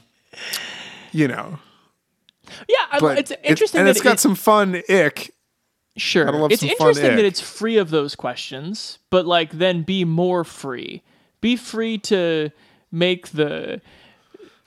you 1.11 1.27
know, 1.27 1.59
yeah 2.67 2.99
but 2.99 3.17
it's 3.19 3.31
interesting 3.43 3.79
and 3.79 3.87
that 3.87 3.91
it's 3.91 4.01
got 4.01 4.13
it- 4.13 4.19
some 4.19 4.35
fun 4.35 4.81
ick. 4.89 5.33
Sure. 5.97 6.49
It's 6.49 6.63
interesting 6.63 7.15
that 7.17 7.25
it's 7.25 7.41
free 7.41 7.77
of 7.77 7.89
those 7.89 8.15
questions, 8.15 8.99
but 9.09 9.25
like 9.25 9.51
then 9.51 9.83
be 9.83 10.05
more 10.05 10.43
free. 10.43 11.01
Be 11.41 11.55
free 11.55 11.97
to 11.99 12.49
make 12.91 13.29
the 13.29 13.81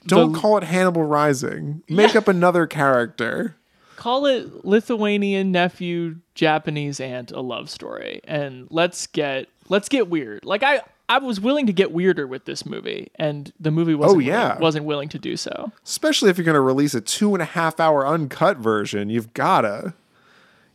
Don't 0.05 0.33
the- 0.33 0.39
call 0.39 0.57
it 0.57 0.63
Hannibal 0.63 1.03
Rising. 1.03 1.81
Make 1.89 2.15
up 2.15 2.27
another 2.27 2.67
character. 2.67 3.55
call 3.95 4.25
it 4.27 4.63
Lithuanian 4.65 5.51
nephew, 5.51 6.17
Japanese 6.35 6.99
aunt, 6.99 7.31
a 7.31 7.41
love 7.41 7.69
story, 7.69 8.21
and 8.25 8.67
let's 8.69 9.07
get 9.07 9.47
let's 9.69 9.89
get 9.89 10.09
weird. 10.09 10.45
Like 10.45 10.61
I 10.63 10.81
I 11.09 11.17
was 11.19 11.39
willing 11.39 11.65
to 11.67 11.73
get 11.73 11.91
weirder 11.91 12.27
with 12.27 12.45
this 12.45 12.65
movie, 12.65 13.09
and 13.15 13.51
the 13.59 13.71
movie 13.71 13.93
oh, 13.93 13.97
wasn't 13.97 14.17
Oh, 14.17 14.19
yeah. 14.19 14.47
willing, 14.49 14.61
wasn't 14.61 14.85
willing 14.85 15.09
to 15.09 15.19
do 15.19 15.37
so. 15.37 15.71
Especially 15.83 16.29
if 16.29 16.37
you're 16.37 16.45
going 16.45 16.53
to 16.55 16.61
release 16.61 16.93
a 16.95 17.01
two 17.01 17.33
and 17.35 17.41
a 17.41 17.45
half 17.45 17.79
hour 17.79 18.05
uncut 18.07 18.57
version, 18.57 19.09
you've 19.09 19.31
gotta, 19.33 19.93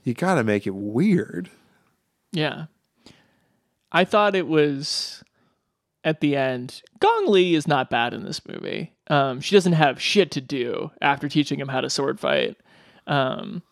you 0.05 0.15
gotta 0.15 0.45
make 0.45 0.67
it 0.67 0.75
weird. 0.75 1.51
Yeah. 2.33 2.67
I 3.93 4.05
thought 4.05 4.35
it 4.37 4.47
was 4.47 5.23
at 6.05 6.21
the 6.21 6.37
end. 6.37 6.83
Gong 7.01 7.27
Li 7.29 7.55
is 7.55 7.67
not 7.67 7.91
bad 7.91 8.15
in 8.15 8.25
this 8.25 8.41
movie. 8.47 8.93
Um, 9.09 9.41
she 9.41 9.55
doesn't 9.57 9.73
have 9.73 10.01
shit 10.01 10.31
to 10.33 10.41
do 10.41 10.91
after 11.03 11.29
teaching 11.29 11.59
him 11.59 11.69
how 11.69 11.81
to 11.81 11.91
sword 11.91 12.21
fight. 12.21 12.57
Um, 13.07 13.63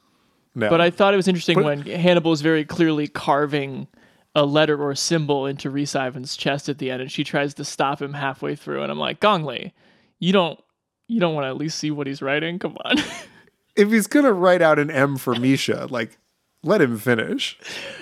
No. 0.55 0.69
But 0.71 0.81
I 0.81 0.91
thought 0.91 1.15
it 1.15 1.17
was 1.19 1.29
interesting 1.29 1.55
But- 1.55 1.65
when 1.65 1.83
Hannibal 1.83 2.33
is 2.33 2.41
very 2.41 2.65
clearly 2.65 3.07
carving 3.07 3.87
a 4.35 4.45
letter 4.45 4.77
or 4.83 4.95
symbol 4.97 5.47
into 5.47 5.71
Rhys 5.71 5.93
Ifans' 5.95 6.37
chest 6.37 6.69
at 6.69 6.79
the 6.79 6.91
end, 6.91 7.01
and 7.03 7.13
she 7.13 7.23
tries 7.23 7.55
to 7.55 7.65
stop 7.65 8.03
him 8.03 8.13
halfway 8.15 8.57
through, 8.57 8.83
and 8.83 8.91
I'm 8.91 8.99
like, 8.99 9.21
Gong 9.21 9.45
Li, 9.45 9.73
you 10.19 10.33
don't, 10.33 10.59
you 11.07 11.21
don't 11.21 11.35
want 11.35 11.45
to 11.45 11.49
at 11.49 11.57
least 11.57 11.79
see 11.79 11.91
what 11.93 12.07
he's 12.09 12.21
writing? 12.23 12.59
Come 12.59 12.77
on. 12.85 12.97
if 13.79 13.91
he's 13.91 14.07
gonna 14.07 14.33
write 14.33 14.61
out 14.61 14.79
an 14.79 14.91
M 14.91 15.17
for 15.17 15.35
Misha, 15.35 15.87
like 15.89 16.19
let 16.63 16.81
him 16.81 16.99
finish. 16.99 17.59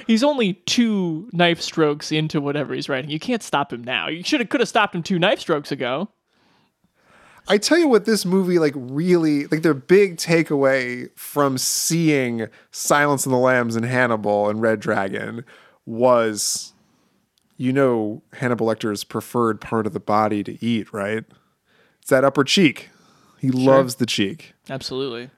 he's 0.07 0.25
only 0.25 0.55
two 0.55 1.29
knife 1.33 1.61
strokes 1.61 2.11
into 2.11 2.41
whatever 2.41 2.75
he's 2.75 2.89
writing. 2.89 3.11
You 3.11 3.21
can't 3.21 3.43
stop 3.43 3.73
him 3.73 3.85
now. 3.85 4.09
You 4.09 4.25
should 4.25 4.41
have 4.41 4.49
could 4.49 4.61
have 4.61 4.69
stopped 4.69 4.95
him 4.95 5.03
two 5.03 5.19
knife 5.19 5.41
strokes 5.41 5.71
ago. 5.71 6.09
I 7.49 7.59
tell 7.59 7.79
you 7.79 7.87
what, 7.87 8.07
this 8.07 8.25
movie 8.25 8.59
like 8.59 8.75
really 8.77 9.47
like 9.47 9.63
the 9.63 9.75
big 9.75 10.17
takeaway 10.17 11.11
from 11.17 11.59
seeing 11.59 12.49
Silence 12.73 13.25
of 13.25 13.31
the 13.31 13.39
Lambs 13.39 13.77
and 13.77 13.85
Hannibal 13.85 14.49
and 14.49 14.61
Red 14.61 14.81
Dragon 14.81 15.45
was, 15.85 16.73
you 17.57 17.73
know, 17.73 18.23
Hannibal 18.33 18.67
Lecter's 18.67 19.05
preferred 19.05 19.61
part 19.61 19.87
of 19.87 19.93
the 19.93 20.01
body 20.01 20.43
to 20.43 20.65
eat, 20.65 20.93
right? 20.93 21.25
It's 22.01 22.11
that 22.11 22.25
upper 22.25 22.43
cheek. 22.43 22.91
He 23.39 23.51
loves 23.51 23.97
the 23.97 24.07
cheek. 24.07 24.55
Absolutely. 24.69 25.31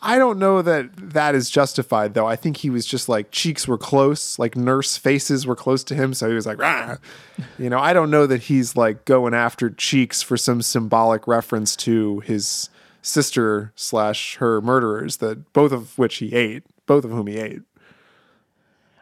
I 0.00 0.16
don't 0.16 0.38
know 0.38 0.62
that 0.62 0.90
that 0.96 1.34
is 1.34 1.50
justified 1.50 2.14
though. 2.14 2.26
I 2.26 2.36
think 2.36 2.58
he 2.58 2.70
was 2.70 2.86
just 2.86 3.08
like 3.08 3.32
cheeks 3.32 3.66
were 3.66 3.78
close, 3.78 4.38
like 4.38 4.56
nurse 4.56 4.96
faces 4.96 5.46
were 5.46 5.56
close 5.56 5.82
to 5.84 5.94
him, 5.94 6.14
so 6.14 6.28
he 6.28 6.34
was 6.34 6.46
like, 6.46 6.58
Rah! 6.58 6.96
you 7.58 7.68
know. 7.68 7.78
I 7.78 7.92
don't 7.92 8.10
know 8.10 8.26
that 8.26 8.42
he's 8.42 8.76
like 8.76 9.04
going 9.04 9.34
after 9.34 9.70
cheeks 9.70 10.22
for 10.22 10.36
some 10.36 10.62
symbolic 10.62 11.26
reference 11.26 11.74
to 11.76 12.20
his 12.20 12.70
sister 13.02 13.72
slash 13.74 14.36
her 14.36 14.60
murderers 14.60 15.16
that 15.16 15.52
both 15.52 15.72
of 15.72 15.98
which 15.98 16.16
he 16.16 16.32
ate, 16.34 16.64
both 16.86 17.04
of 17.04 17.10
whom 17.10 17.26
he 17.26 17.36
ate. 17.38 17.62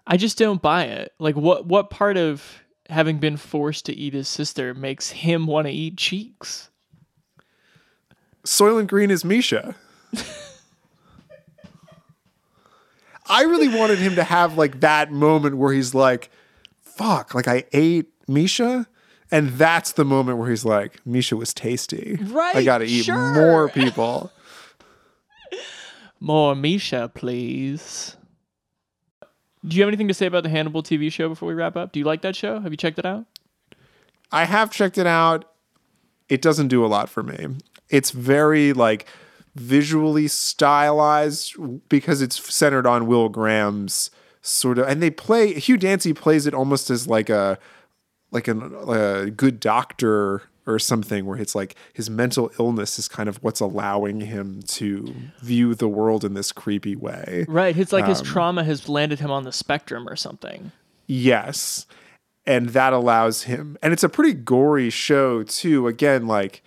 I 0.06 0.16
just 0.16 0.39
don't 0.39 0.62
buy 0.62 0.85
it. 0.85 1.12
Like 1.18 1.36
what 1.36 1.66
what 1.66 1.90
part 1.90 2.16
of 2.16 2.62
having 2.89 3.18
been 3.18 3.36
forced 3.36 3.85
to 3.86 3.94
eat 3.94 4.14
his 4.14 4.28
sister 4.28 4.73
makes 4.73 5.10
him 5.10 5.47
want 5.47 5.66
to 5.66 5.73
eat 5.73 5.98
cheeks? 5.98 6.70
Soylent 8.44 8.86
Green 8.86 9.10
is 9.10 9.24
Misha. 9.24 9.74
I 13.28 13.43
really 13.43 13.69
wanted 13.69 13.98
him 13.98 14.15
to 14.16 14.24
have 14.24 14.57
like 14.57 14.81
that 14.81 15.12
moment 15.12 15.57
where 15.57 15.73
he's 15.73 15.94
like, 15.94 16.31
fuck, 16.81 17.35
like 17.35 17.48
I 17.48 17.65
ate 17.73 18.09
Misha. 18.28 18.86
And 19.31 19.51
that's 19.51 19.93
the 19.93 20.05
moment 20.05 20.39
where 20.39 20.48
he's 20.48 20.65
like, 20.65 21.05
Misha 21.05 21.36
was 21.36 21.53
tasty. 21.53 22.19
Right. 22.23 22.57
I 22.57 22.65
gotta 22.65 22.85
eat 22.85 23.05
sure. 23.05 23.35
more 23.35 23.69
people. 23.69 24.31
More 26.20 26.55
Misha, 26.55 27.11
please. 27.15 28.16
Do 29.66 29.77
you 29.77 29.82
have 29.82 29.89
anything 29.89 30.09
to 30.09 30.15
say 30.15 30.27
about 30.27 30.44
the 30.44 30.48
Hannibal 30.48 30.82
TV 30.82 31.12
show 31.12 31.28
before 31.28 31.48
we 31.48 31.55
wrap 31.55 31.77
up? 31.77 31.93
Do 31.93 31.98
you 31.98 32.07
like 32.07 32.23
that 32.23 32.35
show? 32.35 32.59
Have 32.61 32.73
you 32.73 32.77
checked 32.77 32.98
it 32.98 33.05
out? 33.05 33.27
I 34.32 34.44
have 34.44 34.70
checked 34.70 34.97
it 34.97 35.07
out. 35.07 35.44
It 36.28 36.40
doesn't 36.40 36.69
do 36.69 36.85
a 36.85 36.89
lot 36.89 37.09
for 37.09 37.23
me. 37.23 37.48
It's 37.90 38.11
very 38.11 38.73
like 38.73 39.07
visually 39.57 40.28
stylized 40.28 41.55
because 41.89 42.23
it's 42.23 42.55
centered 42.55 42.87
on 42.87 43.07
Will 43.07 43.28
Graham's 43.28 44.11
sort 44.43 44.78
of, 44.78 44.87
and 44.87 45.03
they 45.03 45.11
play 45.11 45.55
Hugh 45.55 45.77
Dancy 45.77 46.12
plays 46.12 46.47
it 46.47 46.55
almost 46.55 46.91
as 46.91 47.09
like 47.09 47.28
a 47.28 47.59
like 48.31 48.49
an, 48.49 48.74
a 48.89 49.31
good 49.31 49.59
doctor 49.59 50.43
or 50.66 50.78
something 50.78 51.27
where 51.27 51.39
it's 51.39 51.55
like 51.55 51.77
his 51.93 52.11
mental 52.11 52.51
illness 52.59 52.99
is 52.99 53.07
kind 53.07 53.28
of 53.28 53.37
what's 53.37 53.61
allowing 53.61 54.20
him 54.20 54.62
to 54.66 55.15
view 55.41 55.74
the 55.74 55.89
world 55.89 56.24
in 56.24 56.35
this 56.35 56.51
creepy 56.51 56.97
way. 56.97 57.47
Right. 57.49 57.77
It's 57.77 57.93
like 57.93 58.07
his 58.07 58.20
Um, 58.20 58.27
trauma 58.27 58.65
has 58.65 58.89
landed 58.89 59.20
him 59.20 59.31
on 59.31 59.45
the 59.45 59.53
spectrum 59.53 60.09
or 60.09 60.16
something. 60.16 60.73
Yes. 61.07 61.87
And 62.45 62.70
that 62.70 62.93
allows 62.93 63.45
him, 63.45 63.77
and 63.83 63.93
it's 63.93 64.05
a 64.05 64.09
pretty 64.09 64.33
gory 64.33 64.91
show 64.91 65.43
too. 65.43 65.89
Again, 65.89 66.27
like, 66.27 66.62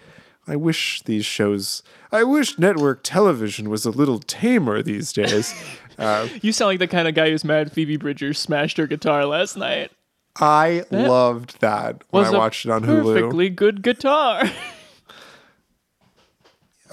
I 0.52 0.56
wish 0.56 1.02
these 1.04 1.26
shows, 1.26 1.84
I 2.12 2.24
wish 2.24 2.58
network 2.60 3.02
television 3.04 3.70
was 3.70 3.86
a 3.86 3.92
little 3.92 4.20
tamer 4.20 4.82
these 4.82 5.14
days. 5.14 5.54
uh, 5.98 6.28
You 6.42 6.52
sound 6.52 6.70
like 6.70 6.80
the 6.80 6.88
kind 6.88 7.08
of 7.08 7.16
guy 7.16 7.30
who's 7.30 7.44
mad 7.44 7.72
Phoebe 7.72 7.98
Bridgers 7.98 8.40
smashed 8.40 8.78
her 8.78 8.88
guitar 8.88 9.26
last 9.26 9.56
night. 9.58 9.92
I 10.40 10.84
That 10.90 11.10
loved 11.10 11.60
that 11.62 12.04
when 12.12 12.24
I 12.26 12.32
watched 12.32 12.66
it 12.66 12.72
on 12.72 12.84
Hulu. 12.84 13.14
Perfectly 13.14 13.50
good 13.50 13.82
guitar. 13.82 14.44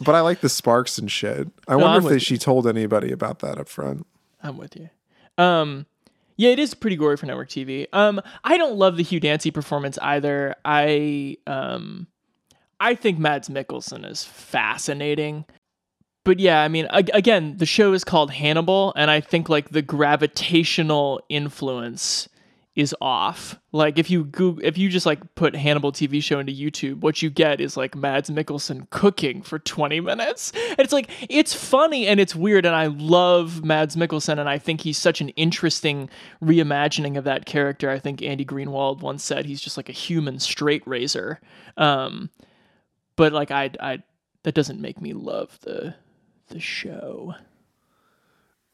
But 0.05 0.15
I 0.15 0.21
like 0.21 0.41
the 0.41 0.49
sparks 0.49 0.99
and 0.99 1.11
shit. 1.11 1.49
I 1.67 1.73
No, 1.73 1.79
wonder 1.79 1.99
I'm 2.01 2.05
if 2.05 2.11
they, 2.11 2.19
she 2.19 2.37
told 2.37 2.67
anybody 2.67 3.13
about 3.13 3.39
that 3.39 3.59
up 3.59 3.69
front. 3.69 4.07
I'm 4.43 4.59
with 4.59 4.77
you. 4.77 4.91
Um, 5.39 5.87
yeah, 6.37 6.51
it 6.51 6.59
is 6.59 6.75
pretty 6.75 6.97
gory 6.97 7.17
for 7.17 7.25
network 7.25 7.49
TV. 7.49 7.87
Um, 7.95 8.21
I 8.45 8.59
don't 8.59 8.77
love 8.77 8.97
the 8.99 9.03
Hugh 9.03 9.21
Dancy 9.21 9.51
performance 9.51 9.97
either. 10.03 10.55
I 10.67 11.39
um, 11.47 12.09
I 12.81 12.95
think 12.95 13.19
Mads 13.19 13.49
Mikkelsen 13.49 14.09
is 14.09 14.25
fascinating. 14.25 15.45
But 16.25 16.41
yeah, 16.41 16.63
I 16.63 16.69
mean, 16.69 16.87
ag- 16.91 17.11
again, 17.15 17.57
the 17.57 17.67
show 17.67 17.93
is 17.93 18.03
called 18.03 18.33
Hannibal, 18.33 18.93
and 18.97 19.11
I 19.11 19.21
think 19.21 19.49
like 19.49 19.71
the 19.71 19.83
gravitational 19.83 21.21
influence 21.29 22.29
is 22.77 22.95
off. 23.01 23.59
Like 23.73 23.99
if 23.99 24.11
you 24.11 24.25
Google, 24.25 24.63
if 24.63 24.77
you 24.77 24.91
just 24.91 25.07
like 25.07 25.35
put 25.35 25.57
Hannibal 25.57 25.93
TV 25.93 26.23
show 26.23 26.39
into 26.39 26.53
YouTube, 26.53 27.01
what 27.01 27.23
you 27.23 27.31
get 27.31 27.59
is 27.59 27.77
like 27.77 27.97
Mads 27.97 28.29
Mikkelsen 28.29 28.89
cooking 28.91 29.41
for 29.41 29.59
20 29.59 30.01
minutes. 30.01 30.53
And 30.71 30.81
it's 30.81 30.93
like 30.93 31.09
it's 31.31 31.55
funny 31.55 32.07
and 32.07 32.21
it's 32.21 32.37
weird 32.37 32.67
and 32.67 32.77
I 32.77 32.87
love 32.87 33.65
Mads 33.65 33.97
Mikkelsen 33.97 34.39
and 34.39 34.49
I 34.49 34.59
think 34.59 34.83
he's 34.83 34.99
such 34.99 35.23
an 35.23 35.31
interesting 35.31 36.11
reimagining 36.43 37.17
of 37.17 37.25
that 37.25 37.47
character. 37.47 37.89
I 37.89 37.99
think 37.99 38.21
Andy 38.21 38.45
Greenwald 38.45 39.01
once 39.01 39.25
said 39.25 39.47
he's 39.47 39.63
just 39.63 39.79
like 39.79 39.89
a 39.89 39.93
human 39.93 40.39
straight 40.39 40.87
razor. 40.87 41.41
Um 41.79 42.29
but 43.17 43.33
like 43.33 43.51
I 43.51 43.71
I 43.81 44.03
that 44.43 44.55
doesn't 44.55 44.81
make 44.81 45.01
me 45.01 45.13
love 45.13 45.59
the 45.63 45.95
the 46.49 46.61
show. 46.61 47.35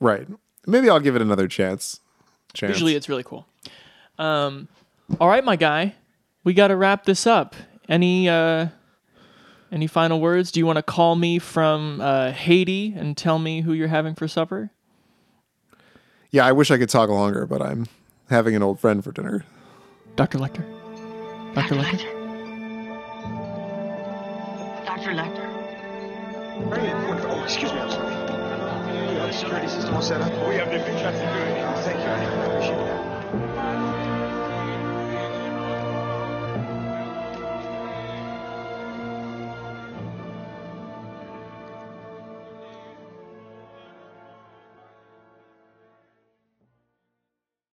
Right. 0.00 0.26
Maybe 0.66 0.90
I'll 0.90 1.00
give 1.00 1.16
it 1.16 1.22
another 1.22 1.48
chance. 1.48 2.00
chance. 2.52 2.70
Usually 2.70 2.94
it's 2.94 3.08
really 3.08 3.22
cool. 3.22 3.46
Um, 4.18 4.68
all 5.20 5.28
right, 5.28 5.44
my 5.44 5.56
guy, 5.56 5.94
we 6.44 6.54
got 6.54 6.68
to 6.68 6.76
wrap 6.76 7.04
this 7.04 7.26
up. 7.26 7.56
Any 7.88 8.28
uh, 8.28 8.68
any 9.70 9.86
final 9.86 10.20
words? 10.20 10.52
Do 10.52 10.60
you 10.60 10.66
want 10.66 10.76
to 10.76 10.82
call 10.82 11.16
me 11.16 11.38
from 11.38 12.00
uh, 12.00 12.32
Haiti 12.32 12.94
and 12.96 13.16
tell 13.16 13.38
me 13.38 13.62
who 13.62 13.72
you're 13.72 13.88
having 13.88 14.14
for 14.14 14.28
supper? 14.28 14.70
yeah, 16.32 16.46
I 16.46 16.52
wish 16.52 16.70
I 16.70 16.78
could 16.78 16.88
talk 16.88 17.10
longer, 17.10 17.46
but 17.46 17.62
I'm 17.62 17.86
having 18.28 18.56
an 18.56 18.62
old 18.62 18.80
friend 18.80 19.04
for 19.04 19.12
dinner. 19.12 19.44
Dr. 20.16 20.38
Lecter. 20.38 20.64
Dr. 21.54 21.74
Lecter. 21.76 22.21
Dr. 25.02 25.16
Lecter. 25.16 26.70
Very 26.70 26.90
important. 26.90 27.26
Oh, 27.28 27.42
excuse 27.42 27.72
me, 27.72 27.80
I'm 27.80 27.90
sorry. 27.90 28.14
You 28.14 29.18
have 29.18 29.26
the 29.26 29.32
security 29.32 29.66
system 29.66 29.94
all 29.96 30.02
set 30.02 30.20
up? 30.20 30.30
We 30.48 30.54
have 30.54 30.68
everything 30.68 30.96
set 30.98 31.10
to 31.14 31.18
do. 31.18 31.82
Thank 31.82 31.98
you. 31.98 32.06
I 32.06 32.22
appreciate 32.46 32.76
that. 32.76 33.01